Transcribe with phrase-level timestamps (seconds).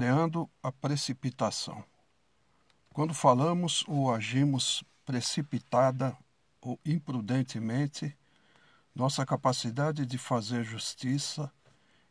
[0.00, 0.44] 12 de outubro.
[0.44, 1.84] Refreando a precipitação.
[2.92, 6.16] Quando falamos ou agimos precipitada
[6.60, 8.16] ou imprudentemente,
[8.94, 11.50] nossa capacidade de fazer justiça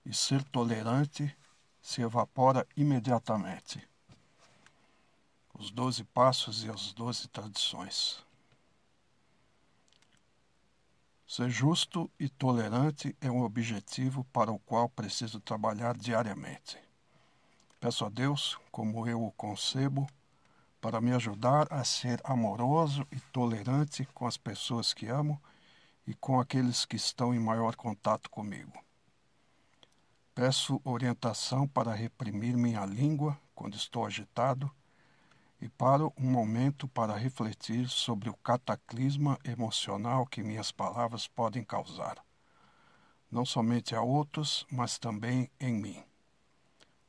[0.05, 1.35] e ser tolerante
[1.81, 3.85] se evapora imediatamente.
[5.53, 8.23] Os doze passos e as doze tradições.
[11.27, 16.77] Ser justo e tolerante é um objetivo para o qual preciso trabalhar diariamente.
[17.83, 20.07] Peço a Deus, como eu o concebo,
[20.79, 25.37] para me ajudar a ser amoroso e tolerante com as pessoas que amo
[26.07, 28.71] e com aqueles que estão em maior contato comigo.
[30.33, 34.71] Peço orientação para reprimir minha língua quando estou agitado
[35.59, 42.23] e paro um momento para refletir sobre o cataclisma emocional que minhas palavras podem causar,
[43.29, 46.12] não somente a outros, mas também em mim.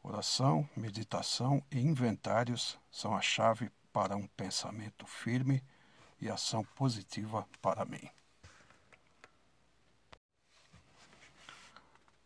[0.07, 5.65] Oração, meditação e inventários são a chave para um pensamento firme
[6.21, 8.07] e ação positiva para mim.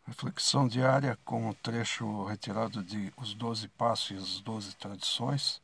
[0.05, 5.63] Reflexão diária com um trecho retirado de Os Doze Passos e as Doze Tradições,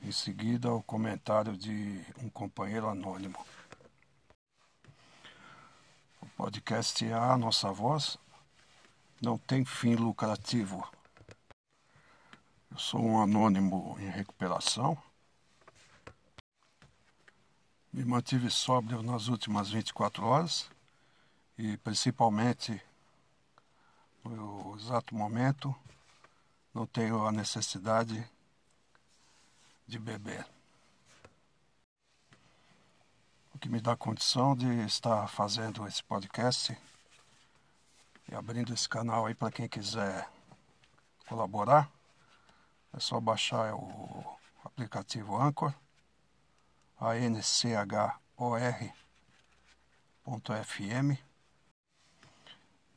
[0.00, 3.44] em seguida, o comentário de um companheiro anônimo.
[6.20, 8.16] O podcast A Nossa Voz
[9.20, 10.88] não tem fim lucrativo.
[12.72, 14.96] Eu sou um anônimo em recuperação.
[17.92, 20.70] Me mantive sóbrio nas últimas 24 horas
[21.58, 22.80] e, principalmente,
[24.24, 25.74] no exato momento,
[26.72, 28.26] não tenho a necessidade
[29.86, 30.46] de beber.
[33.54, 36.74] O que me dá condição de estar fazendo esse podcast
[38.30, 40.26] e abrindo esse canal aí para quem quiser
[41.28, 41.92] colaborar.
[42.94, 44.24] É só baixar o
[44.64, 45.72] aplicativo Anchor,
[50.26, 51.18] anchor.fm.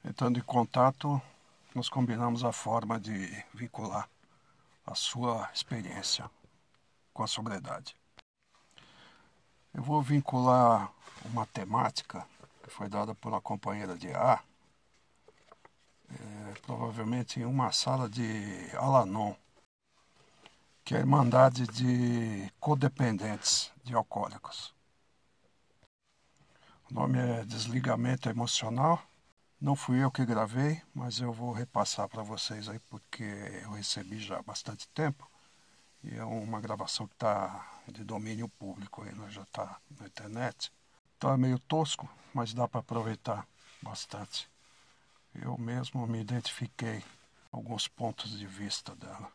[0.03, 1.21] Entrando em contato,
[1.73, 4.09] nós combinamos a forma de vincular
[4.85, 6.29] a sua experiência
[7.13, 7.95] com a sobriedade.
[9.73, 10.91] Eu vou vincular
[11.23, 12.27] uma temática
[12.63, 14.43] que foi dada por uma companheira de ar,
[16.09, 19.33] é, provavelmente em uma sala de Alanon,
[20.85, 24.71] que é a Irmandade de Codependentes de Alcoólicos.
[26.87, 29.01] O nome é Desligamento Emocional.
[29.59, 33.23] Não fui eu que gravei, mas eu vou repassar para vocês aí porque
[33.63, 35.27] eu recebi já há bastante tempo
[36.03, 39.27] e é uma gravação que está de domínio público, aí, né?
[39.31, 40.71] já está na internet.
[41.17, 43.47] Então é meio tosco, mas dá para aproveitar
[43.81, 44.47] bastante.
[45.33, 47.03] Eu mesmo me identifiquei
[47.51, 49.34] alguns pontos de vista dela.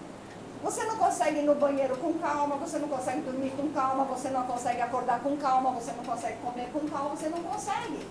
[0.63, 4.29] você não consegue ir no banheiro com calma, você não consegue dormir com calma, você
[4.29, 8.07] não consegue acordar com calma, você não consegue comer com calma, você não consegue.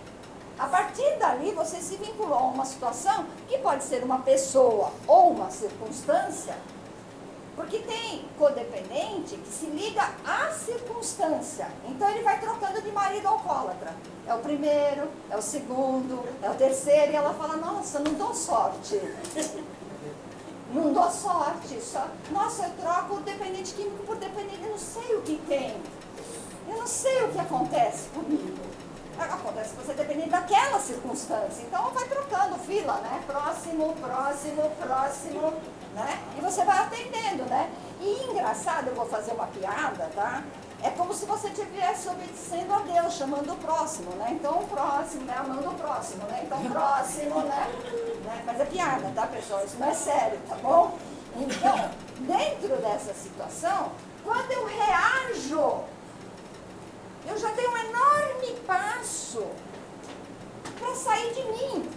[0.58, 5.30] A partir dali você se vinculou a uma situação que pode ser uma pessoa ou
[5.30, 6.54] uma circunstância
[7.60, 11.68] porque tem codependente que se liga à circunstância.
[11.86, 13.94] Então ele vai trocando de marido alcoólatra.
[14.26, 18.34] É o primeiro, é o segundo, é o terceiro, e ela fala, nossa, não dou
[18.34, 18.98] sorte.
[20.72, 21.80] Não dou sorte.
[21.80, 25.76] Só, nossa, eu troco dependente químico por dependente, eu não sei o que tem.
[26.68, 28.58] Eu não sei o que acontece comigo.
[29.18, 31.62] Acontece que você depende daquela circunstância.
[31.62, 33.22] Então vai trocando fila, né?
[33.26, 35.52] Próximo, próximo, próximo
[35.94, 36.20] né?
[36.38, 37.70] E você vai atendendo, né?
[38.00, 40.42] E engraçado, eu vou fazer uma piada, tá?
[40.82, 44.28] É como se você estivesse obedecendo a Deus, chamando o próximo, né?
[44.32, 45.36] Então o próximo, né?
[45.38, 46.42] Amando o próximo, né?
[46.44, 47.70] Então próximo, né?
[48.24, 48.42] né?
[48.46, 49.62] Mas é piada, tá, pessoal?
[49.64, 50.98] Isso não é sério, tá bom?
[51.36, 51.90] Então,
[52.20, 53.92] dentro dessa situação,
[54.24, 55.84] quando eu reajo,
[57.26, 59.46] eu já dei um enorme passo
[60.78, 61.90] para sair de mim,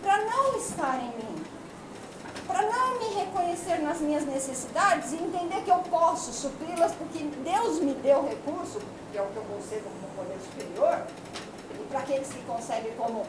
[0.00, 1.37] para não estar em mim
[2.48, 7.78] para não me reconhecer nas minhas necessidades e entender que eu posso supri-las porque Deus
[7.80, 8.80] me deu recurso,
[9.12, 11.06] que é o que eu concebo como poder superior,
[11.74, 13.24] e para aqueles que concebem como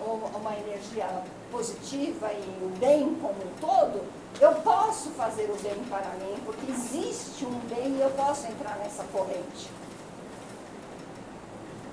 [0.00, 1.06] uma energia
[1.50, 4.04] positiva e o bem como um todo,
[4.38, 8.76] Eu posso fazer o bem para mim, porque existe um bem e eu posso entrar
[8.76, 9.70] nessa corrente.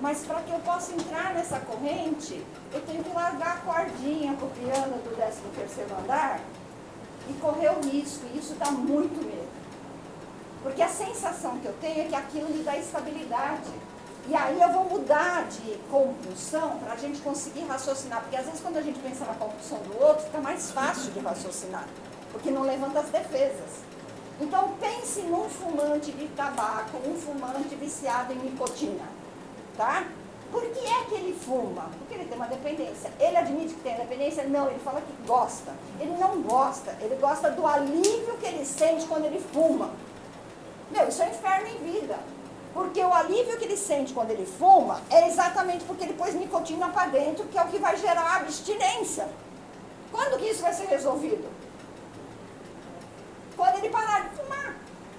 [0.01, 4.97] Mas para que eu possa entrar nessa corrente, eu tenho que largar a cordinha piano
[4.97, 6.41] do 13 terceiro andar
[7.29, 8.25] e correr o risco.
[8.33, 9.47] E isso dá muito medo.
[10.61, 13.71] Porque a sensação que eu tenho é que aquilo me dá estabilidade.
[14.27, 18.21] E aí eu vou mudar de compulsão para a gente conseguir raciocinar.
[18.21, 21.19] Porque às vezes quando a gente pensa na compulsão do outro, fica mais fácil de
[21.19, 21.85] raciocinar.
[22.31, 23.83] Porque não levanta as defesas.
[24.39, 29.05] Então pense num fumante de tabaco, um fumante viciado em nicotina.
[29.75, 30.05] Tá?
[30.53, 31.89] Por que é que ele fuma?
[31.97, 33.11] Porque ele tem uma dependência.
[33.19, 34.43] Ele admite que tem dependência?
[34.43, 35.73] Não, ele fala que gosta.
[35.99, 39.89] Ele não gosta, ele gosta do alívio que ele sente quando ele fuma.
[40.91, 42.19] Meu, isso é inferno em vida.
[42.71, 46.87] Porque o alívio que ele sente quando ele fuma é exatamente porque ele pôs nicotina
[46.89, 49.27] para dentro, que é o que vai gerar abstinência.
[50.11, 51.49] Quando que isso vai ser resolvido?
[53.57, 54.75] Quando ele parar de fumar.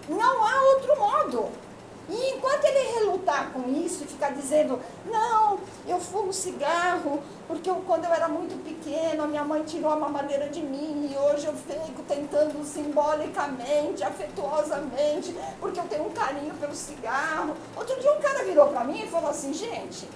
[0.08, 1.63] Não há outro modo.
[2.08, 7.76] E enquanto ele relutar com isso e ficar dizendo, não, eu fumo cigarro, porque eu,
[7.86, 11.46] quando eu era muito pequeno, a minha mãe tirou a mamadeira de mim e hoje
[11.46, 17.54] eu fico tentando simbolicamente, afetuosamente, porque eu tenho um carinho pelo cigarro.
[17.76, 20.06] Outro dia um cara virou para mim e falou assim, gente,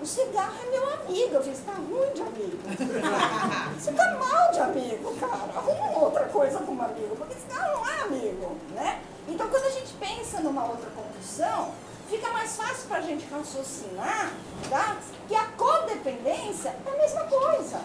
[0.00, 1.34] o cigarro é meu amigo.
[1.34, 2.58] Eu fiz, tá ruim de amigo.
[3.78, 5.50] Você tá mal de amigo, cara.
[5.56, 9.00] Arruma outra coisa como amigo, porque cigarro não é amigo, né?
[9.28, 11.72] Então, quando a gente pensa numa outra condição,
[12.08, 14.32] fica mais fácil para a gente raciocinar
[14.70, 14.96] tá?
[15.26, 17.80] que a codependência é a mesma coisa.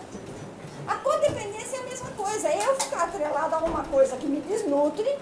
[0.88, 2.48] A codependência é a mesma coisa.
[2.48, 5.18] É eu ficar atrelado a uma coisa que me desnutre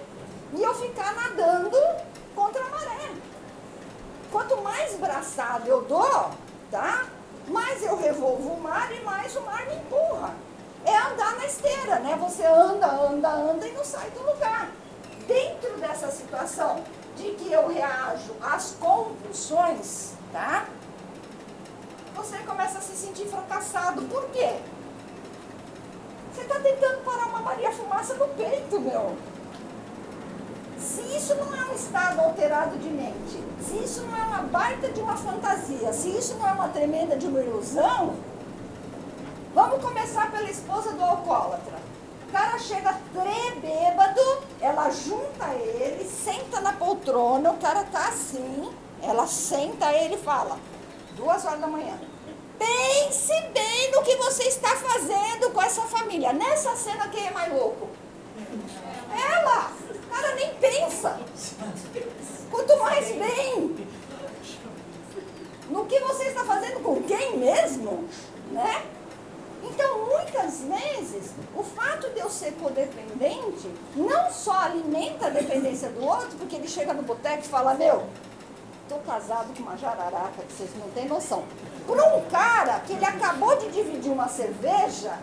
[0.54, 1.78] e eu ficar nadando
[2.36, 3.12] contra a maré.
[4.32, 6.32] Quanto mais braçado eu dou,
[6.70, 7.06] tá?
[7.48, 10.34] mais eu revolvo o mar e mais o mar me empurra.
[10.86, 12.18] É andar na esteira, né?
[12.22, 14.70] Você anda, anda, anda e não sai do lugar
[15.30, 16.84] dentro dessa situação
[17.16, 20.66] de que eu reajo às compulsões, tá?
[22.16, 24.02] Você começa a se sentir fracassado.
[24.04, 24.60] Por quê?
[26.34, 29.16] Você está tentando parar uma Maria Fumaça no peito, meu.
[30.80, 34.90] Se isso não é um estado alterado de mente, se isso não é uma baita
[34.90, 38.16] de uma fantasia, se isso não é uma tremenda de uma ilusão,
[39.54, 41.89] vamos começar pela esposa do alcoólatra.
[42.30, 42.96] O cara chega
[43.60, 44.22] bêbado,
[44.62, 48.70] ela junta ele, senta na poltrona, o cara tá assim,
[49.02, 50.60] ela senta ele e fala,
[51.16, 52.00] duas horas da manhã,
[52.60, 56.32] pense bem no que você está fazendo com essa família.
[56.32, 57.90] Nessa cena, quem é mais louco?
[59.12, 59.72] Ela!
[60.12, 61.20] Cara nem pensa.
[62.52, 63.88] Quanto mais bem.
[65.68, 68.08] No que você está fazendo com quem mesmo?
[68.52, 68.86] Né?
[69.64, 76.06] Então, muitas vezes, o fato de eu ser codependente não só alimenta a dependência do
[76.06, 78.08] outro, porque ele chega no boteco e fala, meu,
[78.84, 81.44] estou casado com uma jararaca, que vocês não têm noção.
[81.86, 85.18] Por um cara que ele acabou de dividir uma cerveja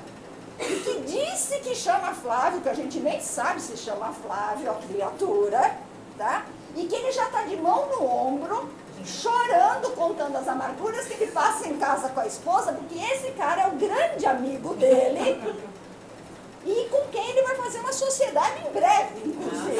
[0.60, 4.74] e que disse que chama Flávio, que a gente nem sabe se chama Flávio, a
[4.74, 5.76] criatura,
[6.16, 6.46] tá?
[6.74, 8.68] E que ele já está de mão no ombro,
[9.04, 13.62] chorando, contando as amarguras que ele passa em casa com a esposa, porque esse cara
[13.62, 15.40] é o grande amigo dele
[16.64, 19.76] e com quem ele vai fazer uma sociedade em breve, inclusive.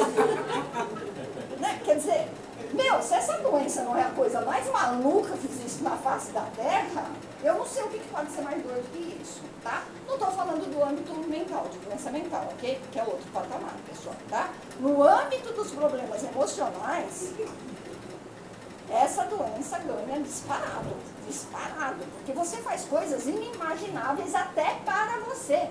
[1.59, 1.81] né?
[1.83, 2.29] Quer dizer,
[2.73, 6.45] meu, se essa doença não é a coisa mais maluca que existe na face da
[6.55, 7.09] Terra,
[7.43, 9.83] eu não sei o que pode ser mais doido que isso, tá?
[10.07, 12.79] Não estou falando do âmbito mental, de doença mental, ok?
[12.91, 14.49] Que é outro patamar, pessoal, tá?
[14.79, 17.33] No âmbito dos problemas emocionais,
[18.89, 20.95] essa doença ganha disparado,
[21.27, 25.69] disparado, porque você faz coisas inimagináveis até para você.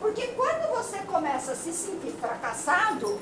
[0.00, 3.18] Porque quando você começa a se sentir fracassado,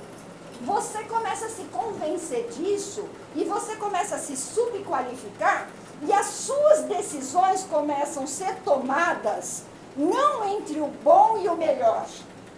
[0.61, 5.68] você começa a se convencer disso e você começa a se subqualificar
[6.02, 9.62] e as suas decisões começam a ser tomadas
[9.97, 12.06] não entre o bom e o melhor,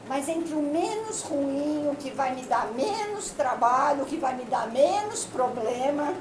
[0.08, 4.34] mas entre o menos ruim, o que vai me dar menos trabalho, o que vai
[4.34, 6.12] me dar menos problema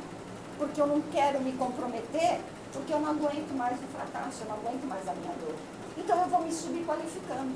[0.57, 2.39] porque eu não quero me comprometer,
[2.73, 5.55] porque eu não aguento mais o fracasso, eu não aguento mais a minha dor.
[5.97, 7.55] Então eu vou me subqualificando.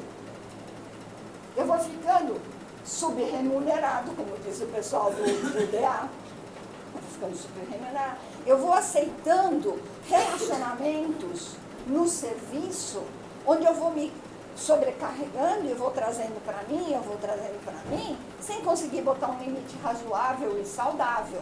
[1.56, 2.42] Eu vou ficando
[2.84, 5.76] subremunerado, como diz o pessoal do, do.
[5.76, 8.18] Eu vou ficando subremunerado.
[8.46, 11.56] Eu vou aceitando relacionamentos
[11.88, 13.04] no serviço,
[13.46, 14.12] onde eu vou me
[14.56, 19.40] sobrecarregando e vou trazendo para mim, eu vou trazendo para mim, sem conseguir botar um
[19.40, 21.42] limite razoável e saudável.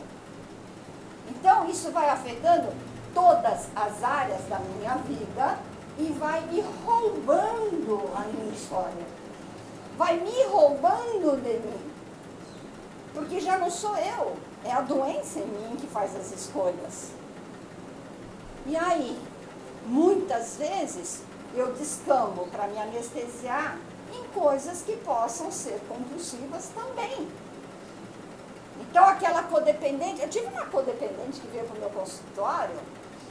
[1.30, 2.70] Então, isso vai afetando
[3.14, 5.60] todas as áreas da minha vida
[5.98, 9.20] e vai me roubando a minha história.
[9.98, 11.92] vai me roubando de mim.
[13.14, 17.10] Porque já não sou eu, é a doença em mim que faz as escolhas.
[18.66, 19.20] E aí,
[19.86, 21.22] muitas vezes,
[21.54, 23.78] eu descambo para me anestesiar
[24.14, 27.28] em coisas que possam ser compulsivas também.
[28.90, 32.76] Então, aquela codependente, eu tive uma codependente que veio para o meu consultório,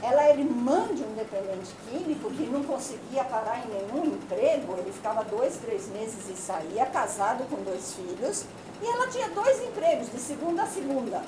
[0.01, 4.93] ela era irmã de um dependente químico que não conseguia parar em nenhum emprego, ele
[4.93, 8.45] ficava dois, três meses e saía, casado com dois filhos,
[8.81, 11.21] e ela tinha dois empregos, de segunda a segunda.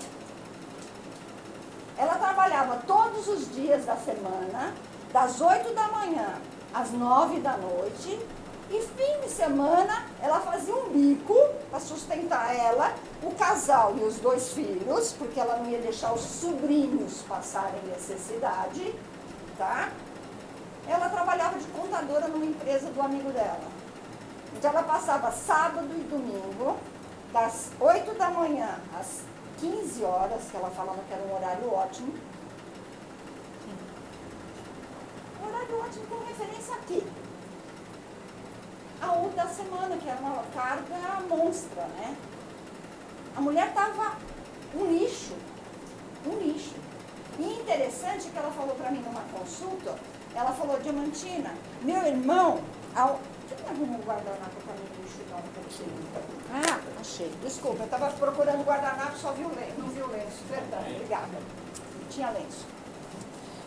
[1.98, 4.74] Ela trabalhava todos os dias da semana,
[5.12, 6.42] das oito da manhã
[6.74, 8.18] às nove da noite,
[8.72, 11.36] e fim de semana ela fazia um bico
[11.70, 16.22] para sustentar ela, o casal e os dois filhos, porque ela não ia deixar os
[16.22, 18.96] sobrinhos passarem necessidade,
[19.58, 19.90] tá?
[20.88, 23.70] Ela trabalhava de contadora numa empresa do amigo dela.
[24.56, 26.78] Então ela passava sábado e domingo,
[27.34, 29.22] das 8 da manhã às
[29.60, 32.14] 15 horas, que ela falava que era um horário ótimo.
[35.42, 37.06] Um horário ótimo com referência aqui
[39.02, 42.16] a outra semana, que era uma carga monstra, né?
[43.36, 44.18] A mulher estava
[44.76, 45.36] um lixo,
[46.26, 46.76] um lixo.
[47.40, 49.96] E interessante que ela falou para mim numa consulta,
[50.36, 52.62] ela falou, Diamantina, meu irmão,
[52.96, 53.20] ao...
[53.62, 55.44] Não arruma um guardanapo para mim enxugar um
[56.54, 57.30] Ah, achei.
[57.44, 60.44] Desculpa, eu estava procurando guardanapo, só vi o lenço, não vi o lenço.
[60.50, 61.38] Perdão, obrigada.
[62.10, 62.66] Tinha lenço.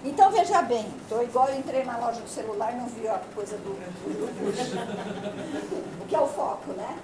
[0.04, 3.18] Então veja bem, estou igual eu entrei na loja do celular e não vi a
[3.34, 3.70] coisa do,
[6.02, 6.98] o que é o foco, né?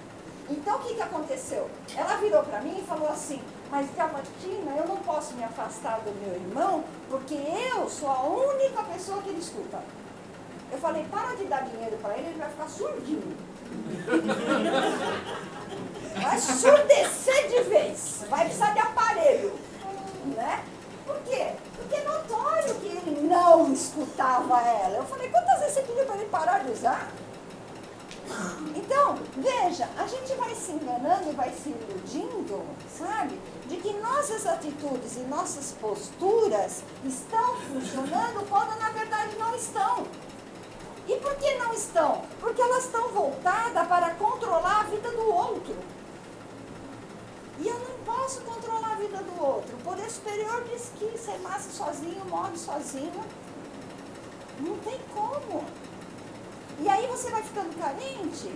[0.50, 1.70] Então o que, que aconteceu?
[1.96, 3.40] Ela virou para mim e falou assim,
[3.70, 8.82] mas Diamantina, eu não posso me afastar do meu irmão, porque eu sou a única
[8.82, 9.78] pessoa que ele escuta.
[10.70, 13.34] Eu falei, para de dar dinheiro para ele, ele vai ficar surdinho.
[16.20, 19.54] Vai surdecer de vez, vai precisar de aparelho.
[20.36, 20.62] Né?
[21.06, 21.52] Por quê?
[21.90, 24.98] Porque é notório que ele não escutava ela.
[24.98, 27.10] Eu falei, quantas vezes você pediu para ele parar de usar?
[28.76, 32.62] Então, veja, a gente vai se enganando e vai se iludindo,
[32.96, 33.40] sabe?
[33.66, 40.06] De que nossas atitudes e nossas posturas estão funcionando quando na verdade não estão.
[41.08, 42.22] E por que não estão?
[42.38, 45.74] Porque elas estão voltadas para controlar a vida do outro.
[47.60, 49.76] E eu não posso controlar a vida do outro.
[49.76, 53.22] O poder superior diz que você nasce sozinho, morre sozinho.
[54.60, 55.64] Não tem como.
[56.80, 58.50] E aí você vai ficando carente,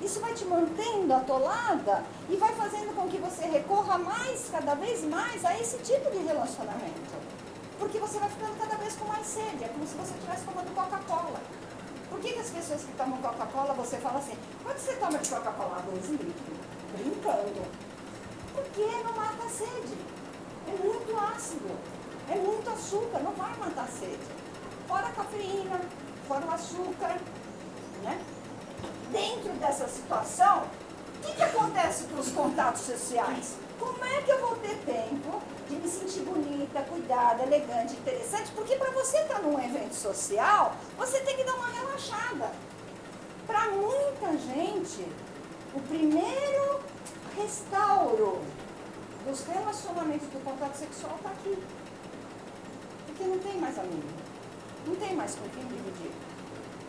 [0.00, 5.04] isso vai te mantendo atolada e vai fazendo com que você recorra mais, cada vez
[5.04, 7.18] mais, a esse tipo de relacionamento.
[7.78, 10.74] Porque você vai ficando cada vez com mais sede, é como se você estivesse tomando
[10.74, 11.40] Coca-Cola.
[12.08, 15.28] Por que, que as pessoas que tomam Coca-Cola, você fala assim, quanto você toma de
[15.28, 15.84] Coca-Cola?
[15.90, 16.34] Dois litros.
[16.96, 17.87] Brincando.
[18.58, 19.96] Porque não mata a sede.
[20.66, 21.70] É muito ácido,
[22.28, 24.18] é muito açúcar, não vai matar a sede.
[24.86, 25.80] Fora a cafeína,
[26.26, 27.16] fora o açúcar.
[28.02, 28.20] Né?
[29.12, 30.64] Dentro dessa situação,
[31.16, 33.56] o que, que acontece com os contatos sociais?
[33.78, 38.50] Como é que eu vou ter tempo de me sentir bonita, cuidada, elegante, interessante?
[38.52, 42.52] Porque para você estar num evento social, você tem que dar uma relaxada.
[43.46, 45.06] Para muita gente,
[45.74, 46.80] o primeiro
[47.38, 48.40] restauro
[49.24, 51.56] dos relacionamentos do contato sexual está aqui.
[53.06, 54.08] Porque não tem mais amigo.
[54.86, 56.12] Não tem mais com quem dividir.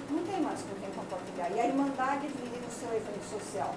[0.10, 1.52] Não tem mais com quem compartilhar.
[1.52, 3.76] E a irmandade vive no seu evento social.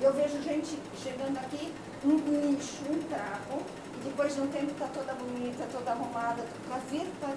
[0.00, 3.62] E eu vejo gente chegando aqui, um lixo, um trapo,
[3.96, 7.36] e depois de um tempo está toda bonita, toda arrumada, para vir para,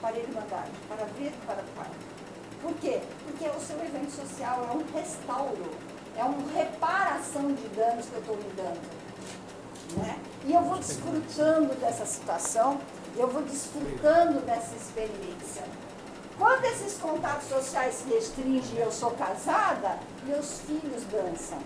[0.00, 1.90] para a irmandade, para vir para o Pai.
[2.62, 3.00] Por quê?
[3.24, 8.20] Porque o seu evento social é um restauro é uma reparação de danos que eu
[8.20, 8.80] estou me dando.
[9.98, 10.18] Né?
[10.44, 12.80] E eu vou desfrutando dessa situação,
[13.16, 15.64] eu vou desfrutando dessa experiência.
[16.38, 21.58] Quando esses contatos sociais se restringem eu sou casada, meus filhos dançam.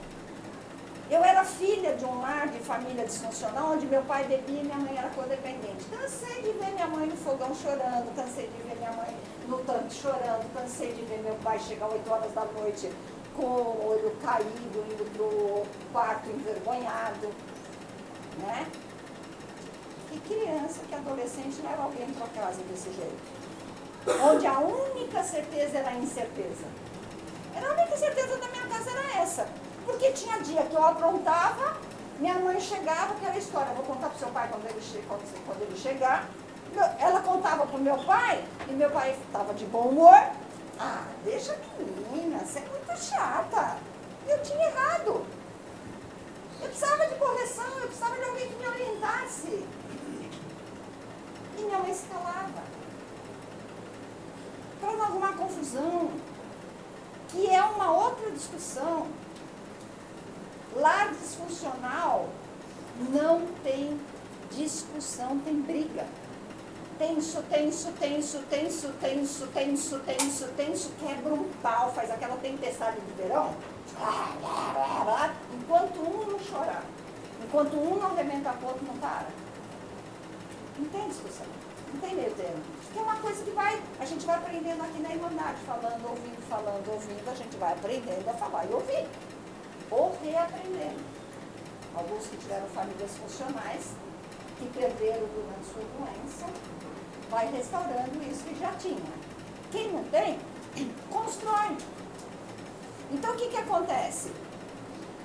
[1.10, 4.76] Eu era filha de um lar de família disfuncional, onde meu pai bebia e minha
[4.76, 5.84] mãe era codependente.
[5.90, 9.16] Cansei de ver minha mãe no fogão chorando, cansei de ver minha mãe
[9.48, 12.92] no tanque chorando, cansei de ver meu pai chegar 8 horas da noite
[13.36, 17.28] com o olho caído, indo para o quarto envergonhado.
[18.38, 18.66] Né?
[20.08, 23.40] Que criança, que adolescente leva alguém para casa desse jeito?
[24.22, 26.64] Onde a única certeza era a incerteza.
[27.54, 29.46] Era a única certeza da minha casa era essa.
[29.84, 31.76] Porque tinha dia que eu aprontava,
[32.18, 35.76] minha mãe chegava, aquela história, vou contar para o seu pai quando ele, quando, ele
[35.76, 36.28] chegar.
[36.98, 40.30] Ela contava para o meu pai, e meu pai estava de bom humor,
[40.82, 43.76] ah, deixa a menina, você é muito chata.
[44.26, 45.26] Eu tinha errado.
[46.58, 49.66] Eu precisava de correção, eu precisava de alguém que me orientasse.
[51.58, 52.62] E minha mãe se calava.
[54.80, 56.12] Para não arrumar confusão.
[57.28, 59.06] Que é uma outra discussão.
[60.74, 62.30] Lar disfuncional
[63.12, 64.00] não tem
[64.50, 66.06] discussão, tem briga.
[67.00, 73.12] Tenso, tenso, tenso, tenso, tenso, tenso, tenso, tenso, quebra um pau, faz aquela tempestade de
[73.12, 73.54] verão.
[75.54, 76.84] Enquanto um não chorar,
[77.42, 79.28] enquanto um não arrebenta o outro, não para.
[80.92, 81.46] Tem discussão,
[81.94, 82.62] não tem meio termo.
[82.92, 86.48] Que é uma coisa que vai, a gente vai aprendendo aqui na Irmandade, falando, ouvindo,
[86.50, 89.08] falando, ouvindo, a gente vai aprendendo a falar e ouvir.
[89.90, 91.00] Ou reaprendendo.
[91.94, 93.94] Alguns que tiveram famílias funcionais,
[94.58, 96.46] que perderam durante sua doença,
[97.30, 99.12] vai restaurando isso que já tinha.
[99.70, 100.38] Quem não tem,
[101.08, 101.76] constrói.
[103.10, 104.32] Então o que, que acontece?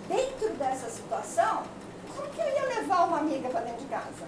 [0.08, 1.64] Dentro dessa situação,
[2.16, 4.26] como que eu ia levar uma amiga para dentro de casa?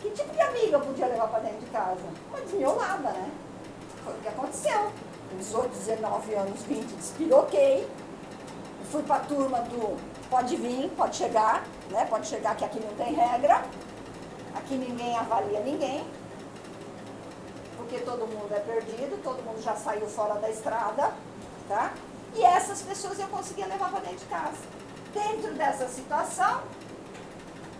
[0.00, 2.04] Que tipo de amiga eu podia levar para dentro de casa?
[2.28, 3.30] Uma desmiolada, né?
[4.04, 4.92] Foi o que aconteceu.
[5.30, 7.88] Com 18, 19 anos, 20, despiroquei.
[8.92, 9.96] Fui para a turma do
[10.30, 12.04] pode vir, pode chegar, né?
[12.04, 13.64] Pode chegar que aqui não tem regra.
[14.54, 16.06] Aqui ninguém avalia ninguém.
[17.88, 21.12] Porque todo mundo é perdido, todo mundo já saiu fora da estrada,
[21.68, 21.92] tá?
[22.34, 24.56] E essas pessoas eu conseguia levar para dentro de casa.
[25.14, 26.62] Dentro dessa situação,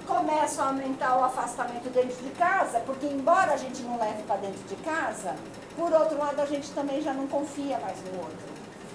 [0.07, 4.37] começa a aumentar o afastamento dentro de casa, porque embora a gente não leve para
[4.37, 5.35] dentro de casa,
[5.75, 8.47] por outro lado a gente também já não confia mais no outro.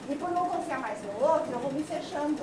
[0.09, 2.41] E por não confiar mais no outro, eu vou me fechando.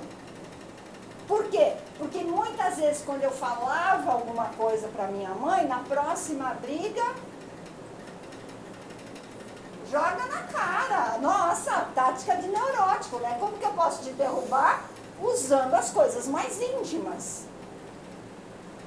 [1.26, 1.72] Por quê?
[1.96, 7.02] Porque muitas vezes quando eu falava alguma coisa para minha mãe, na próxima briga,
[9.90, 11.18] joga na cara.
[11.18, 13.36] Nossa, tática de neurótico, né?
[13.40, 14.84] Como que eu posso te derrubar?
[15.20, 17.46] Usando as coisas mais íntimas.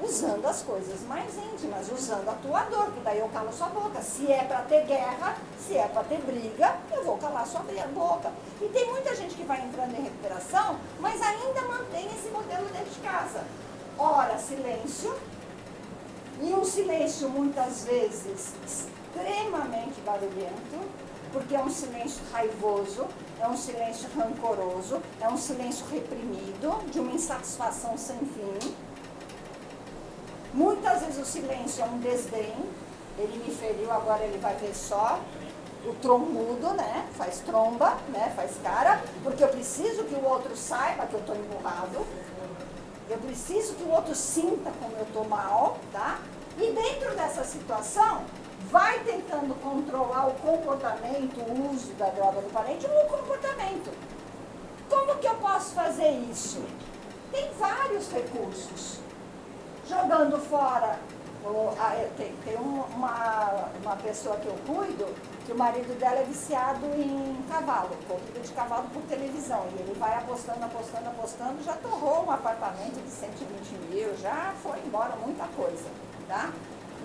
[0.02, 4.02] Usando as coisas mais íntimas, usando a tua dor, que daí eu calo sua boca.
[4.02, 7.62] Se é para ter guerra, se é para ter briga, eu vou calar sua
[7.94, 8.32] boca.
[8.60, 12.90] E tem muita gente que vai entrando em recuperação, mas ainda mantém esse modelo dentro
[12.90, 13.44] de casa.
[14.00, 15.16] Ora, silêncio,
[16.42, 18.56] e um silêncio muitas vezes
[19.12, 20.90] extremamente barulhento,
[21.34, 23.06] porque é um silêncio raivoso,
[23.40, 28.74] é um silêncio rancoroso, é um silêncio reprimido, de uma insatisfação sem fim.
[30.54, 32.54] Muitas vezes o silêncio é um desdém,
[33.18, 35.20] ele me feriu, agora ele vai ver só.
[35.84, 37.08] O trombudo, né?
[37.18, 38.32] Faz tromba, né?
[38.36, 42.06] Faz cara, porque eu preciso que o outro saiba que eu estou empurrado.
[43.10, 46.20] Eu preciso que o outro sinta como eu estou mal, tá?
[46.56, 48.24] E dentro dessa situação,
[48.72, 53.92] vai tentando controlar o comportamento, o uso da droga do parente ou o comportamento.
[54.90, 56.64] Como que eu posso fazer isso?
[57.32, 59.00] Tem vários recursos.
[59.88, 60.98] Jogando fora,
[62.16, 65.06] tem, tem uma, uma pessoa que eu cuido,
[65.46, 69.66] que o marido dela é viciado em cavalo, corrida de cavalo por televisão.
[69.76, 74.80] E ele vai apostando, apostando, apostando, já torrou um apartamento de 120 mil, já foi
[74.86, 75.90] embora muita coisa.
[76.28, 76.52] Tá?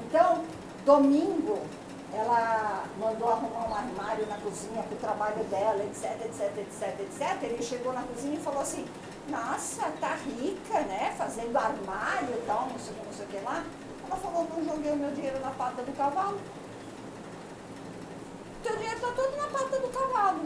[0.06, 0.44] Então,
[0.86, 1.58] Domingo,
[2.14, 7.42] ela mandou arrumar um armário na cozinha para o trabalho dela, etc, etc, etc, etc.
[7.42, 8.86] Ele chegou na cozinha e falou assim,
[9.28, 11.12] nossa, tá rica, né?
[11.18, 13.64] Fazendo armário e tal, não sei o que, não sei o que lá.
[14.06, 16.38] Ela falou, não joguei o meu dinheiro na pata do cavalo.
[18.62, 20.40] Teu dinheiro está todo na pata do cavalo.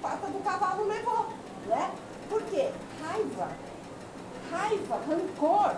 [0.00, 1.26] Pata do cavalo levou,
[1.66, 1.90] né?
[2.30, 2.72] Por quê?
[3.02, 3.48] Raiva.
[4.50, 5.76] Raiva, rancor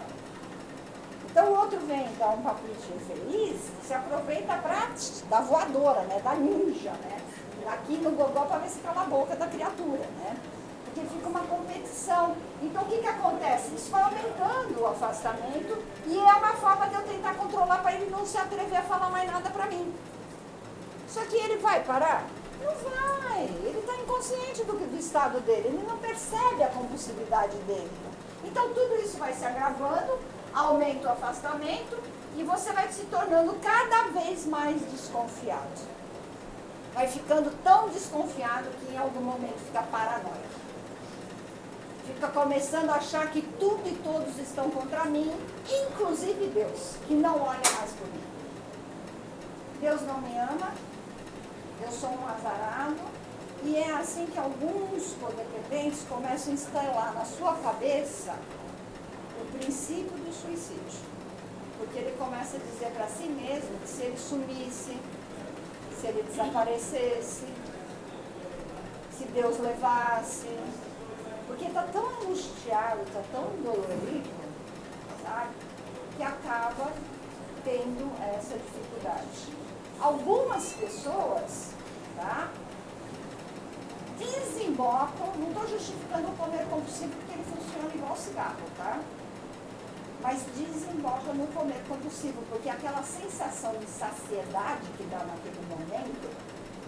[1.37, 4.89] então o outro vem dar um paputinho feliz, se aproveita para
[5.29, 6.19] da voadora, né?
[6.25, 7.21] Da ninja, né?
[7.67, 10.35] Aqui no gogó para ver se cala a boca da criatura, né?
[10.87, 12.35] Porque fica uma competição.
[12.63, 13.75] Então o que, que acontece?
[13.75, 18.09] Isso vai aumentando o afastamento e é uma forma de eu tentar controlar para ele
[18.09, 19.95] não se atrever a falar mais nada para mim.
[21.07, 22.25] Só que ele vai parar?
[22.63, 23.43] Não vai.
[23.43, 27.91] Ele está inconsciente do, do estado dele, ele não percebe a compulsividade dele.
[28.43, 30.19] Então tudo isso vai se agravando
[30.57, 32.03] aumenta o afastamento
[32.35, 35.97] e você vai se tornando cada vez mais desconfiado.
[36.95, 40.57] Vai ficando tão desconfiado que em algum momento fica paranoico.
[42.07, 45.31] Fica começando a achar que tudo e todos estão contra mim,
[45.69, 48.25] inclusive Deus, que não olha mais por mim.
[49.81, 50.73] Deus não me ama,
[51.85, 52.97] eu sou um azarado,
[53.63, 58.35] e é assim que alguns codependentes começam a instalar na sua cabeça
[59.59, 61.07] princípio do suicídio.
[61.79, 64.97] Porque ele começa a dizer para si mesmo que se ele sumisse,
[66.01, 67.47] se ele desaparecesse,
[69.17, 70.49] se Deus levasse,
[71.47, 74.29] Porque está tão angustiado, está tão dolorido,
[75.23, 75.55] sabe?
[76.17, 76.93] Que acaba
[77.65, 79.55] tendo essa dificuldade.
[80.01, 81.71] Algumas pessoas,
[82.17, 82.51] tá?
[84.19, 89.01] Desembocam, não estou justificando o comer compulsivo porque ele funciona igual cigarro, tá?
[90.27, 96.29] Mas desemboca no comer compulsivo, porque aquela sensação de saciedade que dá naquele momento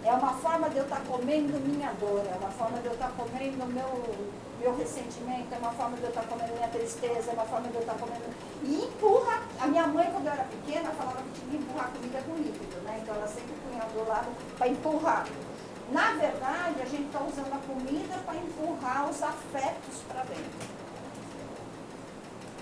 [0.03, 2.95] é uma forma de eu estar tá comendo minha dor, é uma forma de eu
[2.95, 6.67] estar tá comendo meu, meu ressentimento, é uma forma de eu estar tá comendo minha
[6.67, 8.25] tristeza, é uma forma de eu estar comendo.
[8.65, 9.41] E empurra.
[9.61, 12.77] A minha mãe, quando eu era pequena, falava que tinha que empurrar comida com líquido,
[12.83, 12.99] né?
[13.01, 14.27] Então ela sempre punha do lado
[14.59, 15.29] para empurrar.
[15.93, 20.78] Na verdade, a gente está usando a comida para empurrar os afetos para dentro.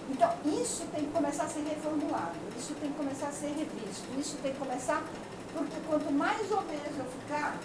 [0.08, 4.06] Então, isso tem que começar a ser reformulado, isso tem que começar a ser revisto,
[4.18, 5.02] isso tem que começar,
[5.52, 7.58] porque quanto mais obeso eu ficar,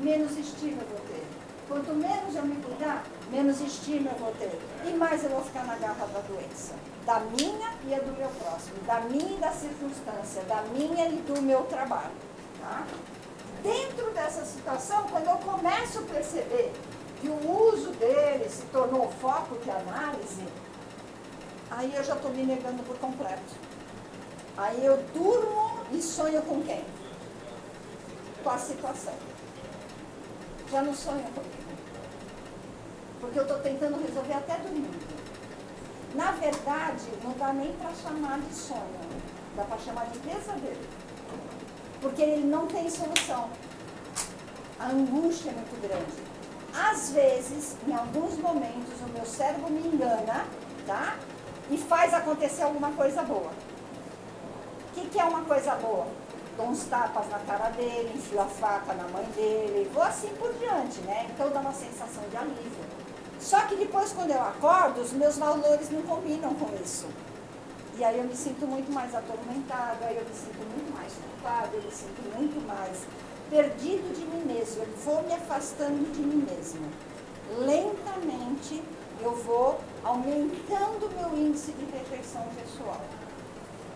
[0.00, 1.24] menos estima eu vou ter.
[1.68, 4.56] Quanto menos eu me cuidar, menos estima eu vou ter.
[4.86, 6.74] E mais eu vou ficar na garra da doença.
[7.04, 8.76] Da minha e a do meu próximo.
[8.86, 10.42] Da minha e da circunstância.
[10.42, 12.12] Da minha e do meu trabalho.
[12.60, 12.86] Tá?
[13.64, 16.72] Dentro dessa situação, quando eu começo a perceber
[17.20, 20.44] que o uso dele se tornou foco de análise,
[21.70, 23.54] aí eu já estou me negando por completo.
[24.56, 26.84] Aí eu durmo e sonho com quem?
[28.42, 29.14] Com a situação.
[30.70, 31.56] Já não sonho comigo.
[33.20, 35.16] Porque eu estou tentando resolver até dormindo.
[36.14, 38.98] Na verdade, não dá nem para chamar de sonho.
[39.54, 40.86] Dá para chamar de pesadelo.
[42.00, 43.50] Porque ele não tem solução.
[44.78, 46.36] A angústia é muito grande.
[46.74, 50.46] Às vezes, em alguns momentos, o meu cérebro me engana,
[50.86, 51.16] tá?
[51.70, 53.50] E faz acontecer alguma coisa boa.
[53.50, 56.06] O que, que é uma coisa boa?
[56.56, 60.52] Dou uns tapas na cara dele, enfio a faca na mãe dele, vou assim por
[60.54, 61.26] diante, né?
[61.30, 62.84] Então dá uma sensação de alívio.
[63.38, 67.06] Só que depois, quando eu acordo, os meus valores não combinam com isso.
[67.98, 71.70] E aí eu me sinto muito mais atormentada, aí eu me sinto muito mais culpada,
[71.74, 73.06] eu me sinto muito mais
[73.48, 74.82] perdido de mim mesmo.
[74.82, 76.86] Eu vou me afastando de mim mesmo.
[77.58, 78.82] Lentamente
[79.22, 83.00] eu vou aumentando meu índice de rejeição pessoal.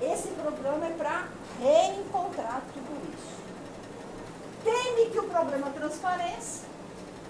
[0.02, 1.28] Esse programa é para
[1.60, 3.38] reencontrar tudo isso.
[4.64, 6.64] Teme que o problema transpareça,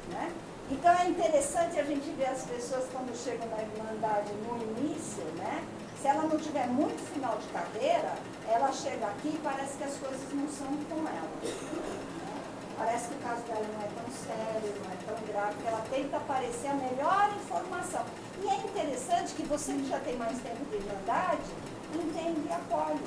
[0.09, 0.33] né?
[0.71, 5.63] Então é interessante a gente ver as pessoas quando chegam na Irmandade no início, né?
[6.01, 8.15] Se ela não tiver muito final de carreira,
[8.49, 11.29] ela chega aqui e parece que as coisas não são com ela.
[12.81, 15.85] Parece que o caso dela não é tão sério, não é tão grave, porque ela
[15.91, 18.07] tenta aparecer a melhor informação.
[18.43, 21.45] E é interessante que você que já tem mais tempo de irmandade,
[21.93, 23.05] entende e acolhe.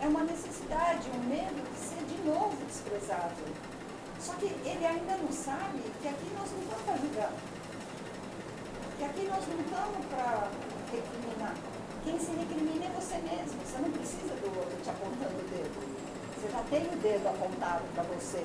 [0.00, 3.38] É uma necessidade, um medo de ser de novo desprezado.
[4.18, 7.32] Só que ele ainda não sabe que aqui nós não estamos para julgar.
[8.98, 10.50] Que aqui nós não estamos para
[10.90, 11.54] recriminar.
[12.02, 13.62] Quem se recrimina é você mesmo.
[13.62, 16.02] Você não precisa do outro te apontando o dedo.
[16.34, 18.44] Você já tem o dedo apontado para você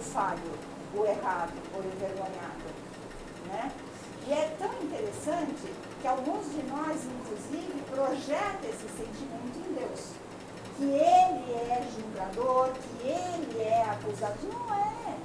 [0.00, 0.58] o falho,
[0.94, 2.64] o errado, o envergonhado.
[3.46, 3.70] Né?
[4.26, 10.12] E é tão interessante que alguns de nós, inclusive, projetam esse sentimento em Deus.
[10.78, 14.38] Que ele é julgador, que ele é acusado.
[14.42, 15.16] Não é,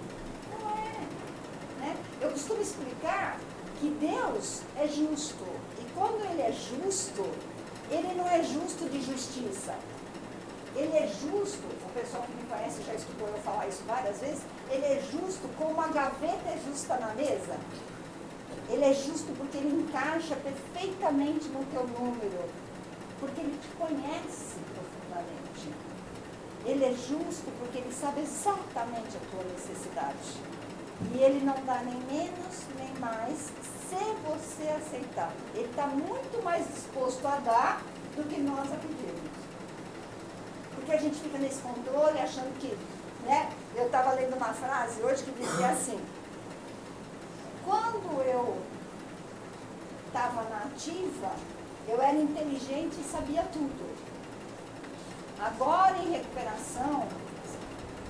[0.52, 1.80] não é.
[1.80, 1.98] Né?
[2.22, 3.40] Eu costumo explicar
[3.80, 5.46] que Deus é justo.
[5.80, 7.24] E quando ele é justo,
[7.90, 9.76] ele não é justo de justiça.
[10.76, 14.44] Ele é justo, o pessoal que me conhece já escutou eu falar isso várias vezes,
[14.70, 17.58] ele é justo como a gaveta é justa na mesa.
[18.70, 22.50] Ele é justo porque ele encaixa perfeitamente no teu número,
[23.20, 25.72] porque ele te conhece profundamente.
[26.66, 30.56] Ele é justo porque ele sabe exatamente a tua necessidade.
[31.14, 35.32] E ele não dá nem menos nem mais se você aceitar.
[35.54, 37.82] Ele está muito mais disposto a dar
[38.16, 39.46] do que nós a pedirmos.
[40.74, 42.76] Porque a gente fica nesse controle achando que
[43.26, 43.50] né?
[43.76, 46.00] Eu estava lendo uma frase hoje que dizia assim,
[47.66, 48.58] quando eu
[50.08, 51.32] estava na ativa,
[51.88, 53.96] eu era inteligente e sabia tudo.
[55.40, 57.08] Agora em recuperação,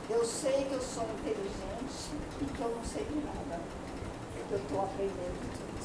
[0.07, 3.59] eu sei que eu sou inteligente e que eu não sei de nada.
[4.47, 5.75] Que eu estou aprendendo tudo.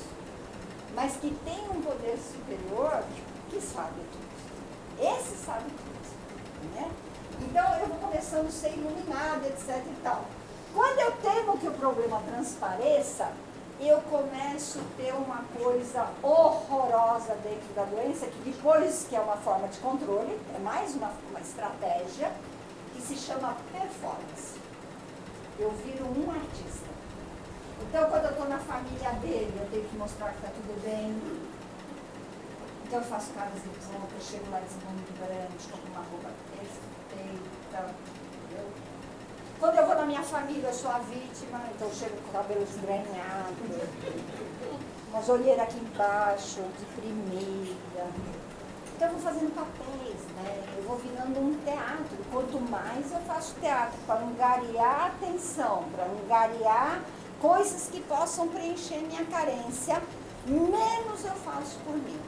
[0.95, 3.03] Mas que tem um poder superior
[3.49, 5.17] que sabe tudo.
[5.17, 6.75] Esse sabe tudo.
[6.75, 6.91] Né?
[7.41, 10.25] Então eu vou começando a ser iluminada, etc e tal.
[10.75, 13.33] Quando eu temo que o problema transpareça,
[13.81, 19.37] eu começo a ter uma coisa horrorosa dentro da doença, que depois que é uma
[19.39, 22.31] forma de controle, é mais uma, uma estratégia,
[22.95, 24.61] que se chama performance.
[25.59, 26.89] Eu viro um artista.
[27.81, 31.17] Então, quando eu estou na família dele, eu tenho que mostrar que está tudo bem.
[32.85, 36.29] Então, eu faço caras de pronto, eu chego lá muito grande, com uma roupa
[37.71, 37.95] perfeita.
[38.53, 38.65] Eu,
[39.59, 42.63] quando eu vou na minha família, eu sou a vítima, então chego com o cabelo
[42.63, 43.55] esgranhado,
[45.13, 48.07] umas olheiras aqui embaixo, deprimida.
[48.97, 50.77] Então, eu vou fazendo papéis, né?
[50.77, 52.19] Eu vou virando um teatro.
[52.31, 57.03] Quanto mais eu faço teatro, para angariar atenção, para angariar
[57.41, 60.03] coisas que possam preencher minha carência,
[60.47, 62.21] menos eu faço por mim,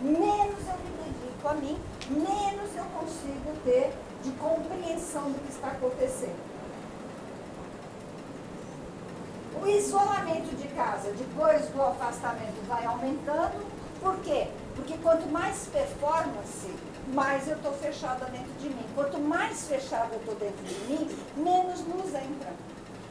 [0.00, 5.68] menos eu me dedico a mim, menos eu consigo ter de compreensão do que está
[5.68, 6.50] acontecendo.
[9.62, 13.66] O isolamento de casa, depois do afastamento, vai aumentando.
[14.00, 14.48] Por quê?
[14.74, 16.72] Porque quanto mais performance,
[17.12, 18.86] mais eu estou fechada dentro de mim.
[18.94, 22.52] Quanto mais fechada eu estou dentro de mim, menos luz entra.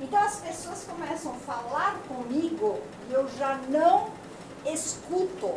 [0.02, 4.10] Então as pessoas começam a falar comigo e eu já não
[4.65, 5.56] escuto.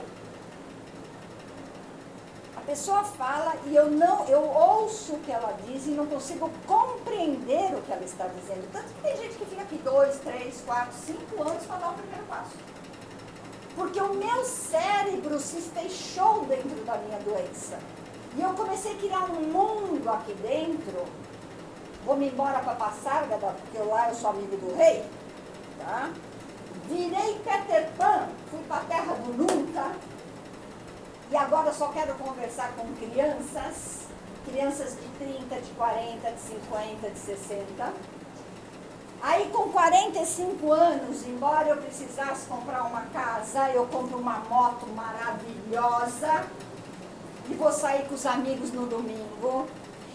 [2.67, 7.75] Pessoa fala e eu não, eu ouço o que ela diz e não consigo compreender
[7.75, 8.71] o que ela está dizendo.
[8.73, 11.95] Tanto que tem gente que fica aqui dois, três, quatro, cinco anos para dar o
[11.95, 12.53] primeiro passo.
[13.75, 17.79] Porque o meu cérebro se fechou dentro da minha doença.
[18.37, 21.05] E eu comecei a criar um mundo aqui dentro
[22.05, 25.05] vou-me embora para Passarga, porque lá eu sou amigo do rei,
[25.79, 26.11] tá?
[26.89, 29.93] Virei Peter Pan, fui para a terra do nunca,
[31.33, 34.03] e agora só quero conversar com crianças,
[34.45, 37.93] crianças de 30, de 40, de 50, de 60.
[39.23, 46.45] Aí com 45 anos, embora eu precisasse comprar uma casa, eu compro uma moto maravilhosa
[47.49, 49.67] e vou sair com os amigos no domingo.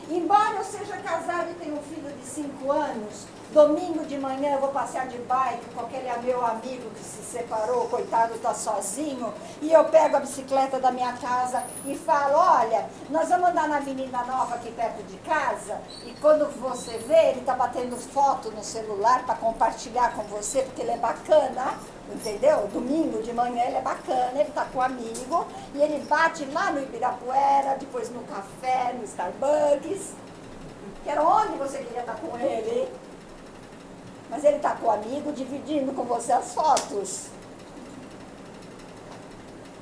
[0.10, 4.62] Embora eu seja casado e tenha um filho de 5 anos, domingo de manhã eu
[4.62, 9.72] vou passear de bike com aquele meu amigo que se separou, coitado, está sozinho, e
[9.72, 14.24] eu pego a bicicleta da minha casa e falo, olha, nós vamos andar na Avenida
[14.24, 19.26] Nova aqui perto de casa, e quando você vê, ele está batendo foto no celular
[19.26, 21.78] para compartilhar com você, porque ele é bacana,
[22.14, 22.68] entendeu?
[22.68, 26.72] Domingo de manhã ele é bacana, ele tá com um amigo e ele bate lá
[26.72, 30.14] no Ibirapuera, depois no café, no Starbucks,
[31.04, 32.88] que era onde você queria estar com ele.
[34.30, 37.28] Mas ele tá com o amigo dividindo com você as fotos.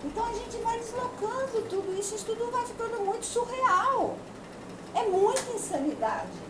[0.04, 4.16] Então a gente vai deslocando tudo isso, isso tudo vai ficando muito surreal.
[4.94, 6.46] É muita insanidade.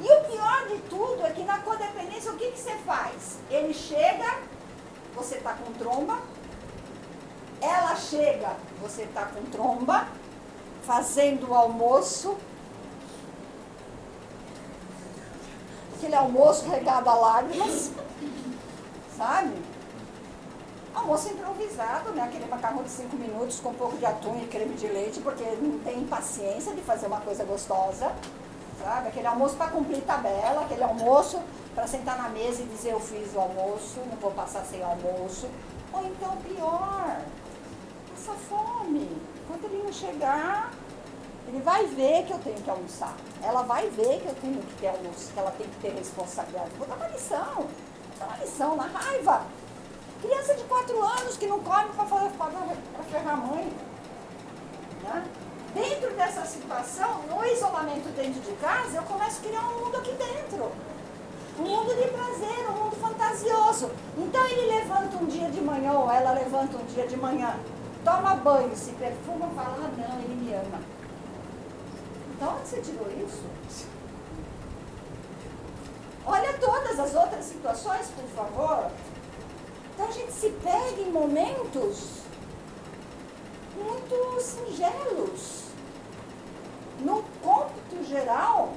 [0.00, 3.38] E o pior de tudo é que na codependência o que, que você faz?
[3.50, 4.42] Ele chega
[5.18, 6.18] você está com tromba.
[7.60, 10.06] Ela chega, você está com tromba,
[10.82, 12.36] fazendo o almoço.
[15.96, 17.90] Aquele almoço regado a lágrimas,
[19.16, 19.52] sabe?
[20.94, 22.22] Almoço improvisado, né?
[22.22, 25.42] Aquele macarrão de cinco minutos com um pouco de atum e creme de leite, porque
[25.60, 28.12] não tem paciência de fazer uma coisa gostosa,
[28.82, 29.08] sabe?
[29.08, 31.40] Aquele almoço para cumprir tabela, aquele almoço
[31.74, 35.48] para sentar na mesa e dizer eu fiz o almoço, não vou passar sem almoço.
[35.92, 37.20] Ou então pior,
[38.10, 39.08] passa fome.
[39.46, 40.70] Quando ele não chegar,
[41.46, 43.14] ele vai ver que eu tenho que almoçar.
[43.42, 46.70] Ela vai ver que eu tenho que ter almoço, que ela tem que ter responsabilidade.
[46.76, 47.54] Vou dar uma lição.
[47.54, 49.42] Vou dar uma lição na raiva.
[50.20, 52.04] Criança de 4 anos que não come para
[53.04, 53.72] ferrar a mãe.
[55.04, 55.24] Né?
[55.74, 60.12] Dentro dessa situação, no isolamento dentro de casa, eu começo a criar um mundo aqui
[60.12, 60.72] dentro
[61.58, 63.90] um mundo de prazer, um mundo fantasioso.
[64.16, 67.58] Então ele levanta um dia de manhã, ou ela levanta um dia de manhã,
[68.04, 70.80] toma banho, se perfuma, fala, ah não, ele me ama.
[72.34, 73.42] Então onde você tirou isso?
[76.24, 78.90] Olha todas as outras situações, por favor.
[79.94, 82.17] Então a gente se pega em momentos
[83.78, 85.68] muito singelos.
[87.00, 88.72] No cômputo geral,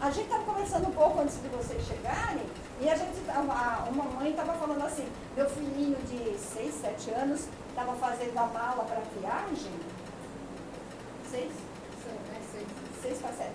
[0.00, 2.46] a gente estava conversando um pouco antes de vocês chegarem,
[2.80, 7.48] e a gente, uma, uma mãe estava falando assim, meu filhinho de 6, 7 anos
[7.68, 9.72] estava fazendo a mala para viagem.
[11.30, 11.52] 6?
[13.02, 13.50] 6 para 7.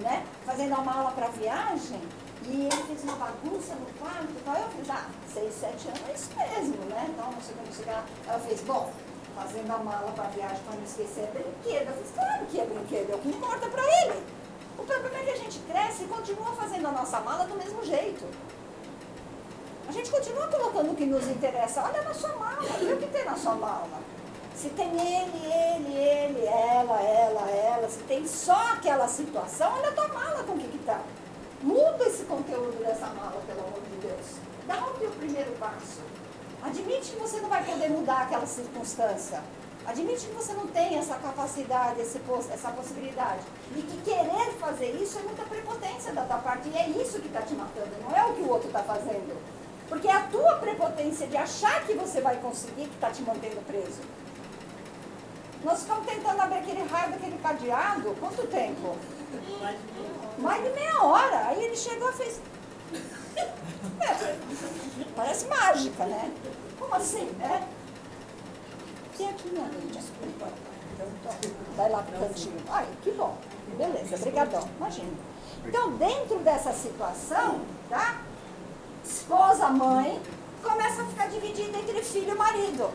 [0.00, 0.26] Né?
[0.44, 2.00] Fazendo a mala para viagem,
[2.44, 6.12] e ele fez uma bagunça no quarto, então eu fiz, ah, 6, 7 anos é
[6.12, 7.06] isso mesmo, né?
[7.10, 8.04] Então, não sei como chegar.
[8.26, 8.92] Ela fez, bom,
[9.38, 11.88] fazendo a mala para viagem para não esquecer é brinquedo.
[11.88, 14.22] Eu fiz, claro que é brinquedo, é o que importa para ele.
[14.76, 17.84] O problema é que a gente cresce e continua fazendo a nossa mala do mesmo
[17.84, 18.24] jeito.
[19.88, 21.82] A gente continua colocando o que nos interessa.
[21.82, 23.98] Olha na sua mala, vê o que tem na sua mala.
[24.54, 29.92] Se tem ele, ele, ele, ela, ela, ela, se tem só aquela situação, olha a
[29.92, 31.00] tua mala com o que está.
[31.62, 34.26] Muda esse conteúdo dessa mala, pelo amor de Deus.
[34.66, 36.00] Dá o teu primeiro passo.
[36.62, 39.42] Admite que você não vai poder mudar aquela circunstância.
[39.86, 42.20] Admite que você não tem essa capacidade, esse,
[42.52, 43.40] essa possibilidade.
[43.74, 46.68] E que querer fazer isso é muita prepotência da tua parte.
[46.68, 49.34] E é isso que está te matando, não é o que o outro está fazendo.
[49.88, 53.64] Porque é a tua prepotência de achar que você vai conseguir que está te mantendo
[53.66, 54.00] preso.
[55.64, 58.94] Nós estamos tentando abrir aquele raio daquele cadeado, quanto tempo?
[60.38, 61.48] Mais de meia hora.
[61.48, 62.40] Aí ele chegou e fez.
[63.38, 64.36] É,
[65.16, 66.32] parece mágica, né?
[66.78, 67.28] Como assim?
[67.40, 67.62] É?
[69.16, 70.46] Tem aqui, minha mãe, desculpa.
[71.76, 72.56] Vai lá pro cantinho.
[72.68, 73.36] Ai, que bom.
[73.76, 74.68] Beleza, brigadão.
[74.78, 75.12] Imagina.
[75.64, 78.20] Então, dentro dessa situação, tá?
[79.04, 80.20] Esposa, mãe,
[80.62, 82.90] começa a ficar dividida entre filho e marido.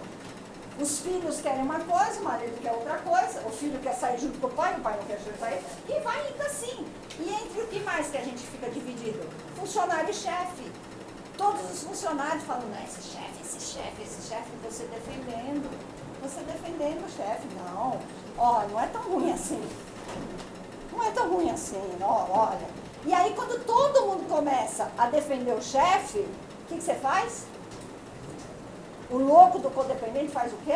[0.80, 4.40] Os filhos querem uma coisa, o marido quer outra coisa, o filho quer sair junto
[4.40, 6.86] com o pai, o pai não quer sair, e vai indo assim.
[7.20, 9.30] E entre o que mais que a gente fica dividido?
[9.56, 10.72] Funcionário e chefe.
[11.38, 15.70] Todos os funcionários falam, não, esse chefe, esse chefe, esse chefe, você defendendo.
[16.24, 17.48] Você defendendo o chefe.
[17.56, 18.00] Não,
[18.38, 19.62] ó, não é tão ruim assim.
[20.92, 22.68] Não é tão ruim assim, ó, olha.
[23.06, 27.46] E aí quando todo mundo começa a defender o chefe, o que, que você faz?
[29.14, 30.76] O louco do codependente faz o quê?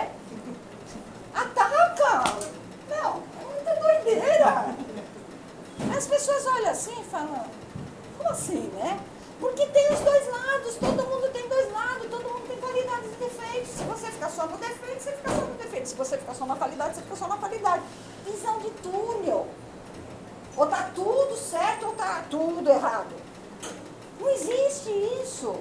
[1.33, 2.23] Ataca!
[2.87, 4.75] Não, é muita doideira.
[5.97, 7.47] As pessoas olham assim e falam,
[8.15, 8.99] como assim, né?
[9.39, 13.15] Porque tem os dois lados, todo mundo tem dois lados, todo mundo tem qualidades e
[13.15, 13.69] defeitos.
[13.71, 15.89] Se você ficar só no defeito, você fica só no defeito.
[15.89, 17.83] Se você ficar só na qualidade, você fica só na qualidade.
[18.23, 19.47] Visão de túnel.
[20.55, 23.15] Ou tá tudo certo ou tá tudo errado.
[24.19, 24.91] Não existe
[25.23, 25.55] isso.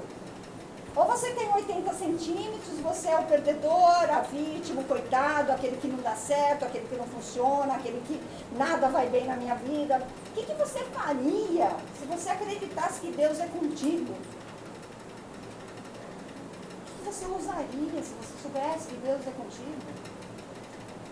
[0.96, 5.88] Ou você tem 80 centímetros, você é o perdedor, a vítima, o coitado, aquele que
[5.88, 8.18] não dá certo, aquele que não funciona, aquele que
[8.56, 9.98] nada vai bem na minha vida.
[10.30, 14.14] O que, que você faria se você acreditasse que Deus é contigo?
[16.80, 19.82] O que você usaria se você soubesse que Deus é contigo?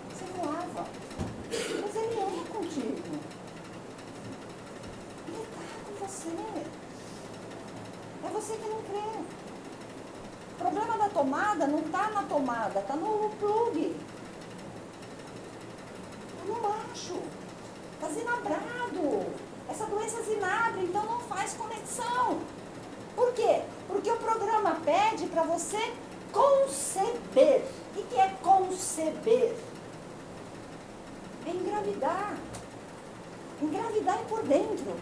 [0.09, 0.87] Você voava.
[1.51, 3.21] Mas Ele é contigo.
[5.29, 6.31] Ele está com você.
[8.25, 9.44] É você que não crê.
[10.55, 13.97] O problema da tomada não está na tomada, está no plug.
[16.29, 17.21] Está no macho.
[17.95, 19.27] Está zinabrado.
[19.69, 22.39] Essa doença zinabra, então não faz conexão.
[23.17, 23.63] Por quê?
[23.89, 25.93] Porque o programa pede para você
[26.33, 27.65] conceber.
[27.97, 29.57] O que é conceber?
[31.47, 32.37] É engravidar.
[33.61, 34.97] Engravidar é por dentro.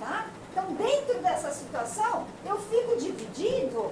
[0.00, 0.26] Tá?
[0.54, 3.90] Então, dentro dessa situação, eu fico dividido.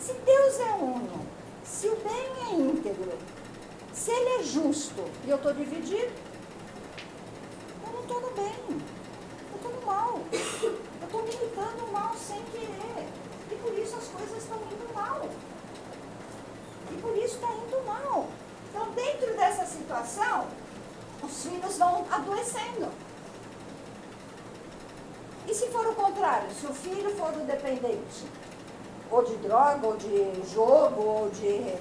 [0.00, 1.26] Se Deus é uno,
[1.62, 3.12] se o bem é íntegro,
[3.92, 6.10] se ele é justo e eu estou dividido,
[7.86, 10.18] eu não estou no bem, eu estou no mal.
[10.32, 13.06] Eu estou militando o mal sem querer.
[13.52, 15.28] E por isso as coisas estão indo mal.
[16.90, 18.28] E por isso está indo mal.
[18.70, 20.46] Então, dentro dessa situação,
[21.22, 22.88] os filhos vão adoecendo.
[25.54, 28.26] E se for o contrário, se o filho for o dependente,
[29.08, 31.76] ou de droga, ou de jogo, ou de.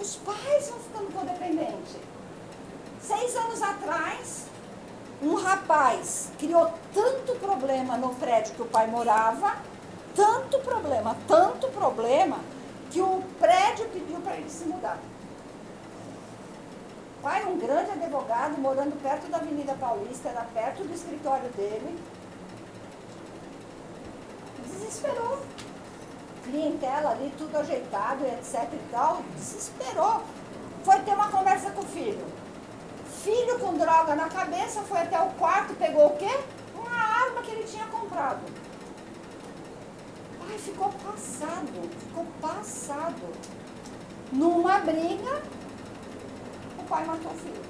[0.00, 1.96] Os pais vão ficando codependentes.
[3.02, 4.46] Seis anos atrás,
[5.20, 9.54] um rapaz criou tanto problema no prédio que o pai morava,
[10.16, 12.38] tanto problema, tanto problema,
[12.90, 14.98] que o prédio pediu para ele se mudar.
[17.18, 22.02] O pai, um grande advogado, morando perto da Avenida Paulista, era perto do escritório dele,
[24.74, 25.38] desesperou.
[26.44, 30.22] Clientela ali, tudo ajeitado, etc e tal, desesperou.
[30.84, 32.26] Foi ter uma conversa com o filho.
[33.22, 36.40] Filho com droga na cabeça, foi até o quarto, pegou o quê?
[36.74, 38.42] Uma arma que ele tinha comprado.
[40.38, 43.54] Pai ficou passado, ficou passado.
[44.30, 45.42] Numa briga,
[46.78, 47.62] o pai matou o filho.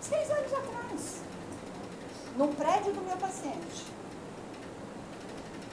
[0.00, 1.22] Seis anos atrás.
[2.36, 3.91] No prédio do meu paciente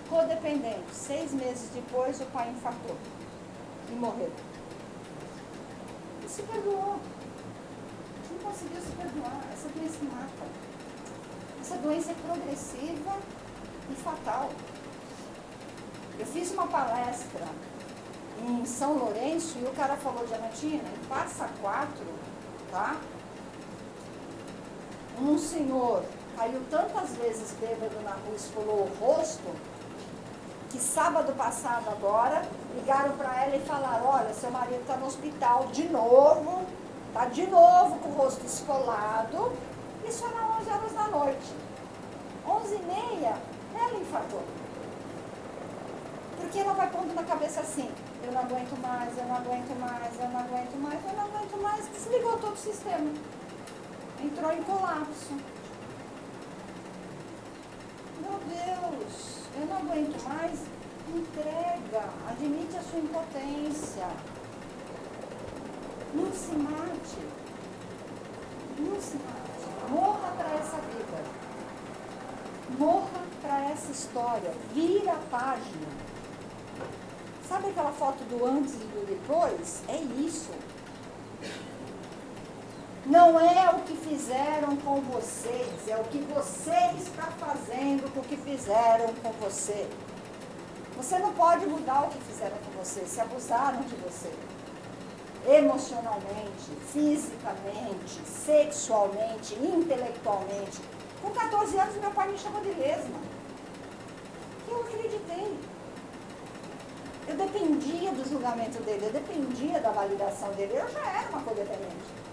[0.10, 0.92] codependente.
[0.92, 2.98] Seis meses depois, o pai infartou
[3.92, 4.32] e morreu.
[6.26, 7.00] E se perdoou.
[8.32, 9.42] Não conseguiu se perdoar.
[9.54, 10.48] Essa doença mata.
[11.62, 13.18] Essa doença é progressiva
[13.92, 14.50] e fatal.
[16.18, 17.48] Eu fiz uma palestra
[18.48, 22.06] em São Lourenço e o cara falou, Diamantina, Passa Quatro,
[22.72, 22.98] tá?
[25.22, 26.04] Um senhor
[26.38, 29.54] caiu tantas vezes bêbado na rua e esfolou o rosto
[30.70, 32.44] que sábado passado agora,
[32.76, 36.64] ligaram para ela e falaram, olha, seu marido está no hospital de novo,
[37.08, 39.52] está de novo com o rosto esfolado.
[40.08, 41.54] Isso era 11 horas da noite.
[42.48, 43.34] 11 e meia,
[43.76, 44.44] Ela infartou.
[46.38, 47.92] Porque ela vai pondo na cabeça assim,
[48.24, 51.62] eu não aguento mais, eu não aguento mais, eu não aguento mais, eu não aguento
[51.62, 53.12] mais, desligou todo o sistema.
[54.22, 55.34] Entrou em colapso.
[58.22, 60.60] Meu Deus, eu não aguento mais,
[61.14, 64.08] entrega, admite a sua impotência.
[66.14, 67.20] Não se mate.
[68.80, 69.92] Não se mate.
[69.92, 71.24] Morra para essa vida.
[72.78, 74.54] Morra para essa história.
[74.74, 75.88] Vira a página.
[77.48, 79.82] Sabe aquela foto do antes e do depois?
[79.88, 80.52] É isso.
[83.06, 88.24] Não é o que fizeram com vocês, é o que você está fazendo com o
[88.24, 89.88] que fizeram com você.
[90.98, 94.30] Você não pode mudar o que fizeram com você, se abusaram de você.
[95.48, 100.82] Emocionalmente, fisicamente, sexualmente, intelectualmente.
[101.22, 103.18] Com 14 anos, meu pai me chamou de lesma.
[104.68, 105.58] Eu acreditei.
[107.30, 110.74] Eu dependia do julgamento dele, eu dependia da validação dele.
[110.76, 112.29] Eu já era uma codependente.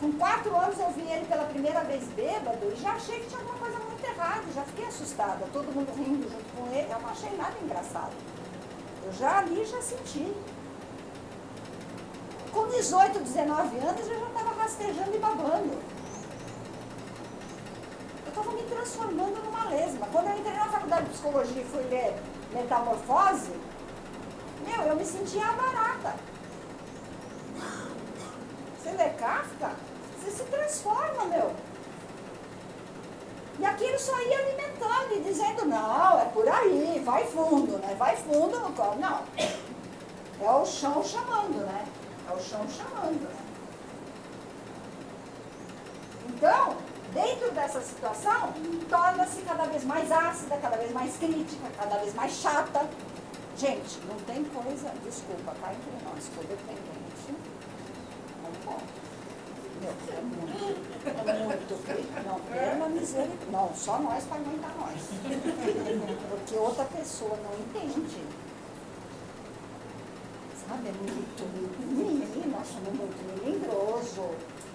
[0.00, 3.40] Com quatro anos eu vi ele pela primeira vez bêbado e já achei que tinha
[3.40, 7.08] alguma coisa muito errada, já fiquei assustada, todo mundo rindo junto com ele, eu não
[7.08, 8.12] achei nada engraçado.
[9.04, 10.34] Eu já ali já senti.
[12.52, 15.78] Com 18, 19 anos eu já estava rastejando e babando.
[18.24, 20.06] Eu estava me transformando numa lesma.
[20.12, 22.16] Quando eu entrei na faculdade de psicologia e fui ler
[22.52, 23.52] Metamorfose,
[24.66, 26.16] meu, eu me sentia barata.
[28.86, 29.72] Você lê Kafka,
[30.16, 31.52] você se transforma, meu.
[33.58, 37.96] E aquilo só ia alimentando e dizendo, não, é por aí, vai fundo, né?
[37.98, 38.94] Vai fundo no colo.
[39.00, 39.24] Não.
[40.40, 41.84] É o chão chamando, né?
[42.30, 43.44] É o chão chamando, né?
[46.28, 46.76] Então,
[47.12, 48.52] dentro dessa situação,
[48.88, 52.88] torna-se cada vez mais ácida, cada vez mais crítica, cada vez mais chata.
[53.56, 57.05] Gente, não tem coisa, desculpa, tá entre nós, codependente.
[59.82, 60.54] É muito,
[61.08, 61.66] é muito.
[62.26, 63.46] Não, pela misericórdia.
[63.52, 65.00] Não, só nós para aguentar nós.
[66.30, 68.24] Porque outra pessoa não entende.
[70.66, 71.42] Sabe, é muito,
[71.86, 74.30] menino, nós somos muito melindroso.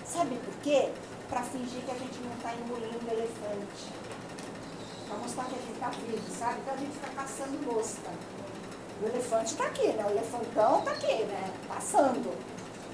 [0.06, 0.90] Sabe por quê?
[1.30, 3.92] Para fingir que a gente não está engolindo elefante.
[5.08, 6.60] Para mostrar que a gente está vivo, sabe?
[6.62, 8.10] Então a gente fica caçando mosca.
[9.02, 10.06] O elefante está aqui, né?
[10.06, 11.54] O elefantão está aqui, né?
[11.68, 12.32] Passando.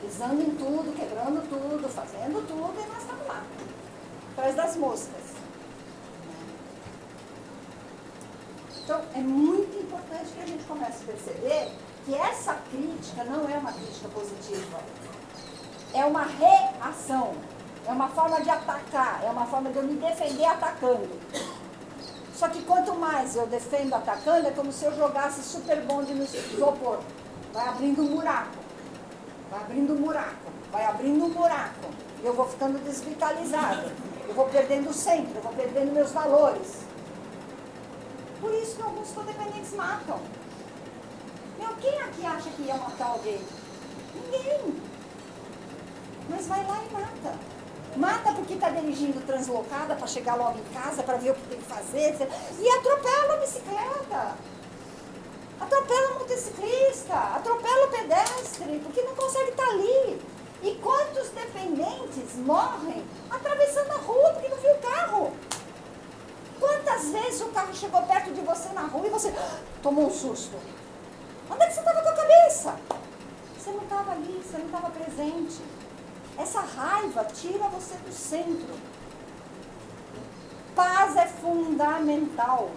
[0.02, 3.44] Pisando em tudo, quebrando tudo, fazendo tudo, e nós estamos lá.
[4.34, 5.38] Atrás das moscas.
[8.84, 11.72] Então, é muito importante que a gente comece a perceber
[12.06, 14.80] que essa crítica não é uma crítica positiva.
[15.94, 17.34] É uma reação.
[17.86, 19.22] É uma forma de atacar.
[19.26, 21.10] É uma forma de eu me defender atacando.
[22.34, 26.24] Só que quanto mais eu defendo atacando, é como se eu jogasse super bonde no
[26.24, 27.00] isopor.
[27.52, 28.67] Vai abrindo um buraco.
[29.50, 30.52] Vai abrindo um buraco.
[30.72, 31.90] Vai abrindo um buraco.
[32.24, 33.92] Eu vou ficando desvitalizada.
[34.28, 35.36] Eu vou perdendo o centro.
[35.36, 36.84] Eu vou perdendo meus valores.
[38.40, 40.20] Por isso que alguns codependentes matam.
[41.58, 43.40] Meu, quem aqui acha que ia matar alguém?
[44.14, 44.76] Ninguém.
[46.30, 47.40] Mas vai lá e mata.
[47.96, 51.58] Mata porque está dirigindo translocada para chegar logo em casa, para ver o que tem
[51.58, 52.16] que fazer.
[52.60, 54.36] E atropela a bicicleta.
[55.60, 57.14] Atropela o motociclista.
[57.14, 60.22] Atropela o pedestre, porque não consegue estar tá ali.
[60.62, 65.34] E quantos dependentes morrem atravessando a rua porque não viu o carro?
[66.60, 69.34] Quantas vezes o carro chegou perto de você na rua e você
[69.84, 70.58] tomou um susto?
[71.50, 72.76] Onde é que você estava com a cabeça?
[73.58, 75.62] Você não estava ali, você não estava presente.
[76.38, 78.74] Essa raiva tira você do centro.
[80.76, 82.70] Paz é fundamental.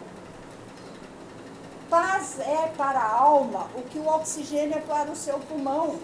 [1.91, 5.99] Paz é para a alma o que o oxigênio é para o seu pulmão.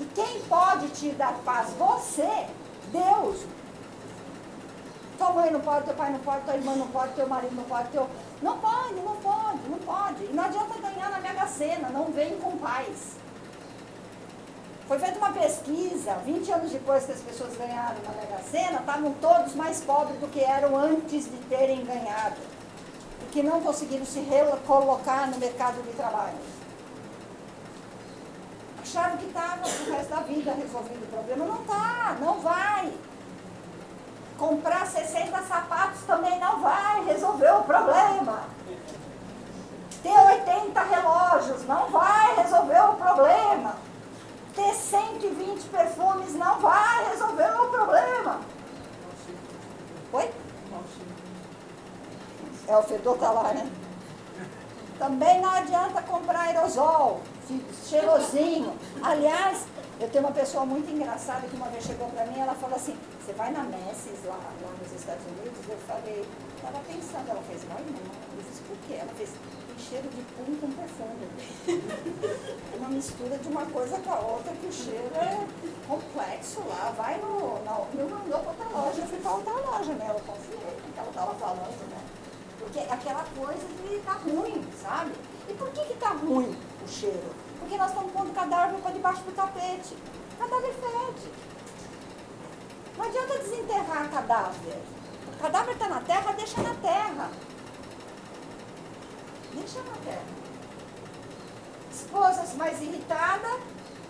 [0.00, 1.70] E quem pode te dar paz?
[1.78, 2.46] Você,
[2.90, 3.46] Deus.
[5.16, 7.62] Tua mãe não pode, teu pai não pode, tua irmã não pode, teu marido não
[7.62, 8.08] pode, teu.
[8.42, 10.24] Não pode, não pode, não pode.
[10.24, 13.12] E não adianta ganhar na Mega Sena, não vem com paz.
[14.88, 19.14] Foi feita uma pesquisa, 20 anos depois que as pessoas ganharam na Mega Sena, estavam
[19.20, 22.40] todos mais pobres do que eram antes de terem ganhado.
[23.30, 26.36] Que não conseguiram se recolocar no mercado de trabalho.
[28.82, 31.46] Acharam que estava o resto da vida resolvido o problema.
[31.46, 32.92] Não está, não vai.
[34.36, 38.40] Comprar 60 sapatos também não vai resolver o problema.
[40.02, 43.76] Ter 80 relógios não vai resolver o problema.
[44.54, 48.40] Ter 120 perfumes não vai resolver o problema.
[50.12, 50.30] Oi?
[52.72, 53.70] É, o fedor tá lá, né?
[54.98, 57.20] Também não adianta comprar aerosol,
[57.86, 58.72] cheirosinho.
[59.02, 59.66] Aliás,
[60.00, 62.96] eu tenho uma pessoa muito engraçada que uma vez chegou para mim, ela falou assim,
[63.20, 65.68] você vai na Messis lá, lá nos Estados Unidos?
[65.68, 66.24] Eu falei,
[66.56, 68.38] estava pensando, ela fez, vai não.
[68.38, 68.94] Eu fiz, por quê?
[68.94, 69.28] Ela fez,
[69.76, 71.28] cheiro de pum com perfume.
[72.78, 75.46] uma mistura de uma coisa com a outra, que o cheiro é
[75.86, 76.90] complexo lá.
[76.96, 77.62] Vai no.
[77.64, 80.06] no me mandou para outra loja, eu fui para outra loja, né?
[80.08, 82.11] Eu confiei no que ela estava falando, né?
[82.62, 85.12] Porque aquela coisa de tá ruim, sabe?
[85.48, 87.34] E por que que tá ruim o cheiro?
[87.58, 89.96] Porque nós estamos pondo cadáver para debaixo do tapete.
[90.38, 91.32] Cadáver fede.
[92.96, 94.82] Não adianta desenterrar cadáver.
[95.26, 97.30] O cadáver está na terra, deixa na terra.
[99.54, 100.42] Deixa na terra.
[101.92, 103.48] Esposa mais irritada,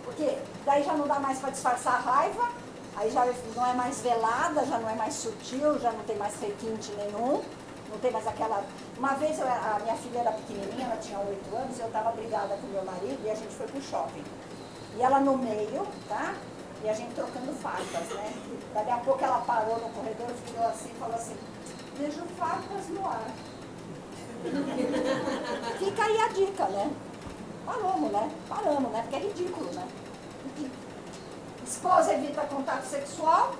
[0.03, 2.49] porque daí já não dá mais para disfarçar a raiva,
[2.95, 3.25] aí já
[3.55, 7.41] não é mais velada, já não é mais sutil, já não tem mais requinte nenhum,
[7.93, 8.63] não tem mais aquela.
[8.97, 12.57] Uma vez eu, a minha filha era pequenininha, ela tinha oito anos, eu estava brigada
[12.57, 14.23] com meu marido e a gente foi pro shopping.
[14.97, 16.33] E ela no meio, tá?
[16.83, 18.33] E a gente trocando farpas, né?
[18.73, 21.37] Daqui a pouco ela parou no corredor, virou assim e falou assim,
[21.95, 23.27] vejo farpas no ar.
[25.77, 26.91] Fica aí a dica, né?
[27.65, 28.31] Paramos, né?
[28.49, 29.01] Paramos, né?
[29.03, 29.87] Porque é ridículo, né?
[31.65, 33.53] Esposa evita contato sexual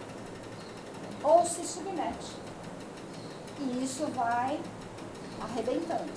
[1.24, 2.43] ou se submete.
[3.60, 4.60] E isso vai
[5.41, 6.12] arrebentando.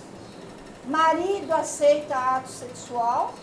[0.86, 3.34] Marido aceita ato sexual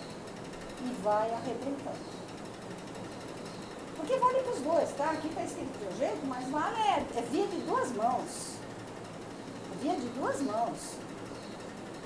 [0.82, 2.14] e vai arrebentando.
[3.96, 5.12] Porque vale para os dois, tá?
[5.12, 8.56] Aqui está escrito um jeito, mas vale é, é via de duas mãos.
[9.72, 10.98] É via de duas mãos.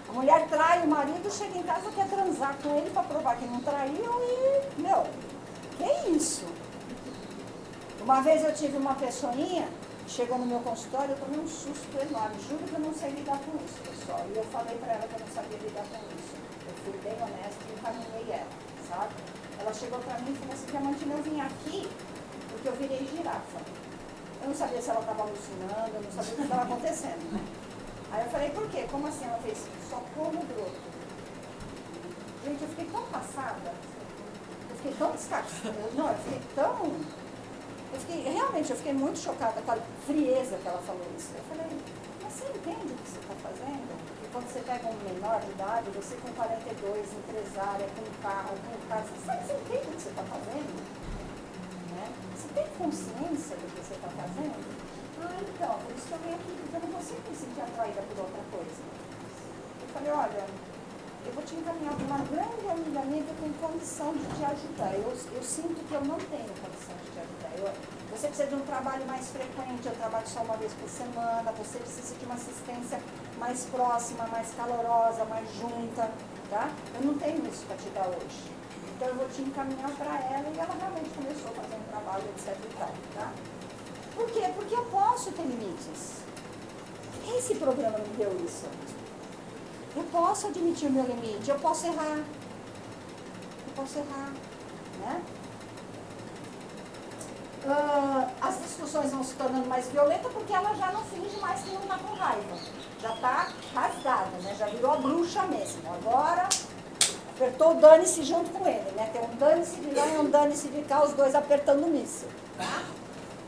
[0.10, 3.46] A mulher trai o marido, chega em casa, quer transar com ele para provar que
[3.46, 5.04] não traiu e, meu,
[5.78, 6.46] que isso?
[8.02, 9.68] Uma vez eu tive uma pessoinha,
[10.08, 12.36] chegou no meu consultório, eu tomei um susto enorme.
[12.48, 14.26] Juro que eu não sei lidar com isso, pessoal.
[14.34, 16.34] E eu falei para ela que eu não sabia lidar com isso.
[16.68, 18.48] Eu fui bem honesta e encaminhei ela,
[18.88, 19.14] sabe?
[19.60, 21.90] Ela chegou para mim e falou assim, Diamantina, eu vim aqui
[22.50, 23.62] porque eu virei girafa.
[24.42, 27.42] Eu não sabia se ela estava alucinando, eu não sabia o que estava acontecendo, né?
[28.12, 28.88] Aí eu falei, por quê?
[28.90, 29.26] Como assim?
[29.26, 30.98] Ela fez, só como broto.
[32.46, 33.74] Gente, eu fiquei tão passada,
[34.70, 37.27] eu fiquei tão descansada, não, eu fiquei tão...
[37.94, 41.32] Eu fiquei, realmente, eu fiquei muito chocada com a frieza que ela falou isso.
[41.36, 41.66] Eu falei,
[42.22, 43.92] mas você entende o que você está fazendo?
[44.24, 48.88] E quando você pega um menor de idade, você com 42, empresária, com carro, com
[48.90, 50.76] casa, você, entende o que você está fazendo?
[51.96, 52.06] Né?
[52.36, 54.60] Você tem consciência do que você está fazendo?
[55.24, 58.02] Ah, então, por isso que eu venho aqui, porque eu não consigo me sentir atraída
[58.04, 58.82] por outra coisa.
[59.82, 60.44] Eu falei, olha,
[61.28, 64.94] eu vou te encaminhar para uma grande amiga minha que tem condição de te ajudar.
[64.94, 67.52] Eu, eu sinto que eu não tenho condição de te ajudar.
[67.58, 67.74] Eu,
[68.12, 71.80] você precisa de um trabalho mais frequente, eu trabalho só uma vez por semana, você
[71.80, 73.00] precisa de uma assistência
[73.38, 76.10] mais próxima, mais calorosa, mais junta,
[76.50, 76.72] tá?
[76.96, 78.52] Eu não tenho isso para te dar hoje.
[78.96, 82.24] Então eu vou te encaminhar para ela e ela realmente começou a fazer um trabalho,
[82.30, 83.34] etc e tal, tá?
[84.16, 84.50] Por quê?
[84.56, 86.24] Porque eu posso ter limites.
[87.38, 88.66] Esse programa me deu isso.
[89.98, 92.18] Eu posso admitir o meu limite, eu posso errar.
[92.18, 94.32] Eu posso errar.
[95.00, 95.22] Né?
[97.66, 101.72] Uh, as discussões vão se tornando mais violentas porque ela já não finge mais que
[101.72, 102.58] não está com raiva.
[103.02, 104.56] Já está rasgada, né?
[104.60, 105.82] já virou a bruxa mesmo.
[105.92, 106.48] Agora
[107.36, 108.92] apertou o dane-se junto com ele.
[108.92, 109.10] Né?
[109.12, 112.30] Tem um dane-se de lá e um dane-se de cá, os dois apertando o míssil.
[112.56, 112.84] Tá?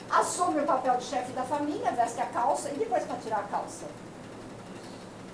[0.09, 3.43] assume o papel de chefe da família, veste a calça e depois para tirar a
[3.43, 3.85] calça.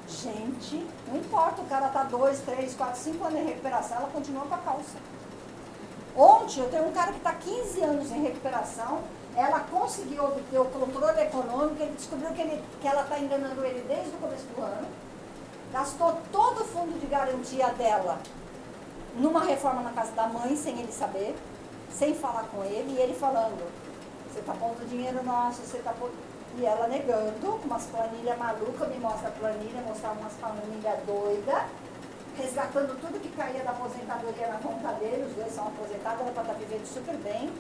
[0.08, 4.46] Gente, não importa, o cara tá dois, três, quatro, cinco anos em recuperação, ela continua
[4.46, 4.98] com a calça.
[6.16, 9.00] Ontem eu tenho um cara que está 15 anos em recuperação,
[9.36, 13.84] ela conseguiu obter o controle econômico, ele descobriu que, ele, que ela está enganando ele
[13.88, 14.88] desde o começo do ano,
[15.74, 18.20] gastou todo o fundo de garantia dela
[19.18, 21.36] numa reforma na casa da mãe, sem ele saber,
[21.92, 23.70] sem falar com ele, e ele falando,
[24.32, 26.14] você está pondo dinheiro nosso, você está pondo...
[26.58, 31.64] E ela negando, umas planilhas malucas, me mostra a planilha, mostrar umas planilhas doidas,
[32.38, 36.54] resgatando tudo que caía da aposentadoria na conta dele, os dois são aposentados, ela está
[36.54, 37.52] vivendo super bem.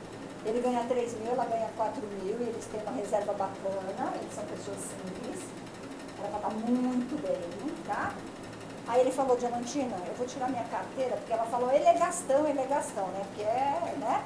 [0.45, 4.33] Ele ganha 3 mil, ela ganha 4 mil, e eles têm uma reserva bacana, eles
[4.33, 5.43] são pessoas simples.
[6.19, 8.13] Ela está muito bem, tá?
[8.87, 12.47] Aí ele falou, Diamantina, eu vou tirar minha carteira, porque ela falou, ele é gastão,
[12.47, 13.25] ele é gastão, né?
[13.27, 14.23] Porque é, né?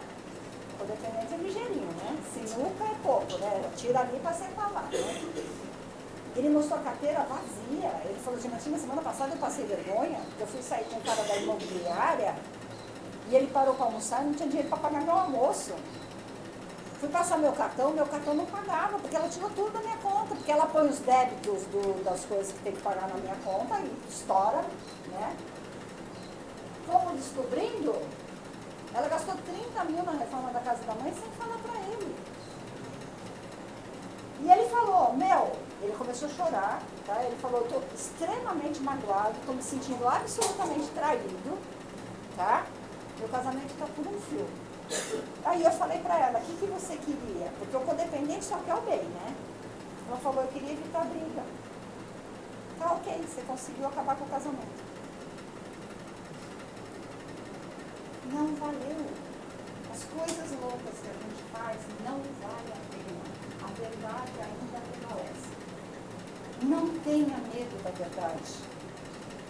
[0.80, 2.18] O dependente é ligeirinho, né?
[2.34, 3.72] Sinuca é pouco, né?
[3.76, 5.44] Tira ali para sentar lá, né?
[6.36, 8.02] Ele mostrou a carteira vazia.
[8.06, 11.22] Ele falou assim, mas semana passada eu passei vergonha, eu fui sair com o cara
[11.24, 12.36] da imobiliária
[13.30, 15.74] e ele parou para almoçar e não tinha dinheiro para pagar meu almoço.
[17.00, 20.36] Fui passar meu cartão, meu cartão não pagava, porque ela tirou tudo da minha conta,
[20.36, 23.80] porque ela põe os débitos do, das coisas que tem que pagar na minha conta
[23.80, 24.66] e estoura,
[25.08, 25.38] né?
[26.86, 27.96] Como descobrindo,
[28.94, 32.16] ela gastou 30 mil na reforma da casa da mãe sem falar para ele.
[34.42, 37.24] E ele falou, meu, ele começou a chorar, tá?
[37.24, 41.58] Ele falou, estou extremamente magoado, estou me sentindo absolutamente traído,
[42.36, 42.66] tá?
[43.20, 44.48] Meu casamento está por um fio.
[45.46, 47.52] Aí eu falei para ela, o que, que você queria?
[47.60, 49.36] Porque o codependente só quer o bem, né?
[50.08, 51.44] Ela falou, eu queria evitar briga.
[52.80, 54.89] Tá ok, você conseguiu acabar com o casamento.
[58.32, 59.06] Não valeu.
[59.92, 63.26] As coisas loucas que a gente faz não vale a pena.
[63.64, 65.50] A verdade ainda prevalece.
[66.62, 68.70] Não tenha medo da verdade.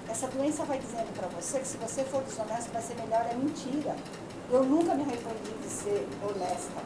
[0.07, 3.35] Essa doença vai dizendo para você que se você for desonesto vai ser melhor, é
[3.35, 3.95] mentira.
[4.49, 6.81] Eu nunca me arrependi de ser honesta.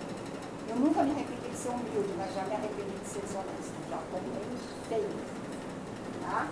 [0.67, 3.73] Eu nunca me arrependi de ser humilde, mas já me arrependi de ser desonesta.
[3.89, 4.57] Já tomei
[4.89, 5.09] feio.
[6.21, 6.47] Tá?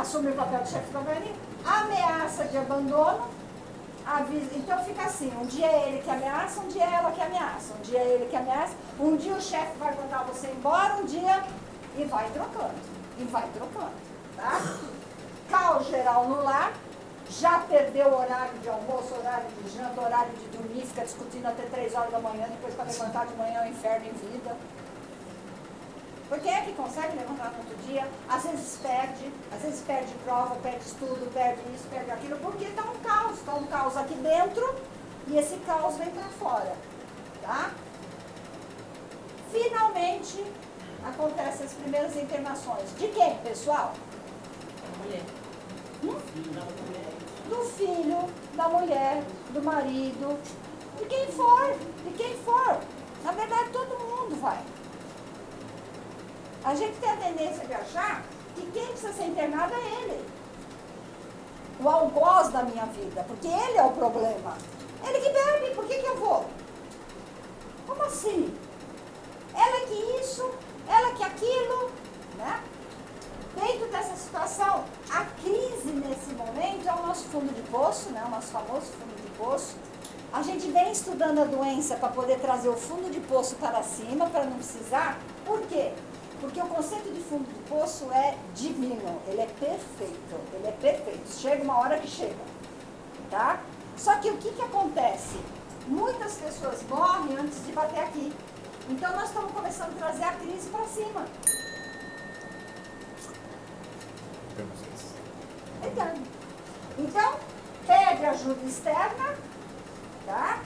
[0.00, 3.47] Assumir o papel de chefe de ameaça de abandono.
[4.56, 7.74] Então fica assim, um dia é ele que ameaça, um dia é ela que ameaça,
[7.74, 11.04] um dia é ele que ameaça, um dia o chefe vai mandar você embora, um
[11.04, 11.44] dia
[11.94, 12.74] e vai trocando.
[13.18, 13.92] E vai trocando.
[14.34, 14.60] Tá?
[15.50, 16.72] Caos geral no lar,
[17.28, 21.64] já perdeu o horário de almoço, horário de janta, horário de dormir, fica discutindo até
[21.64, 24.56] três horas da manhã, depois para levantar de manhã é um inferno em vida.
[26.28, 30.54] Porque é que consegue levantar no outro dia, às vezes perde, às vezes perde prova,
[30.56, 34.74] perde estudo, perde isso, perde aquilo, porque está um caos, está um caos aqui dentro
[35.26, 36.76] e esse caos vem para fora.
[37.42, 37.70] Tá?
[39.50, 40.44] Finalmente
[41.04, 42.94] acontecem as primeiras internações.
[42.98, 43.94] De quem, pessoal?
[44.82, 45.22] Da mulher.
[46.04, 46.14] Hum?
[46.54, 47.18] Da mulher
[47.48, 49.22] do filho, da mulher,
[49.52, 50.38] do marido,
[50.98, 51.74] de quem for,
[52.04, 52.78] de quem for.
[53.24, 54.58] Na verdade, todo mundo vai.
[56.64, 58.22] A gente tem a tendência de achar
[58.54, 60.28] que quem precisa ser internado é ele.
[61.80, 64.56] O algoz da minha vida, porque ele é o problema.
[65.04, 66.46] Ele que bebe, por que, que eu vou?
[67.86, 68.54] Como assim?
[69.54, 70.50] Ela que isso,
[70.88, 71.90] ela que aquilo,
[72.36, 72.62] né?
[73.54, 78.22] Dentro dessa situação, a crise nesse momento é o nosso fundo de poço, né?
[78.26, 79.76] o nosso famoso fundo de poço.
[80.32, 84.28] A gente vem estudando a doença para poder trazer o fundo de poço para cima,
[84.28, 85.18] para não precisar.
[85.44, 85.92] Por quê?
[86.40, 91.28] Porque o conceito de fundo de poço é divino, ele é perfeito, ele é perfeito.
[91.28, 92.36] Chega uma hora que chega,
[93.30, 93.60] tá?
[93.96, 95.38] Só que o que, que acontece?
[95.86, 98.32] Muitas pessoas morrem antes de bater aqui.
[98.88, 101.24] Então nós estamos começando a trazer a crise para cima.
[105.84, 106.22] Eterno.
[106.98, 107.34] Então,
[107.86, 109.36] pede ajuda externa,
[110.26, 110.60] tá?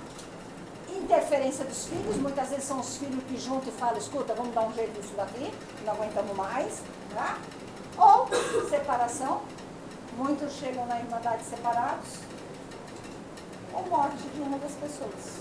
[0.96, 4.62] Interferência dos filhos, muitas vezes são os filhos que juntam e falam, escuta, vamos dar
[4.62, 5.52] um jeito nisso daqui,
[5.84, 6.82] não aguentamos mais,
[7.14, 7.38] tá?
[7.96, 8.28] Ou
[8.68, 9.42] separação,
[10.16, 12.18] muitos chegam na Irmandade separados,
[13.74, 15.40] ou morte de uma das pessoas.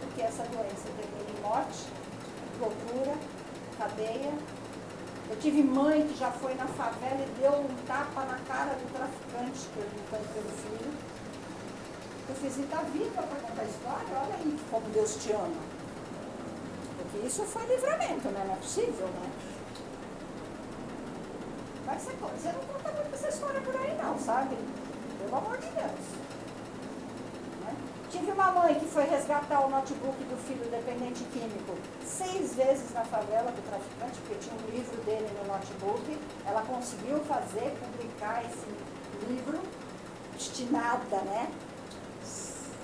[0.00, 1.86] Porque essa doença termina em morte,
[2.60, 3.14] loucura,
[3.78, 4.32] cadeia,
[5.30, 8.92] eu tive mãe que já foi na favela e deu um tapa na cara do
[8.92, 10.93] traficante perguntando pelo filho.
[12.28, 14.06] Eu fiz, está viva para contar a história?
[14.16, 15.62] Olha aí como Deus te ama.
[16.96, 18.44] Porque isso foi livramento, né?
[18.46, 19.30] Não é possível, né?
[21.86, 24.56] Mas você, você não conta muito essa história por aí não, sabe?
[25.18, 26.24] Pelo amor de Deus.
[28.10, 33.04] Tive uma mãe que foi resgatar o notebook do filho dependente químico seis vezes na
[33.04, 36.18] favela do traficante, porque tinha um livro dele no notebook.
[36.46, 38.68] Ela conseguiu fazer, publicar esse
[39.28, 39.58] livro,
[40.32, 41.50] obstinada, né?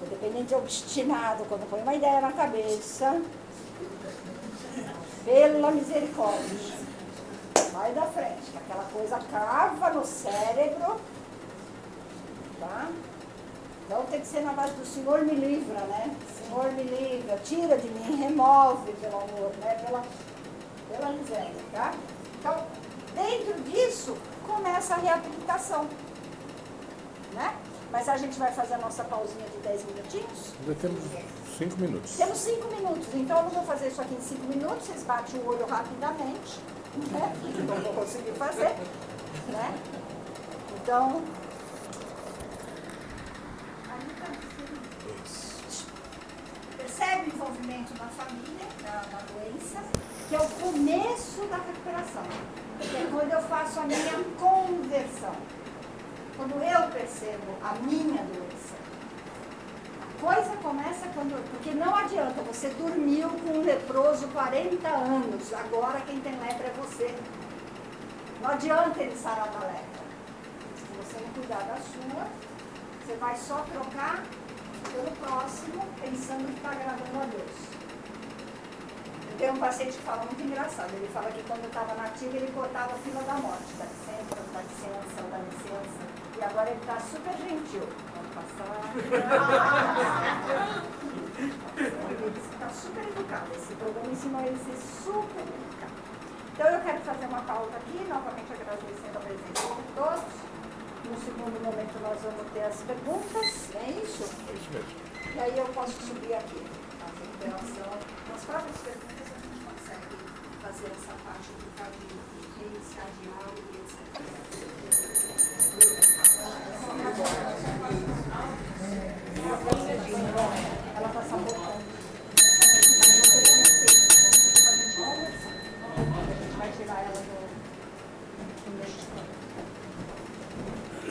[0.03, 3.21] O dependente obstinado quando põe uma ideia na cabeça.
[5.25, 6.81] Pela misericórdia.
[7.73, 10.97] Vai da frente, que aquela coisa cava no cérebro.
[12.59, 12.89] Tá?
[13.87, 16.15] Então tem que ser na base do Senhor me livra, né?
[16.45, 19.75] Senhor me livra, tira de mim, remove pelo amor, né?
[19.85, 20.03] Pela,
[20.89, 21.93] pela miséria, tá?
[22.39, 22.67] Então,
[23.15, 25.89] dentro disso, começa a reabilitação.
[27.33, 27.55] Né?
[27.93, 30.55] Mas a gente vai fazer a nossa pausinha de 10 minutinhos?
[30.61, 31.01] Ainda temos
[31.59, 32.17] 5 minutos.
[32.17, 35.41] Temos 5 minutos, então eu não vou fazer isso aqui em 5 minutos, vocês batem
[35.41, 36.61] o olho rapidamente,
[37.11, 37.33] né?
[37.67, 38.75] Não vou conseguir fazer,
[39.49, 39.75] né?
[40.83, 41.23] Então,
[46.77, 49.83] Percebe o envolvimento da família, da, da doença,
[50.29, 52.23] que é o começo da recuperação.
[52.81, 55.35] Que é quando eu faço a minha conversão.
[56.41, 58.75] Quando eu percebo a minha doença.
[60.01, 61.37] A coisa começa quando.
[61.51, 66.73] Porque não adianta, você dormiu com um leproso 40 anos, agora quem tem lepra é
[66.81, 67.15] você.
[68.41, 70.01] Não adianta ele sarar da lepra.
[70.77, 72.27] Se você não cuidar da sua,
[73.05, 74.25] você vai só trocar
[74.95, 77.81] pelo próximo, pensando que está agradando a Deus.
[79.31, 80.91] Eu tenho um paciente que fala muito engraçado.
[80.95, 83.75] Ele fala que quando estava nativa, ele cortava a fila da morte.
[83.77, 86.20] Dá licença, dá licença, dá licença.
[86.41, 87.87] E agora ele está super gentil.
[88.15, 88.81] Pode passar.
[91.77, 93.53] Ele está super educado.
[93.55, 95.93] Esse programa ensinou ele a ser super educado.
[96.55, 100.33] Então eu quero fazer uma pauta aqui, novamente agradecendo a presença de todos.
[101.05, 104.25] No segundo momento nós vamos ter as perguntas, é isso?
[104.49, 105.37] É isso mesmo.
[105.37, 106.65] E aí eu posso subir aqui.
[107.01, 107.93] Fazer interação.
[108.33, 110.17] Nas próprias perguntas a gente consegue
[110.63, 111.69] fazer essa parte de
[112.01, 114.80] de reiniciar diálogo e etc.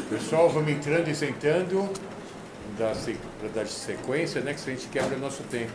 [0.09, 1.89] Pessoal, vamos entrando e sentando.
[2.77, 2.93] Da,
[3.53, 4.53] dar sequência, né?
[4.53, 5.71] Que a gente quebra nosso tempo.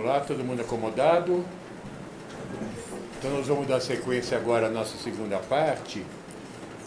[0.00, 1.44] Vamos lá, todo mundo acomodado?
[3.18, 6.04] Então nós vamos dar sequência agora à nossa segunda parte.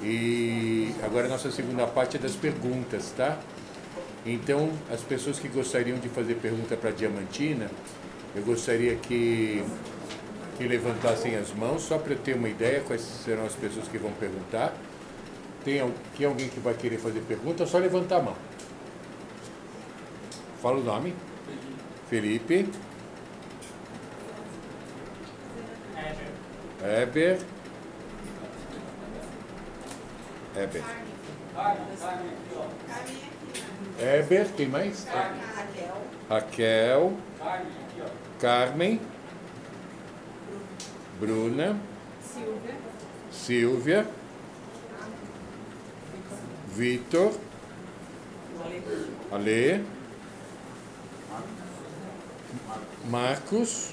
[0.02, 3.38] E agora a nossa segunda parte é das perguntas, tá?
[4.26, 7.70] Então, as pessoas que gostariam de fazer pergunta para a Diamantina,
[8.34, 9.62] eu gostaria que,
[10.58, 13.98] que levantassem as mãos, só para eu ter uma ideia quais serão as pessoas que
[13.98, 14.74] vão perguntar.
[15.66, 15.84] Tem,
[16.18, 17.66] tem alguém que vai querer fazer pergunta?
[17.66, 18.36] Só levantar a mão.
[20.62, 21.14] Fala o nome.
[22.10, 22.70] Felipe.
[26.84, 27.40] Eber.
[30.54, 30.84] Eber.
[33.98, 35.08] Eber, quem mais?
[36.30, 37.14] Raquel.
[38.38, 39.00] Carmen.
[41.22, 41.80] Bruna.
[43.32, 44.06] Silvia.
[46.68, 47.34] Vitor.
[49.32, 49.86] Ale.
[53.06, 53.93] Marcos.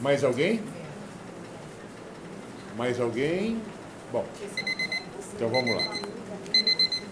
[0.00, 0.60] Mais alguém?
[2.76, 3.58] Mais alguém?
[4.12, 4.24] Bom,
[5.34, 5.94] então vamos lá.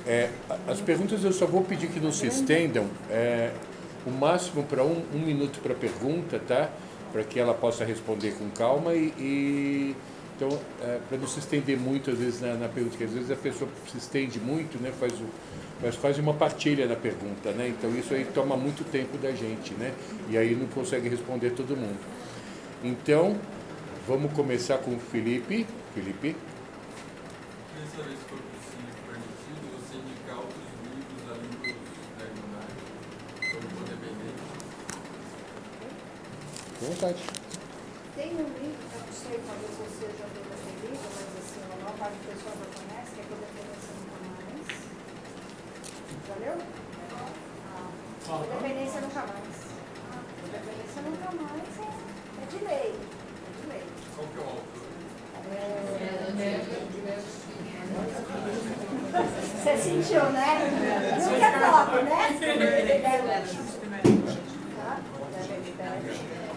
[0.07, 0.31] É,
[0.69, 2.87] as perguntas eu só vou pedir que não se estendam.
[3.11, 3.51] É,
[4.07, 6.71] o máximo para um, um minuto para pergunta, tá?
[7.13, 9.13] Para que ela possa responder com calma e.
[9.19, 9.97] e-
[10.37, 10.51] então,
[10.83, 13.37] é, para não se estender muito, às vezes, na, na pergunta, porque às vezes a
[13.37, 14.93] pessoa se estende muito, né?
[15.01, 15.25] Faz, o,
[15.81, 17.69] faz quase uma partilha na pergunta, né?
[17.69, 19.95] Então, isso aí toma muito tempo da gente, né?
[20.29, 21.97] E aí não consegue responder todo mundo.
[22.85, 23.39] Então,
[24.07, 25.67] vamos começar com o Felipe.
[25.95, 26.37] Felipe.
[27.75, 31.73] Dessa vez for possível permitido você indicar outros livros além dos
[33.51, 33.69] sobre.
[36.79, 37.23] Com vontade.
[38.15, 40.47] Tem um livro, eu não sei, talvez você já tenha
[40.85, 44.69] lido, mas assim, a maior parte das pessoas já conhece, que é Codependência Nunca Mais.
[46.29, 46.57] Já leu?
[48.29, 49.57] Ah, Codependência Nunca Mais.
[50.41, 51.76] Codependência Nunca Mais
[52.39, 52.95] é, é de lei.
[52.95, 53.83] É de lei.
[54.15, 54.87] Qual que é o autor?
[59.17, 60.59] Você sentiu, né?
[61.17, 62.21] Que é top, né?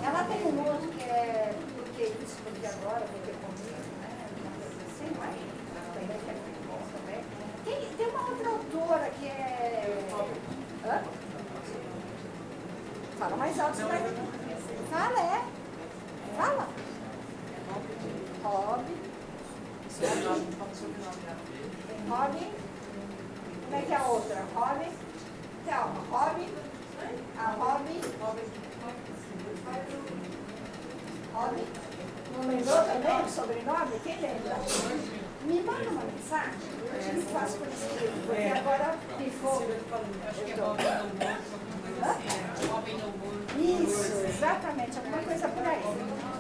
[0.04, 4.10] Ela tem um outro que é porque isso, porque agora, porque comigo, né?
[5.20, 5.36] Mas
[5.94, 7.22] também que é muito bom também.
[7.66, 10.08] Tem, tem uma outra autora que é.
[10.86, 11.02] Hã?
[13.18, 14.00] Fala mais alto, você vai.
[14.90, 15.59] Fala, é.
[16.40, 16.66] Fala.
[18.44, 18.96] Hobby.
[20.00, 20.10] Tem
[22.10, 22.48] Hobby.
[23.66, 24.46] Como é que é a outra?
[24.56, 24.90] Hobby.
[25.68, 26.48] Calma, Hobby.
[27.38, 28.02] A Hobby.
[31.34, 31.64] Hobby.
[32.38, 34.00] Não lembrou também o sobrenome?
[34.02, 34.56] Quem lembra?
[35.42, 36.54] Me manda uma mensagem.
[36.94, 39.62] Eu te faço por escrito, porque agora ficou.
[43.58, 45.84] Isso, exatamente, alguma coisa por aí.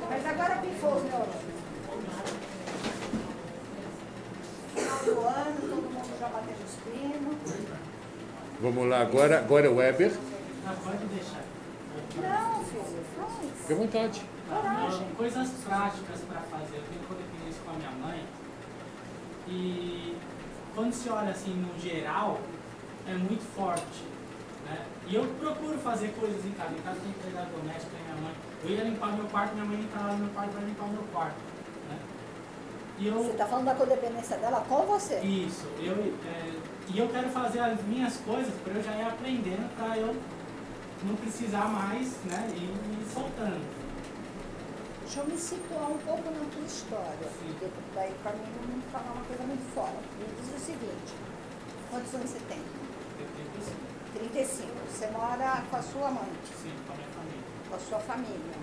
[0.10, 1.36] Mas agora pifou os neurônios.
[4.76, 7.38] Final do ano, todo mundo já batendo os pinos.
[8.62, 10.12] Vamos lá, agora, agora é o Weber.
[12.16, 13.34] Não, filho, faz.
[13.60, 14.22] Fique à vontade.
[14.50, 15.08] Coragem.
[15.08, 16.78] Não, coisas práticas para fazer.
[16.78, 18.26] Eu tenho codependência com a minha mãe.
[19.48, 20.18] E
[20.76, 22.40] quando se olha assim no geral,
[23.08, 24.04] é muito forte.
[25.10, 26.72] E eu procuro fazer coisas em casa.
[26.72, 28.36] Em casa tem empregada doméstica, tem minha mãe.
[28.64, 31.04] Eu ia limpar meu quarto, minha mãe entrava no meu quarto para limpar o meu
[31.12, 31.36] quarto.
[31.90, 32.00] Né?
[33.00, 35.20] E eu, Você está falando da codependência dela com você.
[35.22, 36.54] Isso, eu, é,
[36.94, 40.16] e eu quero fazer as minhas coisas para eu já ir aprendendo para eu
[41.04, 43.66] não precisar mais né, e ir soltando.
[45.02, 47.56] Deixa eu me situar um pouco na tua história, Sim.
[47.58, 49.96] porque daí para mim não falar uma coisa muito fora.
[50.20, 51.16] Me diz o seguinte,
[51.90, 52.60] quantos anos você tem?
[52.60, 54.79] Eu tenho que sim, 35.
[54.92, 56.30] Você mora com a sua mãe,
[56.62, 57.44] sim, com a minha família.
[57.70, 58.56] com a sua família.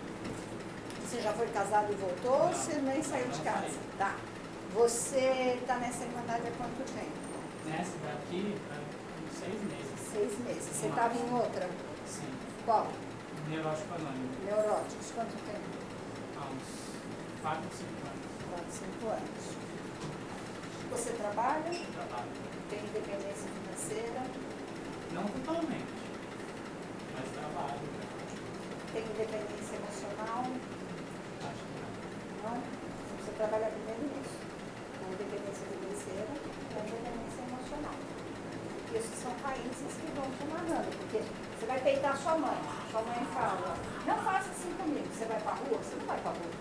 [1.03, 2.53] Você já foi casado e voltou ou Não.
[2.53, 3.61] você nem saiu de casa?
[3.61, 3.79] saí.
[3.99, 4.15] Tá.
[4.75, 7.27] Você está nessa irmandade há quanto tempo?
[7.65, 8.57] Nessa daqui,
[9.33, 10.11] seis meses.
[10.13, 10.65] Seis meses.
[10.77, 11.69] Você estava em outra?
[12.07, 12.29] Sim,
[12.65, 12.87] Qual?
[13.49, 14.29] neurótico anônimo.
[14.45, 15.13] Neuróticos.
[15.15, 15.77] Quanto tempo?
[16.37, 18.27] Há uns quatro, cinco anos.
[18.51, 19.57] Quatro, cinco anos.
[20.91, 21.63] Você trabalha?
[21.63, 22.31] trabalho.
[22.69, 24.23] Tem independência financeira?
[25.13, 25.87] Não totalmente,
[27.15, 27.81] mas trabalho.
[27.81, 28.07] né?
[29.17, 30.45] Tem independência emocional?
[31.41, 31.81] Acho que
[32.45, 32.61] não.
[33.17, 34.37] Você trabalha primeiro nisso.
[35.01, 37.97] Na independência financeira e na independência emocional.
[37.97, 40.93] Porque esses são raízes que vão te amarrando.
[41.01, 42.61] Porque você vai peitar sua mãe.
[42.93, 45.09] Sua mãe fala, não faça assim comigo.
[45.09, 45.79] Você vai pra rua?
[45.81, 46.53] Você não vai pra rua.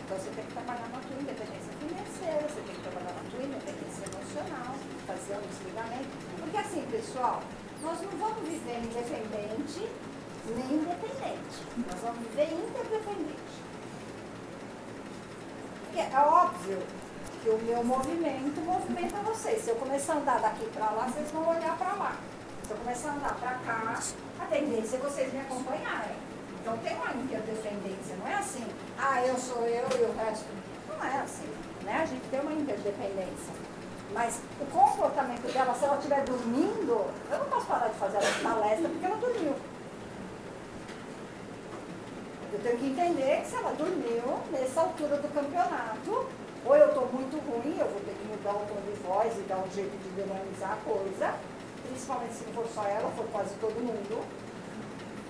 [0.00, 3.42] Então você tem que trabalhar na tua independência financeira, você tem que trabalhar na tua
[3.44, 4.72] independência emocional,
[5.04, 6.08] fazer um desligamento.
[6.40, 7.42] Porque assim, pessoal,
[7.82, 9.92] nós não vamos viver independente
[10.50, 11.62] nem independente.
[11.76, 13.54] Nós vamos viver interdependente.
[15.84, 16.82] Porque é óbvio
[17.42, 19.62] que o meu movimento movimenta vocês.
[19.62, 22.16] Se eu começar a andar daqui para lá, vocês vão olhar para lá.
[22.66, 24.00] Se eu começar a andar para cá,
[24.40, 26.16] a tendência é vocês me acompanharem.
[26.60, 28.66] Então tem uma interdependência, não é assim,
[28.98, 30.46] ah, eu sou eu e o resto.
[30.88, 32.00] Não é assim, né?
[32.02, 33.52] A gente tem uma interdependência.
[34.14, 38.42] Mas o comportamento dela, se ela estiver dormindo, eu não posso parar de fazer ela
[38.42, 39.54] palestra porque ela dormiu.
[42.64, 46.24] Tenho que entender que se ela dormiu nessa altura do campeonato,
[46.64, 49.42] ou eu estou muito ruim, eu vou ter que mudar o tom de voz e
[49.42, 51.34] dar um jeito de dinamizar a coisa,
[51.86, 54.24] principalmente se não for só ela, for quase todo mundo.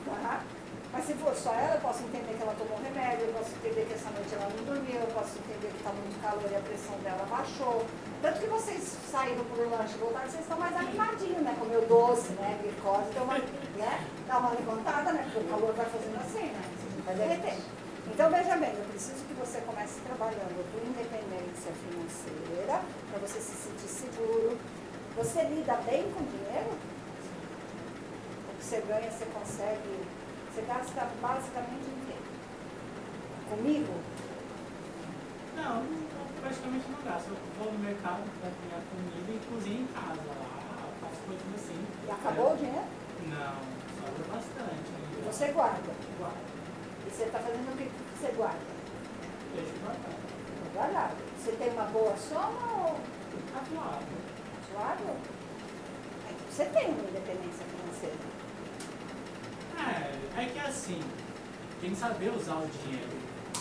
[0.07, 0.45] Tá?
[0.93, 3.82] Mas se for só ela, eu posso entender que ela tomou remédio, eu posso entender
[3.82, 6.61] que essa noite ela não dormiu, eu posso entender que está muito calor e a
[6.62, 7.82] pressão dela baixou.
[8.22, 11.51] Tanto que vocês saíram por um lanche e voltaram, vocês estão mais animadinhos, né?
[11.59, 12.62] Comeu doce, né?
[12.62, 13.39] Glicose, deu uma,
[13.74, 14.07] né?
[14.28, 15.26] Dá uma levantada, né?
[15.26, 16.74] Porque o calor vai fazendo assim, né?
[17.05, 17.59] Vai.
[18.07, 22.81] Então, veja bem, eu preciso que você comece trabalhando a tua independência financeira,
[23.11, 24.59] para você se sentir seguro.
[25.17, 26.73] Você lida bem com dinheiro?
[28.49, 30.01] O que você ganha, você consegue.
[30.53, 32.17] Você gasta basicamente em quê?
[33.51, 33.95] Comigo?
[35.57, 35.85] Não,
[36.41, 37.29] praticamente não gasto.
[37.29, 41.87] Eu vou no mercado para pegar comida e cozinho em casa lá, faço coisas assim.
[42.07, 42.87] E acabou o dinheiro?
[43.29, 43.57] Não,
[44.01, 44.91] sobra bastante.
[45.27, 45.93] Você guarda.
[46.19, 46.54] Guarda.
[47.15, 47.89] Você está fazendo o que
[48.19, 48.59] você guarda?
[49.55, 50.17] Deixa guardado.
[50.75, 51.17] Guardado.
[51.39, 53.01] Você tem uma boa soma ou
[53.55, 54.05] Atuado.
[54.69, 55.05] suado?
[56.51, 58.17] Você tem uma independência financeira.
[59.79, 61.01] É, é que assim,
[61.81, 63.17] tem que saber usar o dinheiro.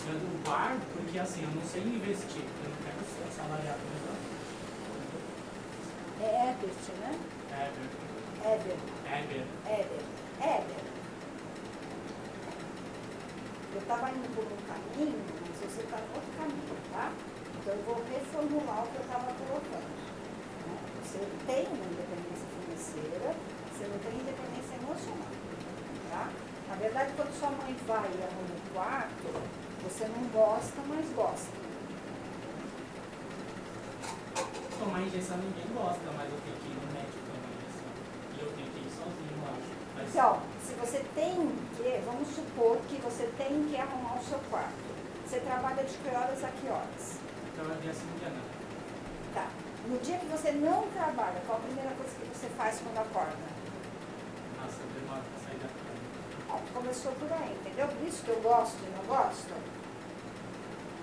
[0.08, 2.41] Eu não guardo porque assim, eu não sei investir.
[2.41, 3.80] Eu não quero ser assalariado.
[6.22, 7.20] É Ebert, né?
[8.41, 8.78] Ever.
[9.06, 9.45] Ever.
[9.68, 10.01] Éder.
[10.41, 10.93] Éder.
[13.74, 17.11] Eu estava indo por um caminho, mas você está em outro caminho, tá?
[17.57, 19.89] Então eu vou reformular o que eu estava colocando.
[19.89, 20.78] né?
[21.01, 23.34] Você tem uma independência financeira,
[23.74, 25.34] você não tem independência emocional.
[26.11, 26.30] Tá?
[26.69, 29.30] Na verdade, quando sua mãe vai e arruma o quarto,
[29.84, 31.53] você não gosta, mas gosta.
[34.80, 37.93] Tomar injeção ninguém gosta, mas tenho que ir no médico tomar injeção.
[38.34, 39.69] E eu tenho que ir sozinho, eu acho.
[39.93, 41.34] Mas Então, se você tem
[41.76, 44.93] que, vamos supor que você tem que arrumar o seu quarto.
[45.26, 47.20] Você trabalha de que horas a que horas?
[47.89, 49.34] assim dia não.
[49.34, 49.47] Tá.
[49.88, 53.36] No dia que você não trabalha, qual a primeira coisa que você faz quando acorda?
[54.62, 55.99] Nossa, pra sair da cama.
[56.49, 57.88] Ó, começou por aí, entendeu?
[57.88, 59.54] Por isso que eu gosto e não gosto.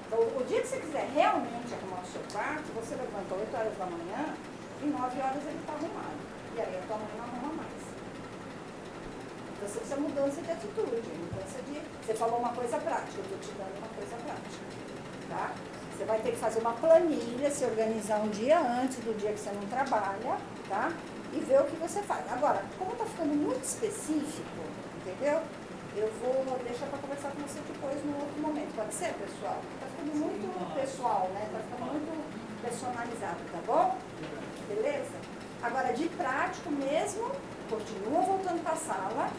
[0.06, 3.76] Então, o dia que você quiser realmente arrumar o seu quarto, você levanta 8 horas
[3.76, 4.34] da manhã
[4.82, 6.20] e 9 horas ele está arrumado.
[6.56, 7.59] E aí a tua mãe não arruma mais.
[9.60, 11.82] Então você precisa mudança de atitude, mudança de.
[12.06, 14.64] Você falou uma coisa prática, eu estou te dando uma coisa prática.
[15.28, 15.52] Tá?
[15.94, 19.38] Você vai ter que fazer uma planilha, se organizar um dia antes do dia que
[19.38, 20.90] você não trabalha, tá?
[21.34, 22.24] E ver o que você faz.
[22.32, 24.64] Agora, como está ficando muito específico,
[25.00, 25.40] Entendeu?
[25.96, 28.74] Eu vou deixar para conversar com você depois num outro momento.
[28.76, 29.60] Pode ser, pessoal?
[29.80, 31.48] Tá ficando muito pessoal, né?
[31.52, 33.96] Tá ficando muito personalizado, tá bom?
[34.68, 35.16] Beleza?
[35.62, 37.30] Agora, de prático mesmo,
[37.68, 39.30] continua voltando para a sala,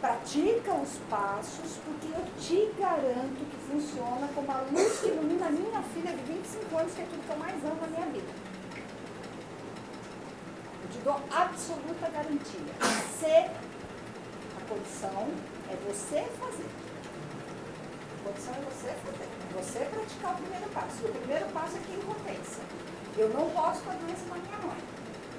[0.00, 5.50] pratica os passos, porque eu te garanto que funciona como a luz que ilumina a
[5.50, 8.32] minha filha de 25 anos, que é tudo que eu mais amo na minha vida.
[10.82, 12.74] Eu te dou absoluta garantia.
[12.80, 13.50] Você,
[14.56, 15.28] a condição
[15.70, 16.70] é você fazer.
[18.12, 19.28] A condição é você fazer.
[19.56, 21.04] Você praticar o primeiro passo.
[21.04, 22.62] O primeiro passo é que impotência.
[23.16, 24.78] Eu não posso com a doença da minha mãe.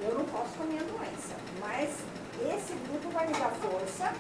[0.02, 1.36] Eu não posso com a minha doença.
[1.60, 1.90] Mas
[2.42, 4.14] esse grupo vai me dar força,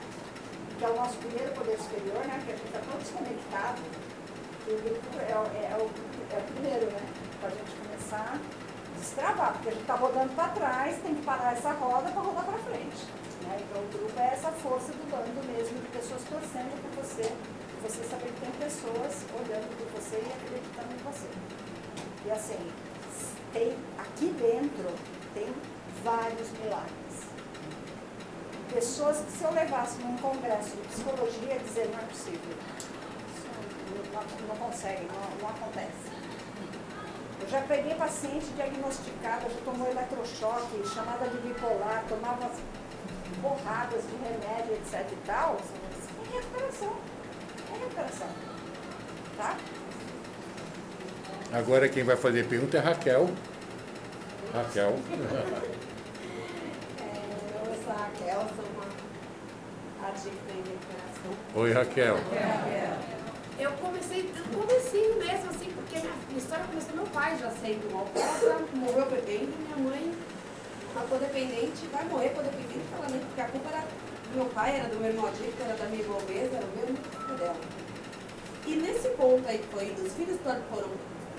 [0.78, 2.41] que é o nosso primeiro poder superior, né?
[2.45, 3.82] Que a gente está todo desconectado.
[4.67, 5.86] E o grupo é, o- é, o,
[6.34, 7.01] é o primeiro, né?
[7.39, 11.21] Para a gente começar a destravar, porque a gente está rodando para trás, tem que
[11.23, 13.05] parar essa roda para rodar para frente.
[13.43, 13.57] Né?
[13.61, 17.32] Então o grupo é essa força do bando mesmo, de pessoas torcendo por você,
[17.82, 21.30] você saber que tem pessoas olhando por você e acreditando em você.
[22.25, 22.71] E assim,
[23.53, 24.89] tem aqui dentro
[25.34, 25.47] tem
[26.03, 27.07] vários milagres.
[28.74, 32.57] Pessoas que se eu levasse num congresso de psicologia ia dizer não é possível.
[33.34, 33.47] Isso
[34.13, 36.18] não, não, consegue, não, não acontece.
[37.41, 42.51] Eu já peguei paciente diagnosticada, já tomou eletrochoque, chamada de bipolar, tomava
[43.41, 45.57] porradas de remédio, etc e tal.
[46.20, 46.93] É recuperação.
[47.74, 48.28] É recuperação.
[49.38, 49.57] Tá?
[51.53, 53.30] Agora quem vai fazer pergunta é Raquel.
[54.53, 54.95] Raquel.
[57.88, 58.42] Eu Raquel,
[58.76, 61.60] uma adicta em.
[61.60, 62.18] Oi, Raquel.
[63.58, 67.98] Eu comecei do comecinho mesmo, assim, porque minha, minha história começou meu pai já sendo
[67.98, 70.14] alcoólatra, morreu bebendo, minha mãe,
[70.94, 75.00] uma codependente, vai morrer codependente falando, porque a culpa era do meu pai, era do
[75.00, 77.56] meu irmão adicto, era da minha irmã obesa, era o culpa dela.
[78.66, 80.90] E nesse ponto aí que foi dos filhos quando foram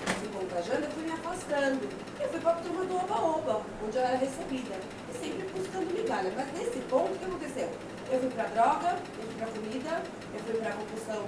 [0.07, 1.87] se contagiando, eu fui me afastando.
[2.19, 4.75] Eu fui para a turma do Oba-Oba, onde eu era recebida.
[5.09, 6.31] E sempre buscando migalha.
[6.35, 7.69] Mas nesse ponto, o que aconteceu?
[8.11, 11.23] Eu fui para droga, eu fui para comida, eu fui para compulsão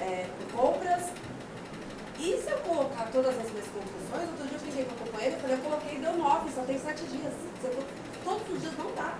[0.00, 1.02] é, por compras.
[2.18, 5.36] E se eu colocar todas as minhas compulsões, outro dia eu fiquei com a companheira
[5.36, 7.32] e falei, eu coloquei, deu nove, só tem sete dias.
[7.60, 7.84] Se eu
[8.24, 9.14] todos os dias não dá.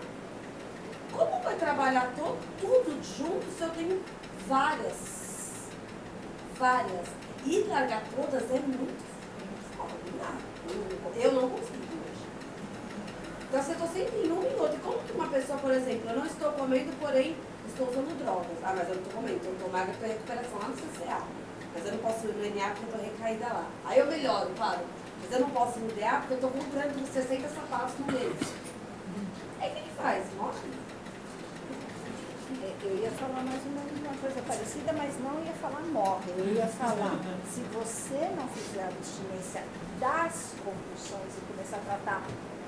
[1.13, 4.03] Como vai trabalhar to- tudo junto se eu tenho
[4.49, 5.24] várias?
[6.59, 7.09] Várias.
[7.45, 9.15] E largar todas é muito
[10.19, 10.35] dá.
[11.17, 12.27] Eu não consigo hoje.
[13.49, 14.79] Então, se eu estou sempre em um e.
[14.79, 17.37] Como que uma pessoa, por exemplo, eu não estou comendo, porém
[17.69, 18.57] estou usando drogas.
[18.63, 21.23] Ah, mas eu não estou comendo, então eu estou magra para recuperação lá no CCA.
[21.75, 23.67] Mas eu não posso ir no NA porque eu estou recaída lá.
[23.85, 24.81] Aí eu melhoro, claro.
[25.21, 28.55] Mas eu não posso no DA porque eu estou comprando uns 60 sapatos no mês.
[29.61, 30.25] Aí o que que faz?
[30.37, 30.84] Morre?
[32.83, 36.33] Eu ia falar mais ou menos uma coisa parecida, mas não ia falar morre.
[36.39, 37.19] Eu ia falar,
[37.53, 39.65] se você não fizer a abstinência
[40.01, 42.23] das compulsões e começar a tratar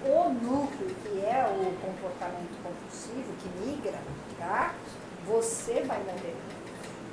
[0.05, 3.99] o núcleo, que é o comportamento compulsivo, que migra,
[4.39, 4.75] tá?
[5.27, 6.37] Você vai morrer.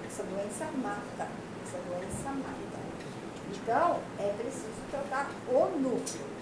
[0.05, 1.27] Essa doença mata.
[1.65, 2.83] Essa doença mata.
[3.51, 6.32] Então, é preciso tratar o núcleo.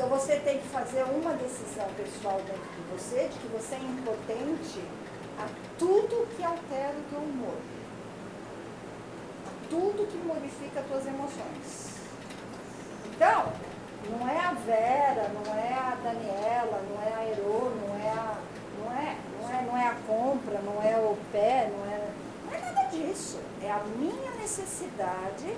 [0.00, 3.80] Então você tem que fazer uma decisão pessoal dentro de você de que você é
[3.80, 4.80] impotente
[5.38, 5.46] a
[5.78, 7.58] tudo que altera o teu humor,
[9.46, 12.00] a tudo que modifica as tuas emoções.
[13.14, 13.52] Então,
[14.10, 18.38] não é a Vera, não é a Daniela, não é a Ero, não é a,
[18.78, 22.08] não é, não é, não é a compra, não é o pé, não é,
[22.46, 23.38] não é nada disso.
[23.62, 25.54] É a minha necessidade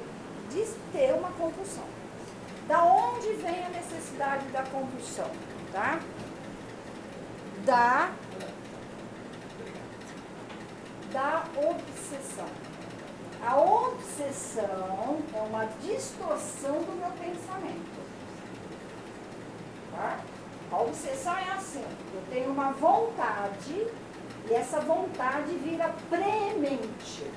[0.51, 1.92] de ter uma compulsão.
[2.69, 5.31] Da onde vem a necessidade da compulsão?
[5.73, 6.01] Tá?
[7.65, 8.13] Da,
[11.13, 12.47] da obsessão.
[13.45, 18.03] A obsessão é uma distorção do meu pensamento.
[19.91, 20.21] Tá?
[20.71, 21.85] A obsessão é assim,
[22.15, 23.87] eu tenho uma vontade
[24.49, 27.31] e essa vontade vira premente,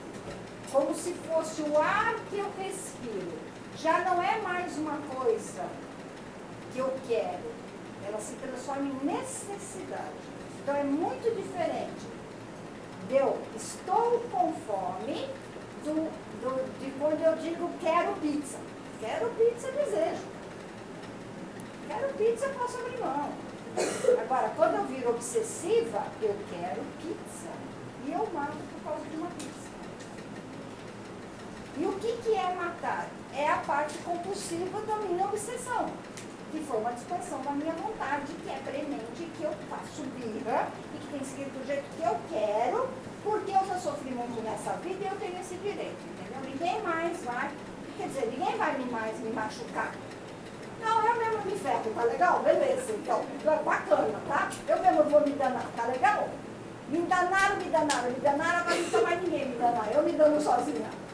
[0.71, 3.45] como se fosse o ar que eu respiro.
[3.78, 5.65] Já não é mais uma coisa
[6.73, 7.51] que eu quero,
[8.07, 10.13] ela se transforma em necessidade.
[10.61, 12.05] Então é muito diferente.
[13.09, 15.28] Eu estou com fome
[15.84, 16.09] do,
[16.41, 18.57] do- de quando eu digo quero pizza.
[18.99, 20.23] Quero pizza, desejo.
[21.88, 23.30] Quero pizza, posso abrir mão.
[24.23, 27.49] Agora, quando eu viro obsessiva, eu quero pizza.
[28.07, 29.55] E eu mato por causa de uma pizza.
[31.78, 33.05] E o que, que é matar?
[33.34, 35.88] É a parte compulsiva da minha obsessão,
[36.49, 40.97] que foi uma dispersão da minha vontade, que é premente, que eu faço birra e
[40.99, 42.88] que tem seguir do jeito que eu quero,
[43.21, 46.49] porque eu já sofri muito nessa vida e eu tenho esse direito, entendeu?
[46.49, 47.51] Ninguém mais vai,
[47.97, 49.91] quer dizer, ninguém vai mais me machucar.
[50.82, 52.39] Não, eu mesmo me ferro, tá legal?
[52.39, 53.26] Beleza, então,
[53.65, 54.49] bacana, tá?
[54.65, 56.30] Eu mesmo vou me danar, tá legal?
[56.88, 60.39] Me danaram, me danaram, me danaram, agora não mais ninguém me danar, eu me dano
[60.39, 61.05] sozinha.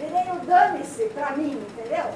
[0.00, 2.10] Virei o dane-se pra mim, entendeu?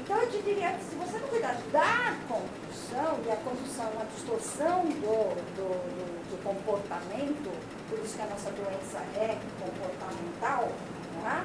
[0.00, 3.96] Então eu te diria que se você não cuidar da condução, e a condução é
[3.96, 7.52] uma distorção do, do, do, do comportamento,
[7.90, 10.72] por isso que a nossa doença é comportamental,
[11.22, 11.44] tá?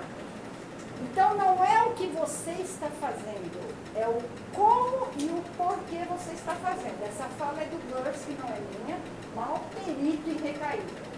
[1.02, 4.22] Então não é o que você está fazendo, é o
[4.56, 7.04] como e o porquê você está fazendo.
[7.04, 8.98] Essa fala é do Gurs, que não é minha,
[9.36, 11.12] mal perito e recaído.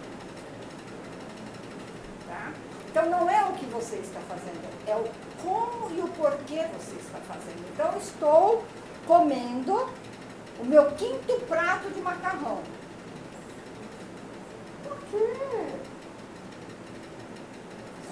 [2.28, 2.54] Tá?
[2.94, 5.04] Então não é o que você está fazendo, é o
[5.42, 7.68] como e o porquê você está fazendo.
[7.74, 8.64] Então estou
[9.08, 9.90] comendo
[10.60, 12.62] o meu quinto prato de macarrão.
[14.84, 15.70] Por quê?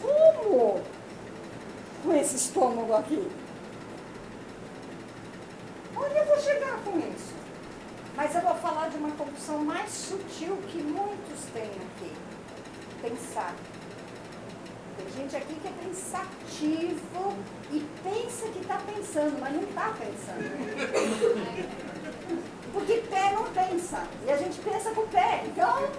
[0.01, 0.81] Como?
[2.01, 3.31] Com esse estômago aqui.
[5.95, 7.35] Onde eu vou chegar com isso?
[8.15, 12.11] Mas eu vou falar de uma compulsão mais sutil que muitos têm aqui.
[12.99, 13.53] Pensar.
[15.01, 17.35] Tem gente aqui que é pensativo
[17.71, 20.43] e pensa que está pensando, mas não está pensando.
[22.71, 24.05] Porque pé não pensa.
[24.27, 25.43] E a gente pensa com o pé.
[25.47, 25.89] Então.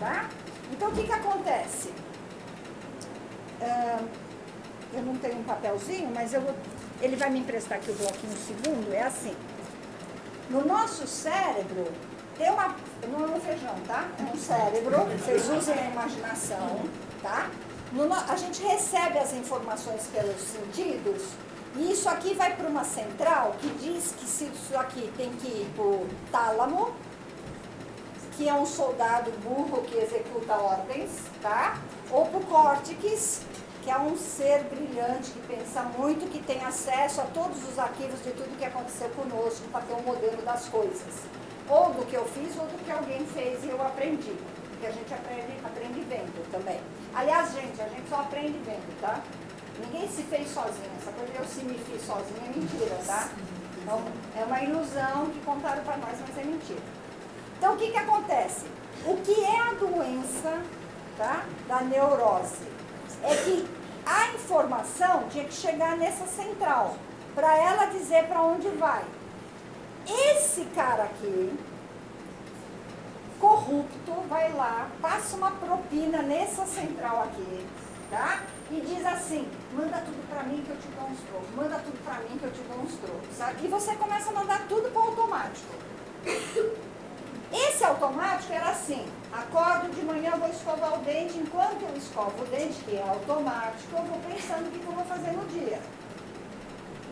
[0.00, 0.28] Tá?
[0.72, 1.88] Então o que, que acontece?
[3.60, 4.08] Uh,
[4.92, 6.54] eu não tenho um papelzinho, mas eu vou,
[7.00, 8.92] ele vai me emprestar aqui o bloquinho segundo.
[8.92, 9.36] É assim.
[10.48, 11.86] No nosso cérebro,
[12.40, 12.74] tem uma.
[13.06, 14.08] Não é um feijão, tá?
[14.18, 14.96] É um cérebro.
[15.18, 16.80] Vocês usem a imaginação,
[17.22, 17.50] tá?
[17.92, 21.22] No, a gente recebe as informações pelos sentidos
[21.76, 25.48] e isso aqui vai para uma central que diz que se isso aqui tem que
[25.48, 26.94] ir para o tálamo,
[28.36, 31.10] que é um soldado burro que executa ordens,
[31.42, 31.78] tá?
[32.10, 33.42] Ou para o córtex,
[33.82, 38.22] que é um ser brilhante que pensa muito, que tem acesso a todos os arquivos
[38.22, 41.39] de tudo que aconteceu conosco para ter um modelo das coisas.
[41.70, 44.34] Ou do que eu fiz ou do que alguém fez e eu aprendi.
[44.70, 46.80] Porque a gente aprende, aprende vendo também.
[47.14, 49.20] Aliás, gente, a gente só aprende vendo, tá?
[49.78, 50.90] Ninguém se fez sozinho.
[51.00, 53.28] Essa coisa de eu se me fiz sozinha é mentira, tá?
[53.82, 54.02] Então,
[54.36, 56.82] é uma ilusão que contaram para nós, mas é mentira.
[57.56, 58.66] Então, o que, que acontece?
[59.06, 60.62] O que é a doença
[61.16, 62.66] tá, da neurose?
[63.22, 63.68] É que
[64.04, 66.96] a informação tinha que chegar nessa central,
[67.34, 69.04] para ela dizer para onde vai.
[70.06, 71.58] Esse cara aqui,
[73.38, 77.66] corrupto, vai lá, passa uma propina nessa central aqui,
[78.10, 78.42] tá?
[78.70, 82.04] E diz assim, manda tudo para mim que eu te dou uns trocos, manda tudo
[82.04, 83.64] para mim que eu te dou uns trocos, sabe?
[83.64, 85.74] E você começa a mandar tudo para o automático.
[87.52, 92.46] Esse automático era assim, acordo de manhã, vou escovar o dente, enquanto eu escovo o
[92.46, 95.80] dente, que é automático, eu vou pensando o que eu vou fazer no dia.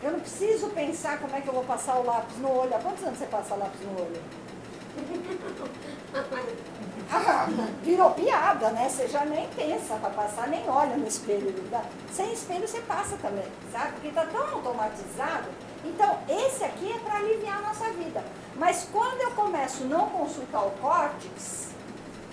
[0.01, 2.73] Eu não preciso pensar como é que eu vou passar o lápis no olho.
[2.73, 4.21] Há quantos anos você passa lápis no olho?
[7.11, 7.47] Ah,
[7.81, 8.87] virou piada, né?
[8.87, 11.51] Você já nem pensa para passar, nem olha no espelho.
[12.11, 13.93] Sem espelho você passa também, sabe?
[13.93, 15.49] Porque está tão automatizado.
[15.83, 18.23] Então, esse aqui é para aliviar a nossa vida.
[18.55, 21.69] Mas quando eu começo a não consultar o córtex,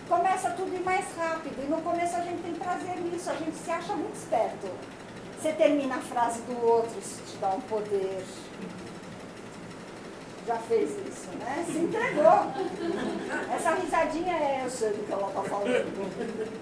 [0.06, 1.56] começa tudo ir mais rápido.
[1.64, 4.68] E no começo a gente tem prazer nisso, a gente se acha muito esperto.
[5.38, 8.24] Você termina a frase do outro, isso te dá um poder
[10.46, 11.64] já fez isso, né?
[11.66, 12.52] Se entregou.
[13.52, 16.56] Essa risadinha é sei do que ela está falando.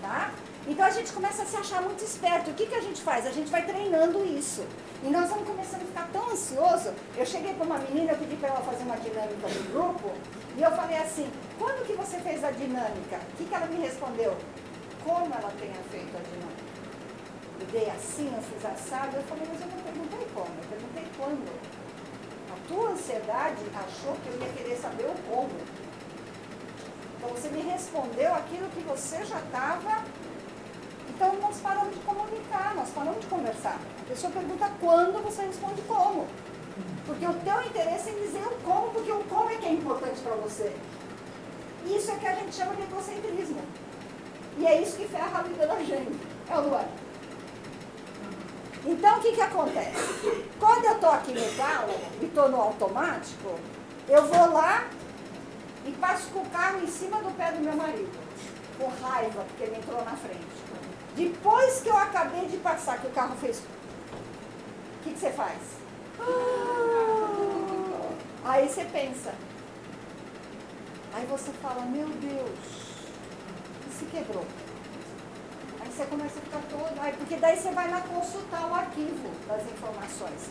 [0.00, 0.30] Tá?
[0.66, 2.50] Então a gente começa a se achar muito esperto.
[2.50, 3.26] O que, que a gente faz?
[3.26, 4.64] A gente vai treinando isso.
[5.04, 6.92] E nós vamos começando a ficar tão ansioso.
[7.16, 10.10] Eu cheguei para uma menina, eu pedi para ela fazer uma dinâmica do grupo,
[10.56, 13.16] e eu falei assim, quando que você fez a dinâmica?
[13.16, 14.36] O que, que ela me respondeu?
[15.04, 16.55] Como ela tenha feito a dinâmica.
[17.72, 21.76] Dei assim, fiz assado, eu falei, mas eu não perguntei como, eu perguntei quando
[22.68, 25.50] tua ansiedade achou que eu ia querer saber o como.
[27.16, 30.04] Então você me respondeu aquilo que você já estava.
[31.08, 33.78] Então nós paramos de comunicar, nós paramos de conversar.
[34.00, 36.26] A pessoa pergunta quando, você responde como.
[37.06, 40.20] Porque o teu interesse é dizer o como, porque o como é que é importante
[40.20, 40.74] para você.
[41.86, 43.60] Isso é que a gente chama de egocentrismo.
[44.58, 46.18] E é isso que ferra a vida da gente.
[46.50, 46.86] É o lugar.
[48.86, 50.46] Então, o que, que acontece?
[50.60, 53.58] Quando eu estou aqui no galo e estou no automático,
[54.08, 54.86] eu vou lá
[55.84, 58.16] e passo com o carro em cima do pé do meu marido,
[58.78, 60.46] com raiva, porque ele entrou na frente.
[61.16, 63.58] Depois que eu acabei de passar, que o carro fez.
[63.58, 65.58] O que, que você faz?
[66.20, 67.32] Ah,
[68.44, 69.34] aí você pensa.
[71.12, 72.58] Aí você fala, meu Deus,
[73.88, 74.44] e se quebrou?
[75.96, 77.00] Você começa a ficar todo.
[77.00, 80.50] Aí, porque daí você vai lá consultar o arquivo das informações.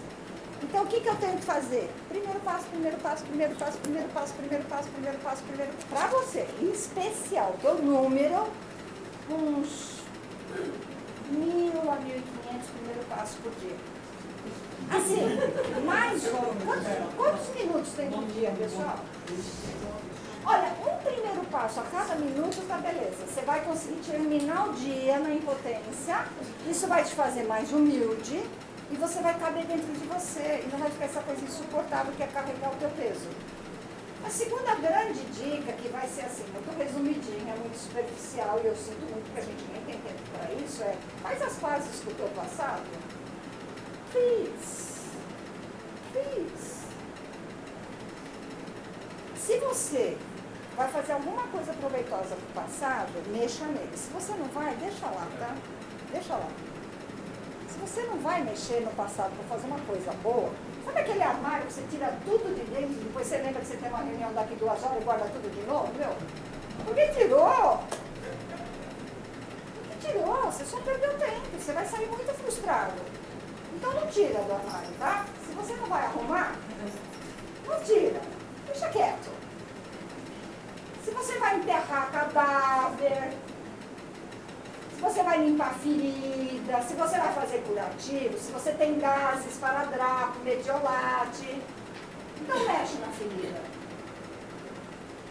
[0.63, 1.87] Então o que, que eu tenho que fazer?
[2.09, 5.71] Primeiro passo, primeiro passo, primeiro passo, primeiro passo, primeiro passo, primeiro passo, primeiro.
[5.87, 8.47] Para você, em especial, teu número,
[9.29, 10.01] uns
[11.29, 13.77] mil a mil e quinhentos primeiro passo por dia.
[14.89, 16.65] Assim, mais um.
[16.65, 18.99] Quantos, quantos minutos tem por dia, pessoal?
[20.45, 23.25] Olha, um primeiro passo a cada minuto tá beleza.
[23.25, 26.25] Você vai conseguir terminar o dia na impotência.
[26.69, 28.43] Isso vai te fazer mais humilde
[28.91, 30.63] e você vai caber dentro de você.
[30.63, 33.27] E não vai ficar essa coisa insuportável que é carregar o teu peso.
[34.23, 39.01] A segunda grande dica, que vai ser assim, muito resumidinha, muito superficial, e eu sinto
[39.11, 42.15] muito que a gente nem tem tempo para isso, é faz as pazes com o
[42.15, 42.83] teu passado.
[44.11, 44.95] Please.
[46.11, 46.74] Please.
[49.45, 50.17] Se você
[50.75, 53.95] vai fazer alguma coisa proveitosa para o passado, mexa nele.
[53.95, 55.55] Se você não vai, deixa lá, tá?
[56.11, 56.47] Deixa lá.
[57.69, 60.51] Se você não vai mexer no passado para fazer uma coisa boa,
[60.83, 63.77] sabe aquele armário que você tira tudo de dentro e depois você lembra que você
[63.77, 66.15] tem uma reunião daqui duas horas e guarda tudo de novo, meu?
[66.83, 67.83] Por que tirou?
[69.77, 70.41] Por que tirou?
[70.45, 72.95] Você só perdeu tempo, você vai sair muito frustrado.
[73.75, 75.23] Então não tira do armário, tá?
[75.47, 76.55] Se você não vai arrumar,
[77.67, 78.19] não tira.
[78.65, 79.34] Deixa quieto.
[81.05, 83.31] Se você vai enterrar cadáver,
[84.95, 90.39] se você vai limpar ferida, se você vai fazer curativo, se você tem gases, paradrapo,
[90.39, 91.61] mediolate,
[92.41, 93.61] então mexe na ferida.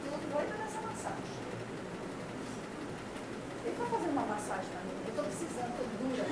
[0.04, 1.34] Tô doida nessa massagem.
[3.64, 4.96] Ele está fazendo uma massagem para mim.
[5.02, 6.24] Eu estou precisando, estou dura.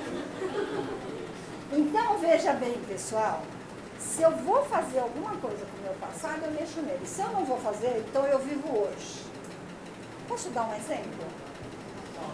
[1.73, 3.43] Então, veja bem, pessoal.
[3.99, 7.05] Se eu vou fazer alguma coisa com o meu passado, eu mexo nele.
[7.05, 9.32] Se eu não vou fazer, então eu vivo hoje.
[10.27, 11.27] Posso dar um exemplo?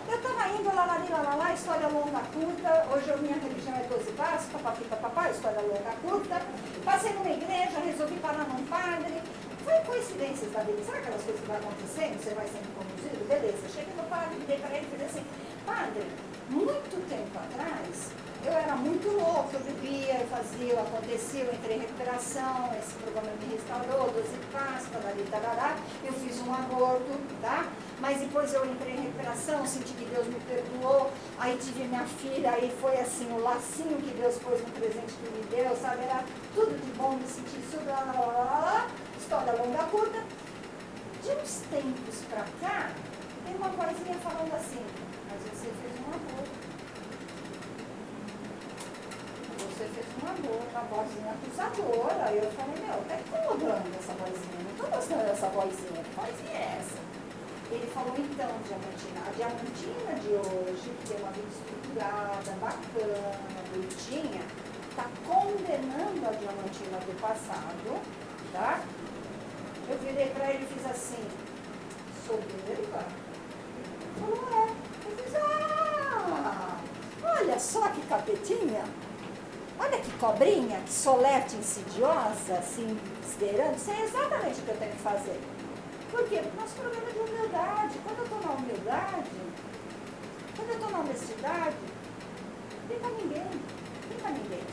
[0.08, 2.88] Eu estava indo lá, lá, lá, lá, lá, história longa, curta.
[2.94, 6.42] Hoje a minha religião é 12 passos, papapi, papapá, história longa, curta.
[6.86, 9.22] Passei numa igreja, resolvi parar num padre.
[9.64, 10.84] Foi coincidências da vida.
[10.84, 12.24] Sabe aquelas coisas que vai acontecendo?
[12.24, 13.28] Você vai sendo conduzido?
[13.28, 13.70] Beleza.
[13.70, 15.26] Cheguei no padre, dei para ele e falei assim,
[15.66, 16.06] padre,
[16.50, 18.12] muito tempo atrás,
[18.46, 22.94] eu era muito louca, eu bebia, eu fazia, eu acontecia, eu entrei em recuperação, esse
[22.94, 27.68] programa me restaurou, 12 passos, tarari, tarará, eu fiz um aborto, tá?
[28.00, 32.52] Mas depois eu entrei em recuperação, senti que Deus me perdoou, aí tive minha filha,
[32.52, 36.04] aí foi assim, o lacinho que Deus pôs no presente que me deu, sabe?
[36.04, 36.24] Era
[36.56, 38.88] tudo de bom, me senti super, lá, lá, lá, lá,
[39.20, 40.24] história longa, curta.
[41.22, 42.90] De uns tempos pra cá,
[43.46, 44.82] tem uma vozinha falando assim,
[45.40, 46.60] mas você fez um aborto.
[49.60, 52.26] Você fez um amor, uma vozinha acusadora.
[52.26, 56.58] Aí eu falei, meu, tá incomodando essa vozinha, não tô gostando dessa vozinha, que vozinha
[56.58, 57.00] é essa?
[57.72, 64.42] Ele falou, então, Diamantina, a Diamantina de hoje, que tem uma vida estruturada, bacana, bonitinha,
[64.90, 68.02] está condenando a Diamantina do passado,
[68.52, 68.82] tá?
[69.88, 71.24] Eu virei para ele e fiz assim,
[72.26, 73.06] soberba?
[74.20, 74.90] Falou, é.
[75.06, 76.78] Eu fiz, ah,
[77.24, 78.84] olha só que capetinha.
[79.80, 83.78] Olha que cobrinha, que solerte insidiosa, assim, esgueirando.
[83.78, 85.40] Isso é exatamente o que eu tenho que fazer.
[86.12, 86.42] Por quê?
[86.42, 88.00] Porque nosso programa é de humildade.
[88.04, 89.30] Quando eu estou na humildade,
[90.58, 91.76] quando eu estou na honestidade,
[92.90, 93.46] não tem ninguém.
[94.10, 94.64] Não tem ninguém.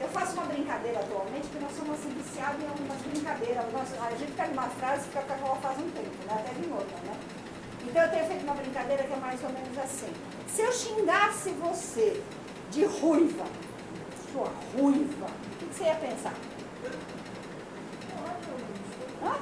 [0.00, 3.72] Eu faço uma brincadeira atualmente, que nós somos assim, viciados em algumas brincadeiras.
[3.72, 6.34] Nós, a gente fica numa frase e fica com aquela faz um tempo, né?
[6.34, 7.16] até em outra, né?
[7.88, 10.12] Então eu tenho feito uma brincadeira que é mais ou menos assim.
[10.46, 12.22] Se eu xingasse você
[12.70, 13.44] de ruiva,
[14.30, 16.34] sua ruiva, o que você ia pensar?
[19.24, 19.36] Hã?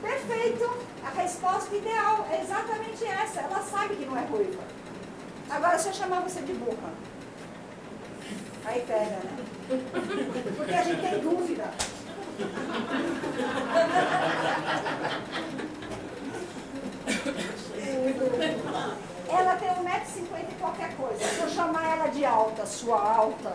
[0.00, 0.70] Perfeito.
[1.04, 3.40] A resposta ideal é exatamente essa.
[3.40, 4.62] Ela sabe que não é ruiva.
[5.50, 6.90] Agora, se eu chamar você de burra,
[8.64, 9.44] aí pega, né?
[10.56, 11.64] Porque a gente tem dúvida.
[19.28, 21.24] Ela tem 1,50m e qualquer coisa.
[21.24, 23.54] Se eu chamar ela de alta, sua alta,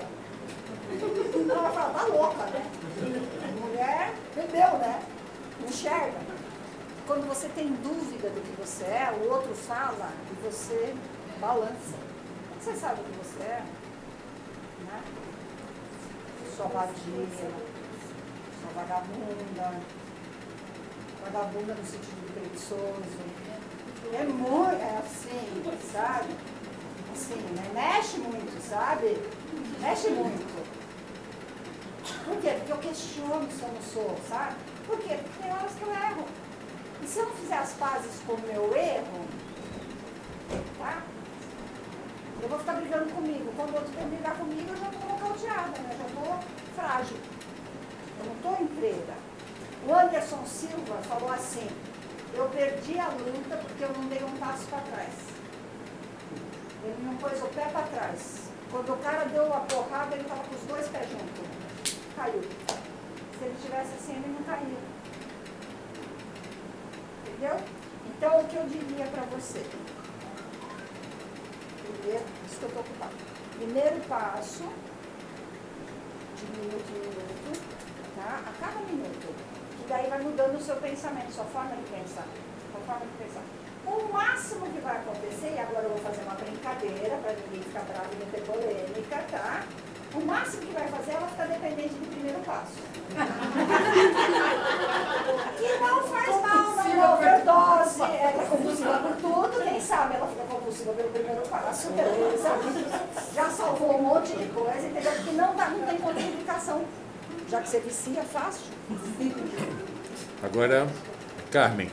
[1.49, 2.65] ela vai falar, tá louca, né?
[3.61, 5.02] Mulher bebeu, né?
[5.68, 6.19] Enxerga.
[7.06, 10.94] Quando você tem dúvida do que você é, o outro fala e você
[11.39, 11.95] balança.
[12.60, 13.64] Você sabe o que você é,
[14.85, 15.03] né?
[16.56, 17.27] Sua vadia,
[18.60, 19.80] sua vagabunda,
[21.23, 23.47] vagabunda no sentido preguiçoso.
[24.13, 26.35] É muito, é assim, sabe?
[27.11, 27.71] Assim, né?
[27.73, 29.17] Mexe muito, sabe?
[29.79, 30.67] Mexe muito.
[32.25, 32.55] Por quê?
[32.57, 34.55] Porque eu questiono se eu não sou, sabe?
[34.85, 35.17] Por quê?
[35.21, 36.25] Porque tem horas que eu erro.
[37.01, 39.25] E se eu não fizer as pazes com o meu erro,
[40.77, 41.01] tá?
[42.41, 43.51] Eu vou ficar brigando comigo.
[43.55, 45.95] Quando o outro vem brigar comigo, eu já estou nocauteada, né?
[45.97, 46.39] Já estou
[46.75, 47.17] frágil.
[48.19, 49.13] Eu não estou inteira.
[49.88, 51.67] O Anderson Silva falou assim,
[52.34, 55.14] eu perdi a luta porque eu não dei um passo para trás.
[56.84, 58.49] Ele não pôs o pé para trás.
[58.72, 61.98] Quando o cara deu a porrada, ele estava com os dois pés juntos.
[62.16, 62.41] Caiu.
[62.41, 64.78] Se ele tivesse assim, ele não caiu.
[67.28, 67.58] Entendeu?
[68.06, 69.64] Então, o que eu diria para você?
[71.84, 73.16] Primeiro, isso que eu estou ocupado.
[73.58, 74.64] Primeiro passo,
[76.36, 77.62] de minuto em minuto,
[78.16, 78.41] tá?
[78.45, 79.47] A cada minuto.
[79.88, 82.26] E daí vai mudando o seu pensamento, sua forma de pensar.
[82.73, 83.39] Sua forma de pensar.
[83.85, 87.85] O máximo que vai acontecer, e agora eu vou fazer uma brincadeira para ninguém ficar
[87.88, 89.64] bravo e não ter polêmica, tá?
[90.14, 92.73] O máximo que vai fazer é ela ficar dependente do primeiro passo.
[95.64, 100.27] e não faz mal, não é overdose, ela é compulsiva por tudo, quem sabe ela
[100.27, 102.59] fica compulsiva pelo primeiro passo, beleza?
[103.34, 105.14] Já salvou um monte de coisa, entendeu?
[105.14, 106.84] Porque não, dá, não tem contraindicação,
[107.47, 108.76] já que você vicia fácil.
[110.43, 110.88] Agora,
[111.51, 111.89] Carmen.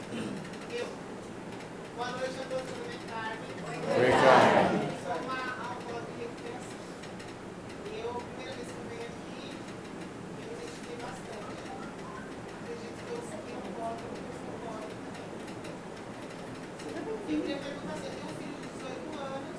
[0.70, 0.84] Eu.
[1.96, 3.48] Boa noite a todos, meu nome é Carmen.
[3.64, 4.84] Oi, Carmen.
[4.84, 6.76] Eu sou uma alcoólatra de recuperação.
[7.88, 11.56] E eu, a primeira vez que eu venho aqui, eu me identifiquei bastante.
[12.60, 14.92] Acredito que eu segui um voto, eu sou alcoólatra.
[17.00, 19.56] Eu queria perguntar se eu tenho um filho de 18 anos,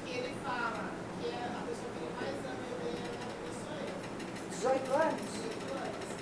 [0.00, 3.52] que ele fala que é a pessoa que ele mais ama e odeia na vida
[3.52, 4.00] sou eu.
[4.48, 5.28] 18 anos?
[5.28, 6.16] 18 anos.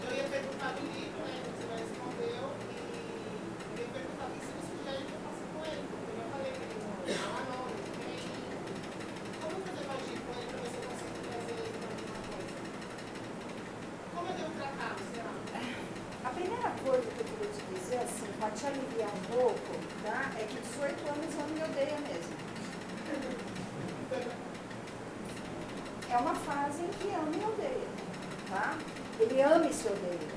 [0.00, 1.38] Eu ia perguntar do livro, né?
[1.38, 2.50] Você já respondeu.
[2.50, 5.86] E eu ia perguntar o que você me sugere que eu faça com ele.
[5.86, 8.18] Porque eu já falei que ele não é nome, tem.
[9.38, 12.18] Como fazer pra agir com ele pra ver se eu consigo trazer ele pra alguma
[12.26, 12.58] coisa?
[14.10, 15.32] Como eu devo tratá-lo, será?
[16.26, 19.72] A primeira coisa que eu queria te dizer, assim, para te aliviar um pouco,
[20.02, 20.18] tá?
[20.34, 22.34] É que 18 anos não me odeia mesmo.
[26.10, 27.88] É uma fase em que ama e odeia,
[28.50, 28.74] tá?
[29.20, 30.28] Ele ama e se odeia.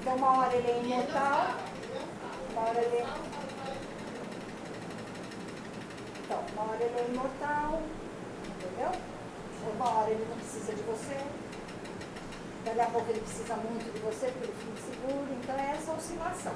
[0.00, 1.54] Então, uma hora ele é imortal,
[2.50, 3.06] uma hora ele é...
[6.24, 7.82] Então, uma hora ele é imortal,
[8.48, 8.92] entendeu?
[9.74, 11.24] Uma hora ele não precisa de você,
[12.64, 15.92] daqui a pouco ele precisa muito de você porque ele fica inseguro, então é essa
[15.92, 16.54] oscilação.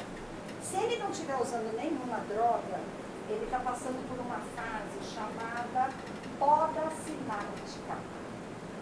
[0.63, 2.81] Se ele não estiver usando nenhuma droga,
[3.29, 5.91] ele está passando por uma fase chamada
[6.39, 7.97] poda sináptica.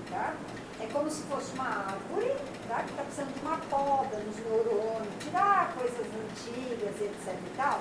[0.09, 0.35] Tá?
[0.81, 2.35] É como se fosse uma árvore
[2.67, 2.83] tá?
[2.83, 7.29] que está precisando de uma poda nos neurônios, tirar coisas antigas, etc.
[7.31, 7.81] e tal.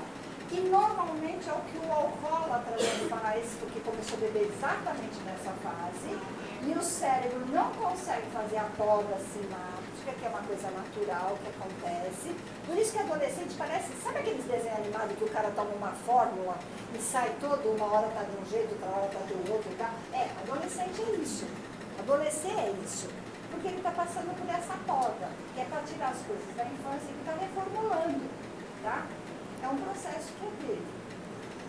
[0.51, 2.77] E normalmente é o que o alcoólatra
[3.09, 6.19] faz, porque começou a beber exatamente nessa fase,
[6.61, 11.49] e o cérebro não consegue fazer a poda sináptica, que é uma coisa natural que
[11.51, 12.33] acontece.
[12.65, 16.57] Por isso que adolescente parece, sabe aqueles desenhos animados que o cara toma uma fórmula
[16.95, 19.75] e sai todo, uma hora tá de um jeito, outra hora tá do outro e
[19.75, 19.91] tal?
[20.13, 21.45] É, adolescente é isso.
[21.99, 23.09] Adolescer é isso.
[23.51, 27.11] Porque ele está passando por essa poda, que é para tirar as coisas da infância
[27.11, 28.29] e está reformulando,
[28.81, 29.05] tá?
[29.61, 30.87] É um processo que é dele.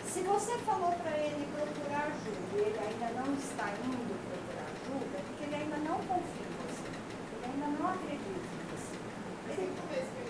[0.07, 5.17] Se você falou para ele procurar ajuda e ele ainda não está indo procurar ajuda,
[5.17, 6.40] é porque ele ainda não confia
[9.49, 9.71] ele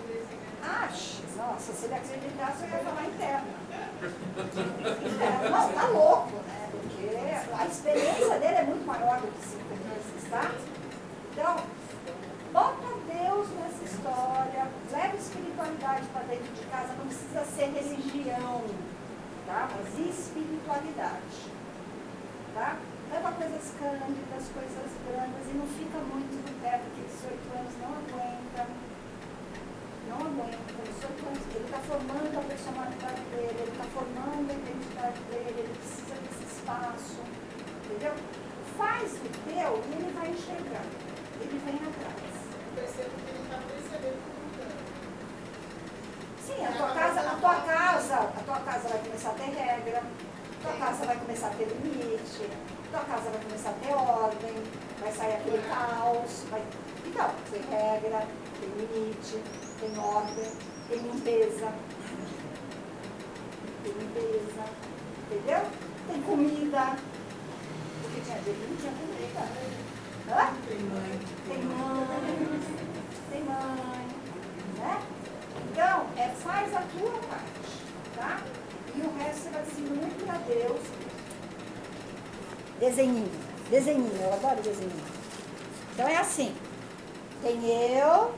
[0.06, 0.84] desenha.
[0.84, 3.62] Ache, nossa, se ele acreditasse, eu ia falar interna.
[5.12, 5.50] Interna.
[5.50, 6.68] Não, tá louco, né?
[6.70, 10.50] Porque a experiência dele é muito maior do que cinco meses, tá?
[11.32, 11.56] Então,
[12.52, 18.62] bota Deus nessa história, leva espiritualidade para dentro de casa, não precisa ser religião,
[19.46, 19.68] tá?
[19.70, 21.50] Mas espiritualidade,
[22.54, 22.76] tá?
[23.10, 27.90] Leva coisas cândidas, coisas grandes e não fica muito no pé, porque 18 anos não
[28.02, 28.66] aguenta
[30.08, 34.54] não aguenta, com 18 anos, ele está formando a personalidade dele, ele está formando a
[34.54, 37.22] identidade dele, ele precisa desse espaço,
[37.86, 38.14] entendeu?
[38.76, 40.84] Faz o teu e ele vai enxergar,
[41.40, 42.34] ele vem atrás.
[42.52, 44.32] Eu percebo que ele está percebendo.
[46.42, 50.02] Sim, a tua casa, a tua casa, a tua casa vai começar a ter regra,
[50.02, 53.94] a tua casa vai começar a ter limite, a tua casa vai começar a ter
[53.94, 54.54] ordem,
[55.00, 56.62] vai sair aquele caos, vai...
[57.12, 58.26] Então, tem regra,
[58.58, 59.42] tem limite,
[59.78, 60.50] tem ordem,
[60.88, 61.70] tem limpeza.
[63.84, 64.64] Tem limpeza,
[65.26, 65.60] entendeu?
[66.08, 66.96] Tem comida.
[68.00, 69.40] Porque tinha dia que não tinha comida.
[70.30, 70.54] Hã?
[70.66, 71.20] Tem mãe.
[71.48, 72.60] Tem mãe.
[73.30, 74.06] Tem mãe.
[74.78, 75.02] Né?
[75.70, 77.84] Então, é, faz a tua parte,
[78.16, 78.40] tá?
[78.96, 80.80] E o resto você vai distribuindo para Deus.
[82.80, 83.30] Desenhinho.
[83.68, 85.12] Desenhinho, eu adoro desenhinho.
[85.92, 86.54] Então é assim,
[87.42, 88.32] tem eu,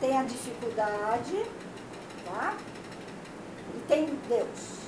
[0.00, 1.44] tem a dificuldade,
[2.24, 2.56] tá?
[3.76, 4.82] E tem Deus.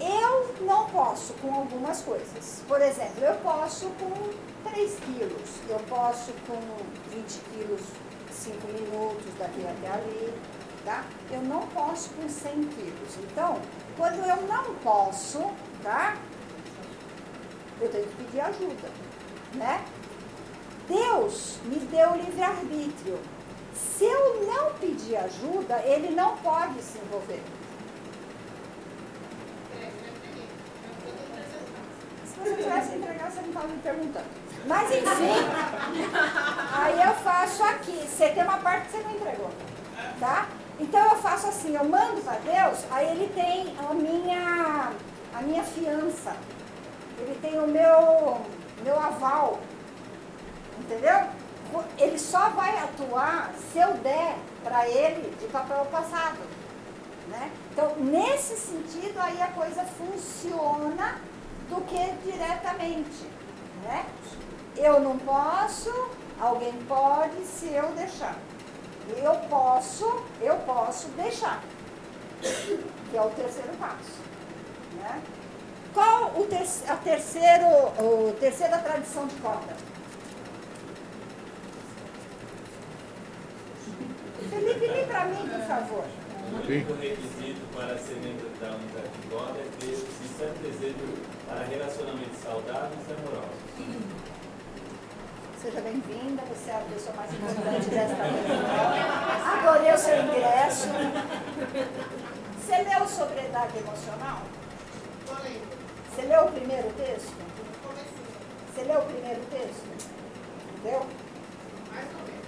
[0.00, 2.62] Eu não posso com algumas coisas.
[2.68, 6.60] Por exemplo, eu posso com 3 quilos, eu posso com
[7.10, 7.80] 20 quilos,
[8.30, 10.34] 5 minutos daqui até ali,
[10.84, 11.04] tá?
[11.30, 13.16] Eu não posso com 100 quilos.
[13.24, 13.60] Então,
[13.96, 15.50] quando eu não posso,
[15.82, 16.16] tá?
[17.80, 18.88] Eu tenho que pedir ajuda,
[19.54, 19.84] né?
[20.88, 23.18] Deus me deu livre-arbítrio.
[23.74, 27.42] Se eu não pedir ajuda, ele não pode se envolver.
[32.24, 34.26] Se você tivesse entregar, você não estava me perguntando.
[34.66, 35.04] Mas enfim,
[36.72, 38.06] aí eu faço aqui.
[38.08, 39.50] Você tem uma parte que você não entregou,
[40.20, 40.48] tá?
[40.78, 44.92] Então eu faço assim, eu mando para Deus, aí ele tem a minha,
[45.34, 46.36] a minha fiança.
[47.18, 48.40] Ele tem o meu,
[48.84, 49.58] meu aval.
[50.78, 51.26] Entendeu?
[51.98, 56.38] Ele só vai atuar se eu der para ele de papel passado.
[57.28, 57.50] Né?
[57.72, 61.20] Então, nesse sentido, aí a coisa funciona
[61.68, 63.26] do que diretamente.
[63.82, 64.06] Né?
[64.76, 68.36] Eu não posso, alguém pode se eu deixar.
[69.16, 71.62] Eu posso, eu posso deixar.
[73.10, 74.20] Que é o terceiro passo.
[74.94, 75.22] Né?
[75.94, 77.66] Qual o ter a terceiro,
[77.98, 79.74] o terceira tradição de corda?
[84.56, 86.04] Felipe, lê para mim, por favor.
[86.50, 91.14] O único requisito para ser membro da unidade de corda é ter o sincero desejo
[91.46, 93.60] para relacionamentos saudáveis e amorosos.
[95.60, 98.64] Seja bem-vinda, você é a pessoa mais importante desta reunião.
[99.58, 100.88] Adorei o seu ingresso.
[102.58, 104.40] Você leu sobriedade emocional?
[105.26, 107.34] Você leu o primeiro texto?
[108.72, 109.84] Você leu o primeiro texto?
[110.78, 111.06] Entendeu?
[111.92, 112.46] Mais ou menos.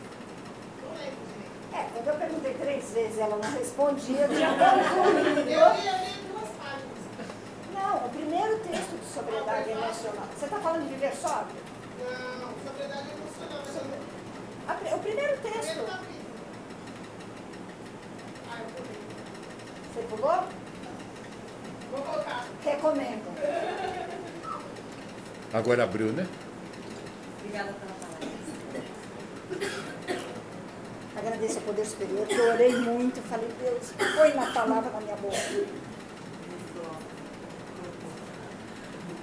[0.82, 1.67] Não lembro direito.
[1.78, 4.56] É, quando eu perguntei três vezes e ela não respondia, eu tinha Eu
[5.46, 6.98] ia ler duas páginas.
[7.72, 10.24] Não, o primeiro texto de sobriedade emocional.
[10.36, 11.62] Você está falando de viver sóbrio?
[12.00, 13.62] Não, sobriedade emocional.
[14.92, 15.84] O primeiro texto.
[18.50, 18.98] Ah, eu pulei.
[19.94, 20.44] Você pulou?
[21.92, 22.44] Vou colocar.
[22.64, 23.28] Recomendo.
[25.52, 26.26] Agora abriu, né?
[27.38, 27.92] Obrigada pela
[29.60, 29.87] palavra.
[31.18, 35.16] Agradeço ao Poder Superior, que eu orei muito, falei, Deus, põe uma palavra na minha
[35.16, 35.36] boca.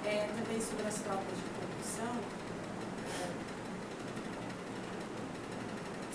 [0.04, 2.20] É, também sobre as tropas de corrupção,
[3.08, 3.28] é,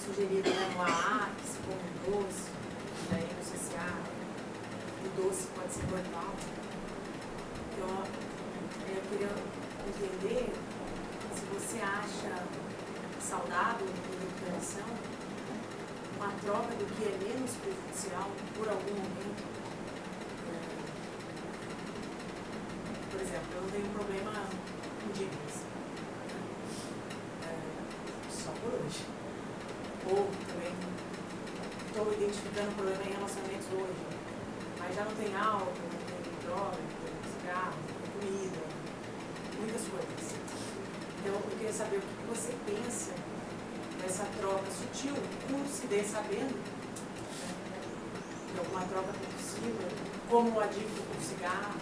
[0.05, 2.51] sugerido no AA, que se come doce,
[3.09, 3.91] daí no CCA,
[5.03, 6.35] o doce pode ser normal.
[7.73, 8.03] Então,
[8.87, 9.33] eu queria
[9.87, 10.53] entender
[11.33, 12.43] se você acha
[13.19, 15.20] saudável em recuperação
[16.21, 19.41] uma troca do que é menos prejudicial por algum momento.
[20.45, 20.61] É,
[23.09, 24.31] por exemplo, eu tenho um problema
[25.01, 25.65] com dívidas.
[27.41, 27.57] É,
[28.29, 29.01] só por hoje.
[30.05, 30.73] Ou também
[31.87, 34.05] estou identificando problema em relacionamentos hoje.
[34.77, 38.61] Mas já não tem álcool, não tem droga, não tem cigarro, não tem comida,
[39.57, 40.37] muitas coisas.
[41.17, 43.30] Então eu queria saber o que você pensa
[44.11, 45.15] dessa troca sutil,
[45.47, 47.79] com lucidez sabendo né,
[48.51, 49.87] de alguma troca é possível,
[50.29, 51.79] como a dívida com cigarro,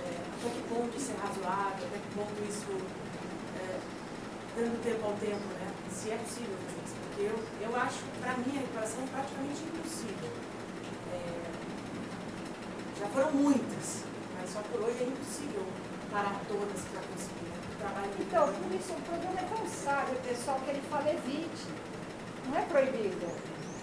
[0.00, 2.72] é, até que ponto isso é razoável, até que ponto isso,
[3.60, 3.80] é,
[4.56, 5.68] dando tempo ao tempo, né?
[5.92, 6.94] Se é possível fazer isso.
[7.04, 10.30] Porque eu, eu acho, para mim, a recuperação é praticamente impossível.
[11.12, 11.50] É,
[12.98, 14.04] já foram muitas,
[14.40, 15.66] mas só por hoje é impossível
[16.10, 17.63] parar todas para conseguir.
[17.84, 21.66] Trabalho Então, por isso o programa é tão sábio, pessoal, que ele fala evite.
[22.48, 23.26] Não é proibido.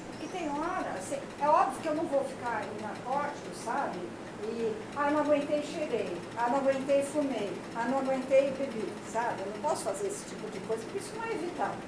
[0.09, 3.99] Porque tem hora, assim, é óbvio que eu não vou ficar em narcótico, sabe?
[4.43, 6.17] E, ah, não aguentei, cheirei.
[6.35, 7.51] Ah, não aguentei, fumei.
[7.75, 9.41] Ah, não aguentei, bebi, sabe?
[9.41, 11.79] Eu não posso fazer esse tipo de coisa, porque isso não é evitável.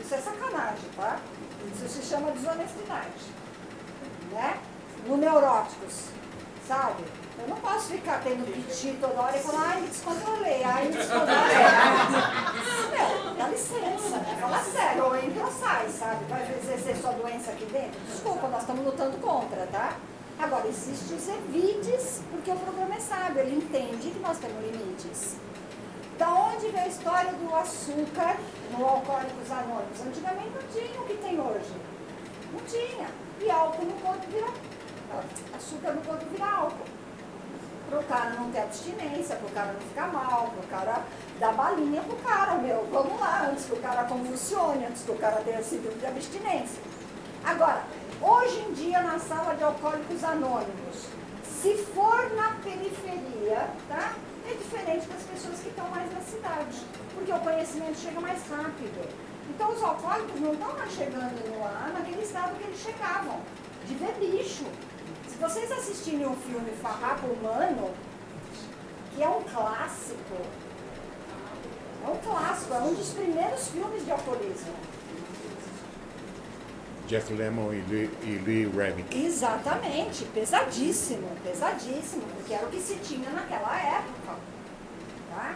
[0.00, 1.20] Isso é sacanagem, tá?
[1.74, 3.40] Isso se chama desonestidade.
[4.32, 4.58] Né?
[5.06, 6.06] No neuróticos,
[6.66, 7.04] sabe?
[7.40, 10.92] Eu não posso ficar tendo piti toda hora e falar, ai, me descontrolei, ai, me
[10.96, 11.56] descontrolei.
[12.90, 14.38] Meu, dá licença, né?
[14.40, 16.24] Fala sério, ou entra ou sai, sabe?
[16.28, 18.00] Vai exercer sua doença aqui dentro?
[18.00, 19.94] Desculpa, nós estamos lutando contra, tá?
[20.38, 25.36] Agora, existem os evites, porque o programa é sábio, ele entende que nós temos limites.
[26.18, 28.36] Da onde veio a história do açúcar
[28.70, 30.00] no Alcoólicos Anônimos?
[30.06, 31.72] Antigamente não tinha o que tem hoje.
[32.52, 33.06] Não tinha.
[33.40, 34.48] E álcool no corpo vira.
[35.56, 36.99] Açúcar no corpo vira álcool.
[37.90, 41.02] Pro cara não ter abstinência, pro cara não ficar mal, pro cara
[41.40, 42.86] dar balinha pro cara, meu.
[42.92, 46.80] Vamos lá, antes que o cara convulsione, antes que o cara tenha síndrome de abstinência.
[47.44, 47.82] Agora,
[48.22, 51.06] hoje em dia na sala de alcoólicos anônimos,
[51.60, 54.14] se for na periferia, tá?
[54.48, 56.78] É diferente das pessoas que estão mais na cidade,
[57.14, 59.08] porque o conhecimento chega mais rápido.
[59.50, 63.40] Então os alcoólicos não estão mais chegando lá naquele estado que eles chegavam,
[63.86, 64.64] de ver bicho.
[65.40, 67.94] Se vocês assistirem o filme Farrapo Humano,
[69.14, 70.36] que é um clássico,
[72.04, 74.74] é um clássico, é um dos primeiros filmes de alcoolismo.
[77.06, 79.16] Jeff Lemmon e Lee, e Lee Remick.
[79.16, 84.36] Exatamente, pesadíssimo, pesadíssimo, porque era o que se tinha naquela época.
[85.34, 85.54] Tá?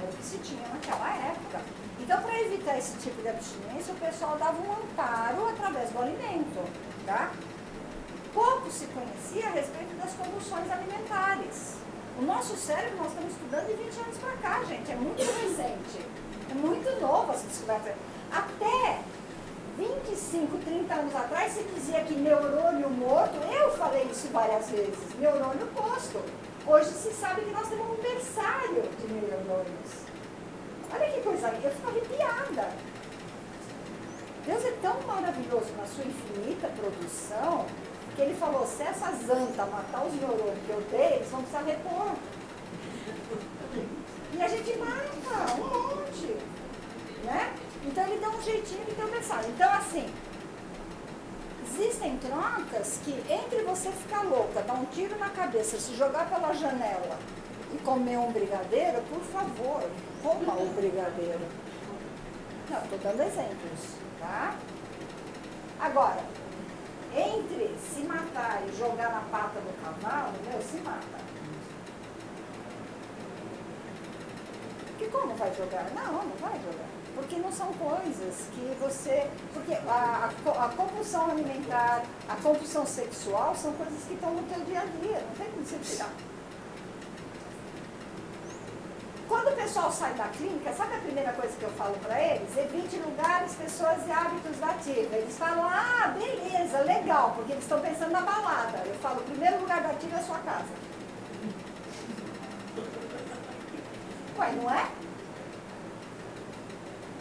[0.00, 1.60] Era o que se tinha naquela época.
[2.00, 6.68] Então, para evitar esse tipo de abstinência, o pessoal dava um amparo através do alimento.
[7.06, 7.30] Tá?
[8.32, 11.76] Pouco se conhecia a respeito das convulsões alimentares.
[12.18, 14.90] O nosso cérebro nós estamos estudando de 20 anos para cá, gente.
[14.90, 16.06] É muito recente.
[16.50, 17.94] É muito novo essa descoberta.
[18.30, 19.00] Até
[19.76, 25.66] 25, 30 anos atrás, se dizia que neurônio morto, eu falei isso várias vezes, neurônio
[25.74, 26.20] posto.
[26.66, 29.90] Hoje se sabe que nós temos um berçário de neurônios.
[30.92, 32.68] Olha que coisa, eu fico arrepiada.
[34.46, 37.66] Deus é tão maravilhoso na sua infinita produção,
[38.14, 41.62] que ele falou, se essas antas matar os neurônios que eu dei, eles vão precisar
[41.62, 42.12] repor.
[44.34, 46.36] E a gente mata um monte.
[47.24, 47.54] Né?
[47.84, 49.48] Então ele dá um jeitinho de berçário.
[49.50, 50.12] Então assim,
[51.66, 56.52] existem trocas que entre você ficar louca, dar um tiro na cabeça, se jogar pela
[56.52, 57.18] janela
[57.72, 59.82] e comer um brigadeiro, por favor,
[60.22, 61.40] coma o brigadeiro.
[62.70, 64.54] Não, estou dando exemplos, tá?
[65.80, 66.22] Agora,
[67.14, 71.22] entre se matar e jogar na pata do cavalo, meu, se mata.
[74.86, 75.90] Porque como vai jogar?
[75.94, 76.88] Não, não vai jogar.
[77.14, 79.28] Porque não são coisas que você.
[79.52, 84.60] Porque a, a, a compulsão alimentar, a compulsão sexual são coisas que estão no teu
[84.64, 86.31] dia a dia, não tem como você tirar.
[89.32, 92.54] Quando o pessoal sai da clínica, sabe a primeira coisa que eu falo para eles?
[92.54, 95.16] Evite lugares, pessoas e hábitos ativa.
[95.16, 98.82] Eles falam, ah, beleza, legal, porque eles estão pensando na balada.
[98.84, 100.74] Eu falo, o primeiro lugar da ativa é a sua casa.
[104.38, 104.86] Ué, não é?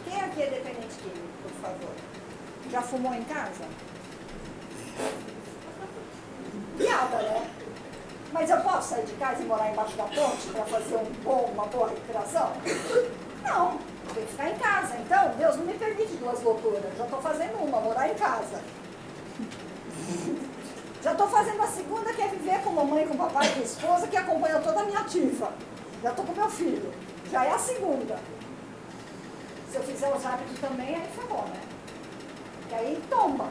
[0.04, 1.96] Quem aqui é dependente químico, por favor?
[2.70, 3.64] Já fumou em casa?
[6.78, 7.61] Piada, né?
[8.32, 11.50] Mas eu posso sair de casa e morar embaixo da ponte para fazer um bom,
[11.54, 12.52] uma boa recuperação?
[13.44, 13.78] Não,
[14.14, 14.96] tem que ficar em casa.
[14.98, 16.98] Então, Deus não me permite duas loucuras.
[16.98, 18.62] Já estou fazendo uma, morar em casa.
[21.02, 24.16] Já estou fazendo a segunda, que é viver com mamãe, com papai, com esposa, que
[24.16, 25.52] acompanha toda a minha ativa.
[26.02, 26.94] Já estou com meu filho.
[27.32, 28.20] Já é a segunda.
[29.70, 31.62] Se eu fizer os hábitos também, aí ferrou, né?
[32.70, 33.50] E aí toma.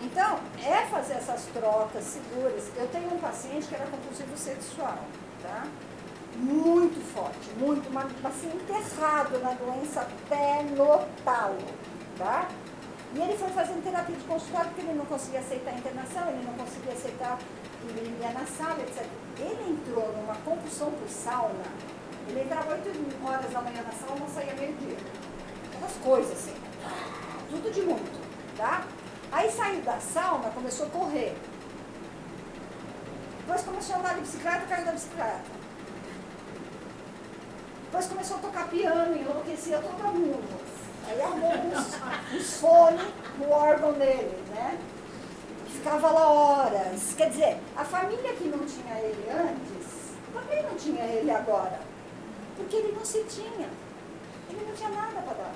[0.00, 2.64] Então, é fazer essas trocas seguras.
[2.76, 4.98] Eu tenho um paciente que era compulsivo sexual,
[5.42, 5.66] tá?
[6.36, 11.58] Muito forte, muito, mas assim, enterrado na doença até no talo,
[12.16, 12.48] tá?
[13.12, 16.44] E ele foi fazendo terapia de consultório porque ele não conseguia aceitar a internação, ele
[16.44, 19.04] não conseguia aceitar que ele ia na sala, etc.
[19.38, 21.64] Ele entrou numa compulsão por sauna,
[22.28, 24.96] ele entrava 8 horas da manhã na não saía meio-dia.
[25.72, 26.54] Aquelas coisas assim,
[27.50, 28.84] tudo de muito, tá?
[29.30, 31.36] Aí saiu da sauna, começou a correr.
[33.40, 35.58] Depois começou a andar de bicicleta, caiu da bicicleta.
[37.84, 40.60] Depois começou a tocar piano, enlouquecia todo mundo.
[41.08, 43.00] Aí arrumou uns, uns fones
[43.38, 44.78] no órgão dele, né?
[45.66, 47.14] Ficava lá horas.
[47.16, 51.80] Quer dizer, a família que não tinha ele antes, também não tinha ele agora.
[52.56, 53.68] Porque ele não se tinha.
[54.50, 55.52] Ele não tinha nada para dar.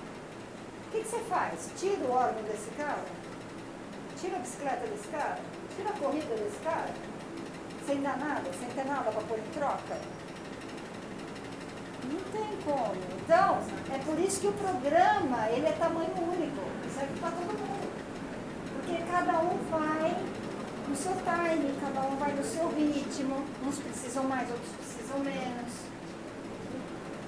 [0.87, 1.71] O que, que você faz?
[1.77, 3.03] Tira o órgão desse cara?
[4.23, 5.41] Tira a bicicleta desse cara?
[5.75, 6.95] Tira a corrida desse cara?
[7.85, 8.53] Sem dar nada?
[8.53, 9.99] Sem ter nada para pôr em troca?
[12.05, 12.95] Não tem como.
[13.21, 13.59] Então,
[13.93, 16.63] é por isso que o programa, ele é tamanho único.
[16.95, 17.91] Serve para todo mundo.
[18.77, 20.15] Porque cada um vai
[20.89, 23.45] no seu time, cada um vai no seu ritmo.
[23.67, 25.73] Uns precisam mais, outros precisam menos.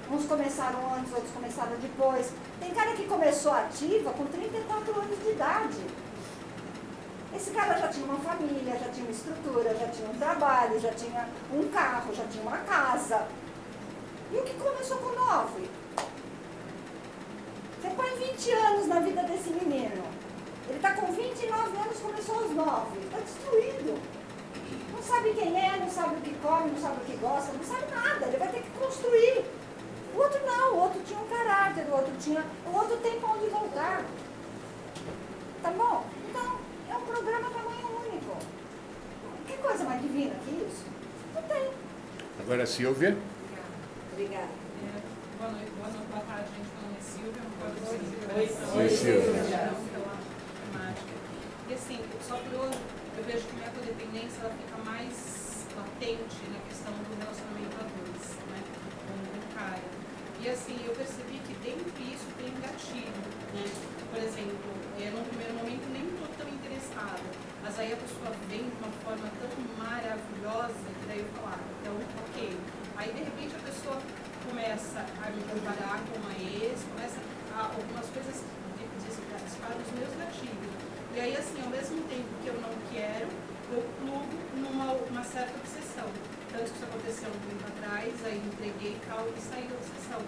[0.09, 2.31] Uns começaram antes, outros começaram depois.
[2.61, 6.04] Tem cara que começou ativa com 34 anos de idade.
[7.35, 10.91] Esse cara já tinha uma família, já tinha uma estrutura, já tinha um trabalho, já
[10.93, 13.27] tinha um carro, já tinha uma casa.
[14.31, 15.69] E o que começou com nove?
[17.81, 20.03] Você põe 20 anos na vida desse menino.
[20.67, 22.99] Ele está com 29 anos, começou aos 9.
[22.99, 24.01] Está destruído.
[24.93, 27.63] Não sabe quem é, não sabe o que come, não sabe o que gosta, não
[27.63, 28.27] sabe nada.
[28.27, 29.45] Ele vai ter que construir.
[30.15, 32.45] O outro não, o outro tinha um caráter, o outro tinha.
[32.65, 34.05] O outro tem para onde voltar.
[35.61, 36.14] Tá bom?
[37.15, 38.37] É programa tamanho único.
[39.47, 40.83] Que coisa mais divina que isso?
[41.33, 41.71] Não tem.
[42.41, 43.17] Agora, Silvia.
[44.11, 44.51] Obrigada.
[44.83, 44.99] É,
[45.39, 46.71] boa noite, boa noite, boa tarde, gente.
[46.75, 47.43] Meu nome é Silvia.
[48.35, 48.75] Noite.
[48.75, 49.71] Oi, Silvia.
[49.95, 50.11] Pela
[50.59, 51.15] temática.
[51.69, 52.79] E assim, só por hoje,
[53.17, 58.27] eu vejo que minha codependência ela fica mais latente na questão do relacionamento a dois,
[58.51, 58.59] né?
[59.07, 59.87] Com o cara.
[60.43, 63.23] E assim, eu percebi que dentro disso tem um gatilho,
[63.55, 63.63] né?
[64.11, 64.67] Por exemplo,
[64.99, 66.34] é, num primeiro momento nem estou
[66.95, 67.19] interessada,
[67.61, 71.59] mas aí a pessoa vem de uma forma tão maravilhosa que daí eu falo, ah,
[71.81, 71.93] então,
[72.23, 72.57] ok.
[72.95, 73.97] Aí de repente a pessoa
[74.47, 77.19] começa a me comparar com uma ex, começa
[77.53, 78.43] a algumas coisas
[79.45, 80.73] disparam os meus gatilhos.
[81.13, 83.27] E aí assim, ao mesmo tempo que eu não quero,
[83.71, 86.07] eu plugo numa uma certa obsessão.
[86.51, 90.21] Tanto que isso aconteceu um tempo atrás, aí entreguei tal e saí da obsessão.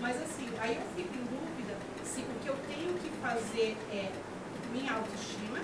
[0.00, 4.10] Mas assim, aí eu fico em dúvida se o que eu tenho que fazer é
[4.72, 5.58] minha autoestima,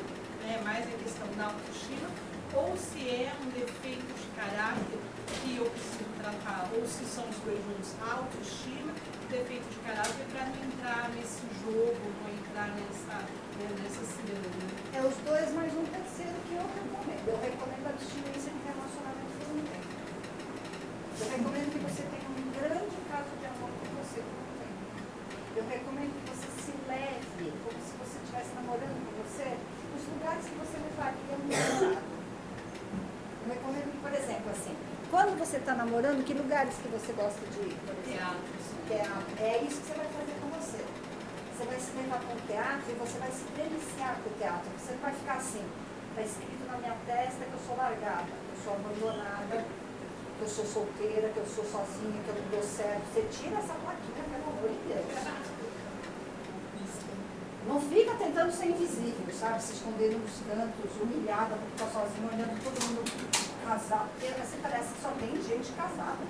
[0.48, 2.08] né, mais a questão da autoestima,
[2.56, 4.96] ou se é um defeito de caráter
[5.28, 10.24] que eu preciso tratar, ou se são os dois juntos, autoestima e defeito de caráter,
[10.32, 13.20] para não entrar nesse jogo, não entrar nessa,
[13.60, 14.64] né, nessa ciranda.
[14.96, 17.28] É os dois mais um terceiro que eu recomendo.
[17.28, 19.28] Eu recomendo a abstinência em relacionamento
[19.68, 19.98] tempo.
[21.20, 24.22] Eu recomendo que você tenha um grande caso de amor com você.
[25.56, 29.07] Eu recomendo que você se leve, como se você estivesse namorando
[30.18, 32.18] lugares que você levaria um namorado.
[33.46, 34.74] Eu recomendo que, por exemplo, assim,
[35.10, 37.78] quando você está namorando, que lugares que você gosta de ir?
[37.86, 38.36] Por exemplo?
[38.88, 39.32] Teatro.
[39.38, 40.82] É isso que você vai fazer com você.
[41.54, 44.68] Você vai se levar para o teatro e você vai se deliciar com o teatro.
[44.78, 45.64] Você não vai ficar assim,
[46.10, 50.48] está escrito na minha testa que eu sou largada, que eu sou abandonada, que eu
[50.48, 53.02] sou solteira, que eu sou sozinha, que eu não dou certo.
[53.14, 55.06] Você tira essa plaquinha, pelo amor de Deus.
[57.66, 59.62] Não fica tentando ser invisível, sabe?
[59.62, 64.08] Se esconder nos cantos, humilhada por estar sozinha, olhando todo mundo casado.
[64.18, 66.24] Porque você parece que só tem gente casada.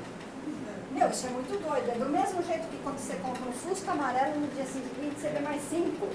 [0.90, 1.90] Meu, isso é muito doido.
[1.90, 5.28] É do mesmo jeito que quando você compra um Fusca amarelo no dia seguinte você
[5.28, 6.08] vê mais cinco.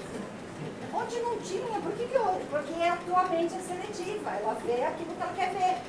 [0.92, 2.46] Onde não tinha, por que, que hoje?
[2.50, 5.82] Porque a tua mente é seletiva, ela vê aquilo que ela quer ver.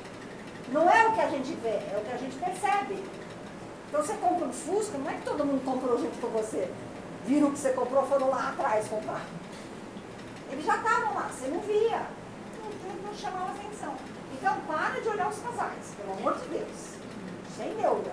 [0.72, 3.04] Não é o que a gente vê, é o que a gente percebe.
[3.88, 6.68] Então você compra um Fusca, não é que todo mundo comprou junto com você.
[7.26, 9.26] Viram que você comprou, foram lá atrás comprar.
[10.48, 12.06] Eles já estavam lá, você não via.
[12.62, 13.96] Não, não chamava atenção.
[14.32, 16.94] Então para de olhar os casais, pelo amor de Deus.
[17.56, 18.12] Sem neura.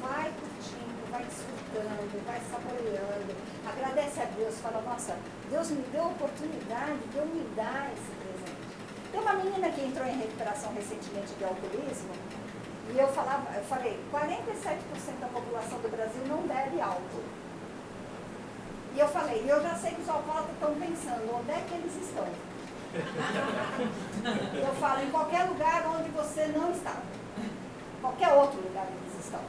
[0.00, 3.34] Vai curtindo, vai desfrutando, vai saboreando.
[3.66, 5.16] Agradece a Deus, fala, nossa,
[5.50, 8.62] Deus me deu a oportunidade de eu me dar esse presente.
[9.10, 12.12] Tem uma menina que entrou em recuperação recentemente de alcoolismo,
[12.94, 17.24] e eu falava, eu falei, 47% da população do Brasil não bebe álcool.
[18.94, 21.74] E eu falei, e eu já sei que os alcoólatras estão pensando, onde é que
[21.74, 22.26] eles estão?
[24.68, 26.96] eu falo, em qualquer lugar onde você não está.
[28.02, 29.40] Qualquer outro lugar onde eles estão.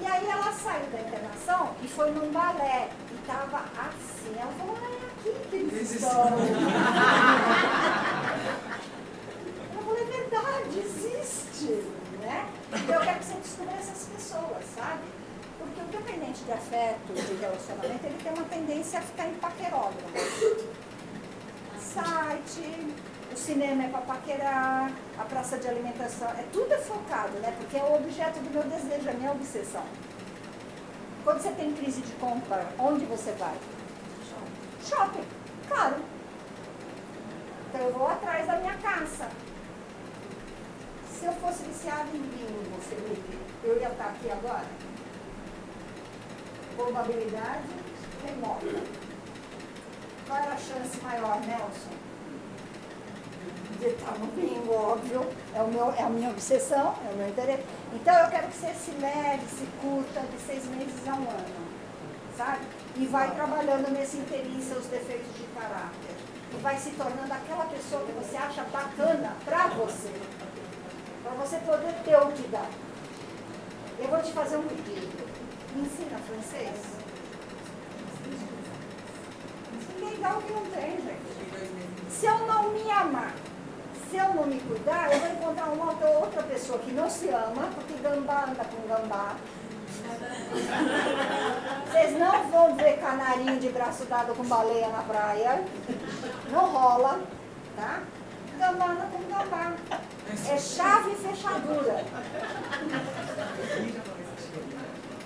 [0.00, 2.88] E aí ela saiu da internação e foi num balé.
[3.10, 4.36] E estava assim.
[4.38, 6.38] Ela falou, é aqui que eles estão.
[9.74, 11.84] Eu falei, é verdade, existe.
[12.20, 12.46] Né?
[12.72, 15.17] Então eu quero que você descubra essas pessoas, sabe?
[15.58, 20.68] Porque o dependente de afeto, de relacionamento, ele tem uma tendência a ficar em paquerógrafo.
[21.80, 22.94] Site,
[23.32, 27.54] o cinema é para paquerar, a praça de alimentação, é tudo é focado, né?
[27.58, 29.84] Porque é o objeto do meu desejo, é a minha obsessão.
[31.24, 33.56] Quando você tem crise de compra, onde você vai?
[34.84, 35.24] Shopping,
[35.68, 35.96] claro.
[37.68, 39.28] Então eu vou atrás da minha caça.
[41.12, 44.64] Se eu fosse viciado em bingo, Felipe, eu ia estar aqui agora?
[46.78, 47.74] Probabilidade
[48.24, 48.66] remota.
[50.28, 51.90] Qual era a chance maior, Nelson?
[53.80, 55.26] De estar no bingo, óbvio.
[55.56, 57.64] É, o meu, é a minha obsessão, é o meu interesse.
[57.92, 61.68] Então eu quero que você se leve, se curta de seis meses a um ano.
[62.36, 62.60] Sabe?
[62.94, 66.14] E vai trabalhando nesse interim seus defeitos de caráter.
[66.52, 70.12] E vai se tornando aquela pessoa que você acha bacana pra você.
[71.24, 72.70] Pra você poder ter o que dar.
[73.98, 75.27] Eu vou te fazer um pedido.
[75.74, 76.80] Me ensina francês?
[79.94, 82.10] Ninguém dá o que não tem, gente.
[82.10, 83.34] Se eu não me amar,
[84.10, 87.28] se eu não me cuidar, eu vou encontrar uma outra, outra pessoa que não se
[87.28, 89.36] ama, porque gambá anda com gambá.
[91.86, 95.64] Vocês não vão ver canarinho de braço dado com baleia na praia.
[96.50, 97.20] Não rola,
[97.76, 98.02] tá?
[98.58, 99.72] gambá com gambá.
[100.50, 102.04] É chave e fechadura.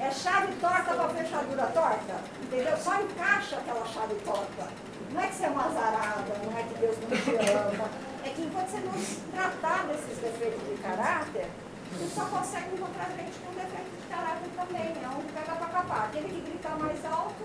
[0.03, 2.15] É chave torta com a fechadura torta.
[2.43, 2.77] Entendeu?
[2.77, 4.69] Só encaixa aquela chave torta.
[5.13, 7.89] Não é que você é uma azarada, não é que Deus não te ama.
[8.25, 8.93] É que enquanto você não
[9.33, 11.47] tratar desses defeitos de caráter,
[11.93, 14.93] você só consegue encontrar gente com defeito de caráter também.
[15.05, 16.05] É um pega pra capar.
[16.07, 17.45] Aquele que grita mais alto.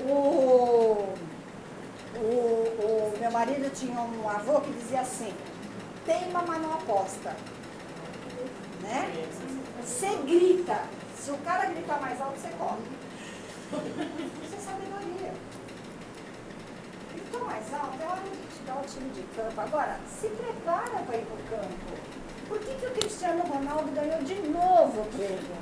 [0.00, 1.14] O,
[2.16, 5.32] o, o meu marido tinha um avô que dizia assim,
[6.04, 7.34] teima, mas não aposta.
[8.82, 9.26] Né?
[9.82, 10.99] Você grita.
[11.20, 12.80] Se o cara gritar mais alto, você corre.
[14.42, 15.32] Isso é sabedoria.
[17.12, 19.60] Gritou mais alto, é hora de te dar o time de campo.
[19.60, 22.10] Agora, se prepara para ir para o campo.
[22.48, 25.56] Por que, que o Cristiano Ronaldo ganhou de novo o prêmio?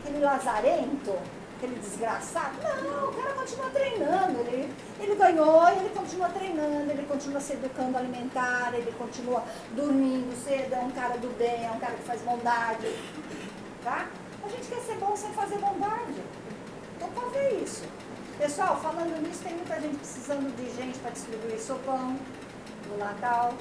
[0.00, 1.18] Aquele lazarento,
[1.56, 2.56] aquele desgraçado?
[2.84, 4.38] Não, o cara continua treinando.
[4.42, 9.42] Ele, ele ganhou e ele continua treinando, ele continua se educando alimentar, ele continua
[9.72, 12.86] dormindo cedo, é um cara do bem, é um cara que faz bondade.
[13.84, 14.08] Tá?
[14.44, 16.22] A gente quer ser bom sem fazer bondade.
[16.96, 17.84] Então pode ver isso.
[18.38, 22.16] Pessoal, falando nisso, tem muita gente precisando de gente para distribuir sopão
[22.88, 23.54] no Natal.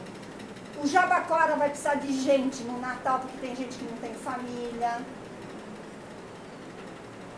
[0.81, 5.01] O Jabacora vai precisar de gente no Natal, porque tem gente que não tem família.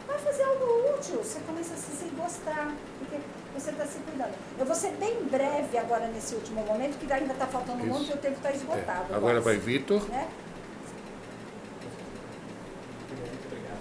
[0.07, 3.17] Vai fazer algo útil, você começa a se gostar, porque
[3.53, 4.33] você está se cuidando.
[4.59, 8.11] Eu vou ser bem breve agora nesse último momento, que ainda está faltando um monte
[8.11, 9.13] e o tempo está esgotado.
[9.13, 9.15] É.
[9.15, 10.07] Agora vai Vitor.
[10.09, 10.27] Né?
[13.09, 13.79] Muito obrigado.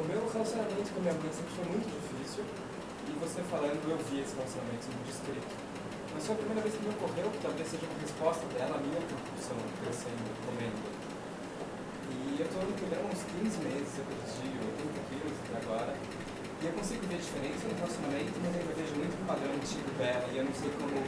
[0.00, 2.42] O meu relacionamento com minha mãe sempre foi muito difícil.
[3.06, 5.54] E você falando, eu vi esse relacionamento no descrito.
[6.10, 8.80] Mas foi a primeira vez que me ocorreu que talvez seja uma resposta dela à
[8.82, 10.82] minha compulsão crescendo, comendo.
[12.10, 15.94] E eu estou no programa há uns 15 meses, eu perdi 80 quilos até agora.
[15.94, 20.26] E eu consigo ver diferença no relacionamento, mas eu vejo muito o padrão antigo dela
[20.32, 20.98] e eu não sei como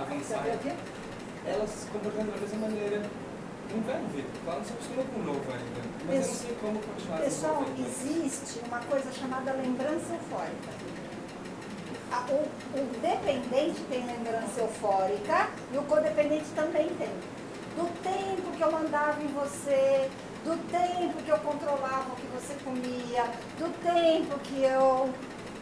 [0.00, 0.44] avançar.
[1.44, 2.98] Ela se comportando da mesma maneira
[3.74, 5.80] um velho Vitor, não se acostumou com o novo ainda.
[6.06, 10.70] Mas eu não sei como continuar Pessoal, existe uma coisa chamada lembrança eufórica.
[12.12, 17.10] A- O, o dependente tem lembrança eufórica e o codependente também tem.
[17.76, 20.08] Do tempo que eu mandava em você,
[20.44, 23.24] do tempo que eu controlava o que você comia,
[23.58, 25.10] do tempo que eu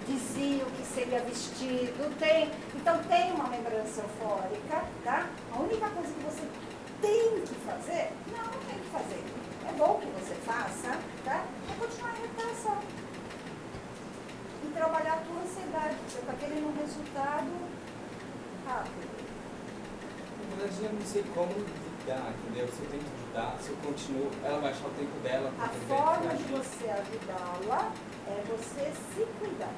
[0.06, 2.52] dizia o que seria vestir, do tempo.
[2.76, 5.26] Então tem uma lembrança eufórica, tá?
[5.52, 6.42] A única coisa que você
[7.04, 9.22] tem que fazer, não, não tem que fazer.
[9.68, 11.44] É bom que você faça, tá?
[11.70, 12.78] É continuar a reparação.
[14.64, 15.96] E trabalhar a tua ansiedade.
[16.08, 17.50] Você está querendo um resultado
[18.66, 19.14] rápido.
[20.50, 22.68] Na verdade, eu não sei como lidar, entendeu?
[22.68, 25.52] Se eu tento ajudar, se eu continuo, ela vai achar o tempo dela.
[25.60, 27.92] A forma de você ajudá-la
[28.28, 29.74] é você se cuidar.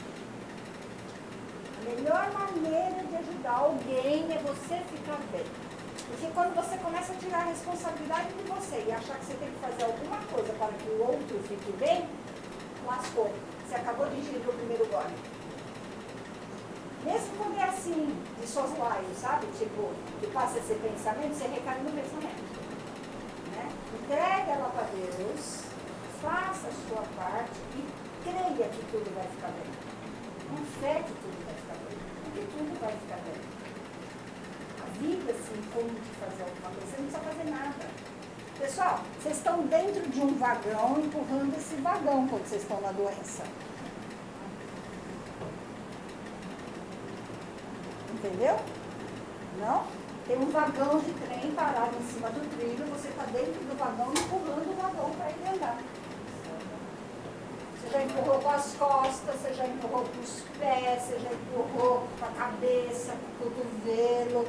[1.78, 5.65] A melhor maneira de ajudar alguém é você ficar bem.
[6.08, 9.50] Porque quando você começa a tirar a responsabilidade de você e achar que você tem
[9.50, 12.08] que fazer alguma coisa para que o outro fique bem,
[12.86, 13.32] lascou.
[13.66, 15.14] Você acabou de ingerir o primeiro gole.
[17.04, 19.46] Mesmo quando é assim, de soslaio, sabe?
[19.58, 22.42] Tipo, que passa esse pensamento, você recai no pensamento.
[23.54, 23.72] Né?
[23.94, 25.62] Entrega ela para Deus,
[26.20, 29.70] faça a sua parte e creia que tudo vai ficar bem.
[30.48, 31.98] Com fé que tudo vai ficar bem.
[32.24, 33.45] Porque tudo vai ficar bem.
[34.98, 37.86] Vida se impõe de fazer alguma coisa, você não precisa fazer nada.
[38.58, 43.44] Pessoal, vocês estão dentro de um vagão empurrando esse vagão quando vocês estão na doença.
[48.14, 48.56] Entendeu?
[49.60, 49.84] Não?
[50.26, 54.10] Tem um vagão de trem parado em cima do trilho, você está dentro do vagão
[54.10, 55.78] empurrando o vagão para ele andar.
[57.78, 62.08] Você já empurrou com as costas, você já empurrou com os pés, você já empurrou
[62.18, 64.46] com a cabeça, com o cotovelo,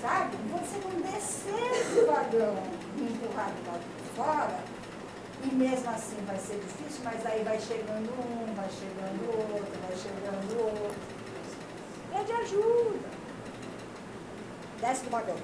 [0.00, 0.36] sabe?
[0.52, 2.56] Você não descer do vagão
[2.96, 4.60] e empurrar do lado de fora,
[5.44, 9.96] e mesmo assim vai ser difícil, mas aí vai chegando um, vai chegando outro, vai
[9.96, 10.90] chegando outro.
[12.12, 13.08] Pede ajuda.
[14.80, 15.36] Desce do vagão.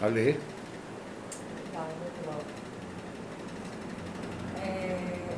[0.00, 0.38] Ale,
[1.72, 2.40] Tá, muito bom.
[4.62, 5.36] É,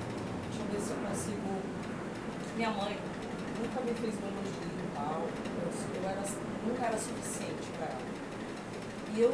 [0.49, 1.63] deixa eu ver se eu consigo.
[2.57, 2.97] Minha mãe
[3.59, 5.23] nunca me fez um elogio e tal.
[5.23, 6.23] Eu, eu era,
[6.67, 8.09] nunca era suficiente para ela.
[9.15, 9.31] E eu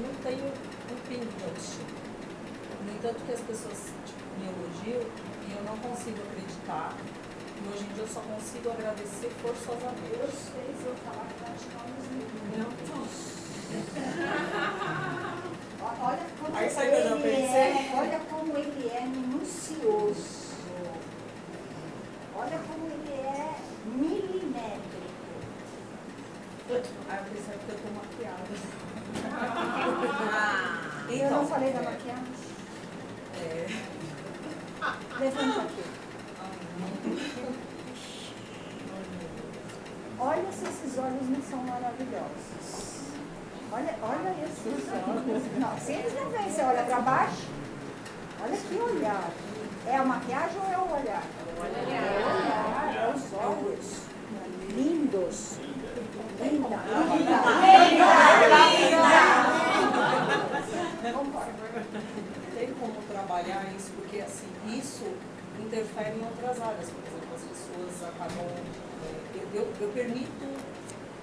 [0.00, 2.04] não tenho um pingo de autoestima.
[2.84, 5.02] No entanto, que as pessoas tipo, me elogiam
[5.48, 6.94] e eu não consigo acreditar.
[7.56, 10.18] E hoje em dia eu só consigo agradecer forçosamente.
[10.18, 12.04] Deus fez eu falar que nós estamos
[16.00, 17.36] Olha como Aí sabe o que eu pensei?
[17.36, 20.44] é, olha como ele é minucioso.
[22.36, 23.56] Olha como ele é
[23.86, 25.04] milimétrico.
[26.74, 28.54] Aí eu pensei, é porque eu tô maquiada.
[31.08, 32.34] Eu não falei da maquiagem?
[33.36, 33.66] É.
[35.20, 35.84] Levanta aqui.
[40.18, 43.04] Olha se esses olhos não são maravilhosos.
[43.70, 45.42] Olha, olha esses olhos.
[45.58, 47.46] Não, se eles não vêm, você olha para baixo.
[48.42, 49.30] Olha que olhar.
[49.86, 51.22] É a maquiagem ou é o olhar?
[51.22, 54.02] É o olhar, é os olhos.
[54.70, 55.58] Lindos.
[56.76, 58.44] Linda.
[62.54, 65.04] Tem como trabalhar isso, porque assim, isso
[65.60, 66.90] interfere em outras áreas.
[66.90, 68.46] Por exemplo, as pessoas acabam.
[68.46, 70.46] é, Eu, eu, eu permito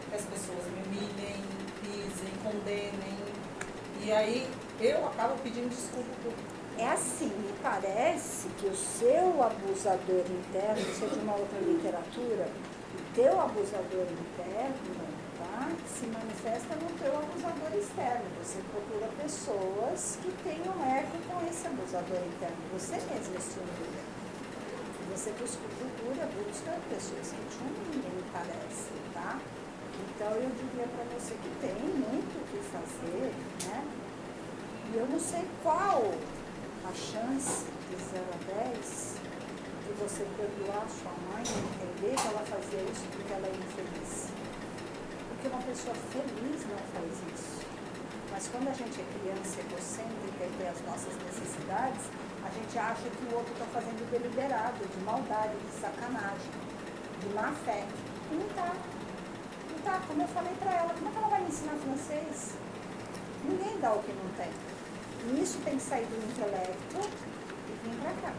[0.09, 1.41] que as pessoas me humilhem,
[1.81, 3.17] pisem, condenem.
[4.03, 4.47] E aí
[4.79, 6.33] eu acabo pedindo desculpa por
[6.77, 12.47] É assim, me parece que o seu abusador interno, isso é de uma outra literatura,
[12.95, 15.00] o teu abusador interno?
[15.91, 18.25] Se manifesta no teu abusador externo.
[18.41, 22.57] Você procura pessoas que tenham eco com esse abusador interno.
[22.73, 24.21] Você mesmo estimula.
[25.11, 29.39] Você busca, procura, busca pessoas que te humilhem, parece, tá?
[29.99, 33.33] Então eu diria para você que tem muito o que fazer,
[33.67, 33.85] né?
[34.93, 36.13] E eu não sei qual
[36.85, 39.15] a chance de 0 a 10
[39.85, 44.00] de você perdoar sua mãe entender que ela fazia isso porque ela é infeliz.
[45.41, 47.65] Porque uma pessoa feliz não faz isso.
[48.29, 52.13] Mas quando a gente é criança egocêntrica e tem as nossas necessidades,
[52.45, 56.53] a gente acha que o outro está fazendo deliberado, de maldade, de sacanagem,
[57.21, 57.87] de má fé.
[58.29, 58.69] E não está.
[58.69, 59.99] Não está.
[60.05, 62.53] Como eu falei para ela, como é que ela vai me ensinar francês?
[63.43, 64.53] Ninguém dá o que não tem.
[65.25, 68.33] E isso tem que sair do intelecto e vir para cá.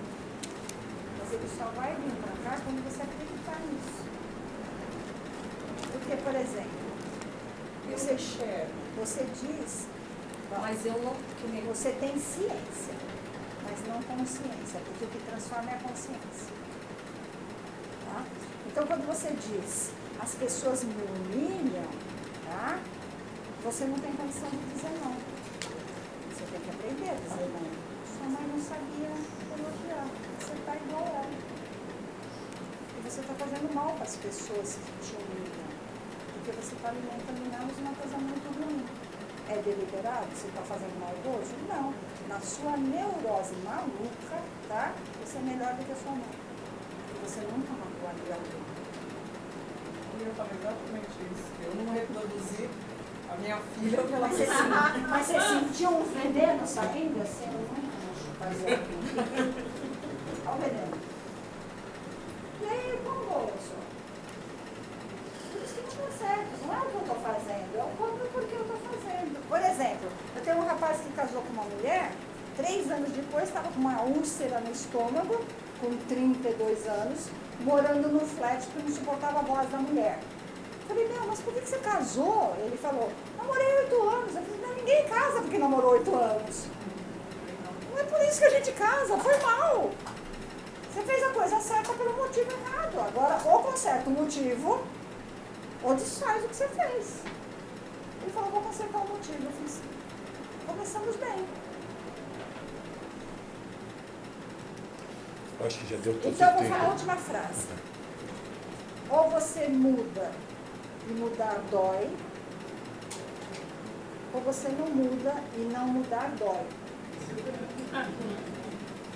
[1.19, 4.07] Mas ele só vai vir para cá quando você acreditar nisso.
[5.91, 6.82] Porque, por exemplo,
[7.93, 8.17] você,
[8.97, 9.87] você diz,
[10.51, 11.15] Mas eu não.
[11.15, 12.95] Que você tem ciência,
[13.65, 16.53] mas não consciência, porque o que transforma é a consciência.
[18.05, 18.25] Tá?
[18.67, 19.91] Então, quando você diz,
[20.21, 21.85] as pessoas me humilham,
[22.47, 22.79] tá?
[23.65, 25.15] você não tem condição de dizer não.
[26.31, 27.93] Você tem que aprender a dizer não.
[28.07, 29.11] Sua mãe não sabia
[29.57, 30.07] elogiar.
[30.39, 31.31] Você está igual ela.
[32.99, 35.52] E você está fazendo mal para as pessoas que te humilham.
[36.43, 38.85] Porque você está alimentando nelas uma coisa muito ruim.
[39.49, 40.27] É deliberado?
[40.35, 41.55] Você está fazendo maldoso?
[41.69, 41.95] Não.
[42.29, 44.39] Na sua neurose maluca,
[44.69, 44.93] tá?
[45.25, 46.35] Você é melhor do que a sua mãe.
[47.07, 48.63] Porque você nunca matou a alguém.
[50.19, 51.49] E eu falei exatamente isso.
[51.63, 52.69] Eu não reproduzi
[53.31, 57.47] a minha filha Mas você, sen- mas você sentiu um veneno saindo assim?
[57.47, 58.83] Eu não acho.
[60.47, 61.03] Olha o.
[62.63, 63.75] E aí, como gosto?
[65.53, 66.67] Por isso que não dá certo.
[66.67, 68.77] Não é o que eu estou fazendo, é o como e por que eu estou
[68.77, 69.49] fazendo.
[69.49, 72.13] Por exemplo, eu tenho um rapaz que casou com uma mulher,
[72.57, 74.03] três anos depois estava com uma
[74.43, 75.45] úlcera no estômago,
[75.81, 77.29] com 32 anos,
[77.61, 80.19] morando no flat porque não suportava a voz da mulher.
[80.89, 82.55] Falei, meu, mas por que você casou?
[82.59, 84.35] Ele falou, namorei oito anos.
[84.35, 86.67] Eu falei, ninguém casa porque namorou oito anos.
[87.91, 89.91] Não é por isso que a gente casa, foi mal.
[90.93, 93.01] Você fez a coisa certa pelo motivo errado.
[93.01, 94.83] Agora, ou conserta o motivo,
[95.83, 97.23] ou desfaz o que você fez.
[98.23, 99.45] Ele falou, vou consertar o motivo.
[99.45, 99.81] Eu fiz,
[100.67, 101.62] começamos bem.
[105.63, 107.69] Eu acho que já deu todo Então, eu o vou falar a última frase.
[109.09, 110.33] Ou você muda
[111.09, 112.11] e mudar dói,
[114.35, 116.67] ou você não muda e não mudar dói.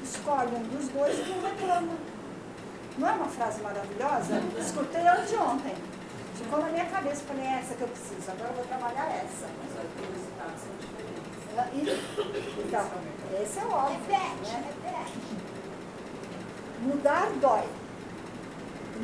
[0.05, 1.95] Escolhe um dos dois e não reclama.
[2.97, 4.41] Não é uma frase maravilhosa?
[4.57, 5.75] Escutei anteontem.
[6.37, 9.49] Ficou na minha cabeça, falei, é essa que eu preciso, agora eu vou trabalhar essa.
[9.59, 11.27] Mas olha, os resultados são diferentes.
[12.65, 12.89] Então,
[13.43, 13.99] esse é óbvio.
[14.09, 15.36] Né?
[16.83, 17.65] Mudar dói.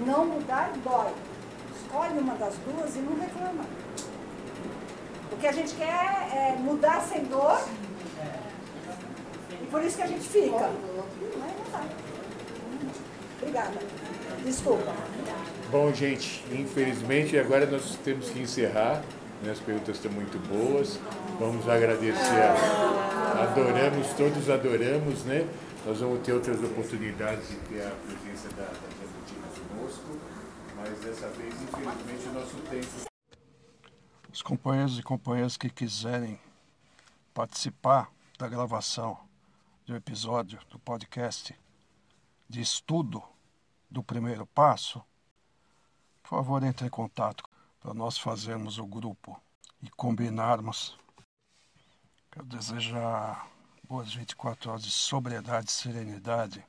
[0.06, 1.12] Não mudar dói.
[1.80, 3.64] Escolhe uma das duas e não reclama.
[5.32, 7.60] O que a gente quer é mudar sem dor.
[9.60, 10.50] E por isso que a gente fica.
[10.50, 11.04] Não.
[13.40, 13.72] Obrigada.
[14.44, 14.92] Desculpa.
[15.70, 19.02] Bom, gente, infelizmente agora nós temos que encerrar.
[19.42, 19.50] né?
[19.52, 20.98] As perguntas estão muito boas.
[21.40, 22.14] Vamos agradecer.
[22.40, 25.44] a- Adoramos, todos adoramos, né?
[25.84, 30.16] Nós vamos ter outras oportunidades de ter a presença da, da Jabutina conosco,
[30.76, 33.10] mas dessa vez, infelizmente, o nosso tempo.
[34.32, 36.38] Os companheiros e companheiras que quiserem
[37.34, 39.18] participar da gravação
[39.84, 41.52] do episódio do podcast
[42.48, 43.20] de estudo
[43.90, 45.02] do primeiro passo,
[46.22, 47.42] por favor, entre em contato
[47.80, 49.36] para nós fazermos o grupo
[49.82, 50.96] e combinarmos.
[52.30, 53.51] Quero desejar
[53.92, 56.64] boas 24 horas de sobriedade e serenidade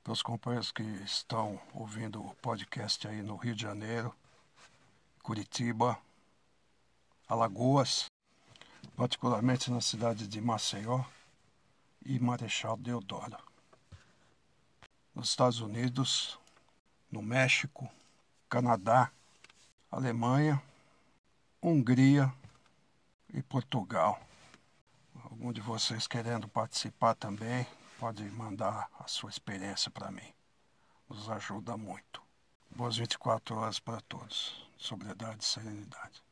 [0.00, 4.14] para os companheiros que estão ouvindo o podcast aí no Rio de Janeiro,
[5.24, 5.98] Curitiba,
[7.26, 8.04] Alagoas,
[8.94, 11.04] particularmente na cidade de Maceió
[12.06, 13.36] e Marechal Deodoro.
[15.12, 16.38] Nos Estados Unidos,
[17.10, 17.90] no México,
[18.48, 19.10] Canadá,
[19.90, 20.62] Alemanha,
[21.60, 22.32] Hungria
[23.34, 24.29] e Portugal.
[25.40, 27.66] Algum de vocês querendo participar também,
[27.98, 30.34] pode mandar a sua experiência para mim.
[31.08, 32.20] Nos ajuda muito.
[32.68, 34.68] Boas 24 horas para todos.
[34.76, 36.22] Sobriedade e serenidade.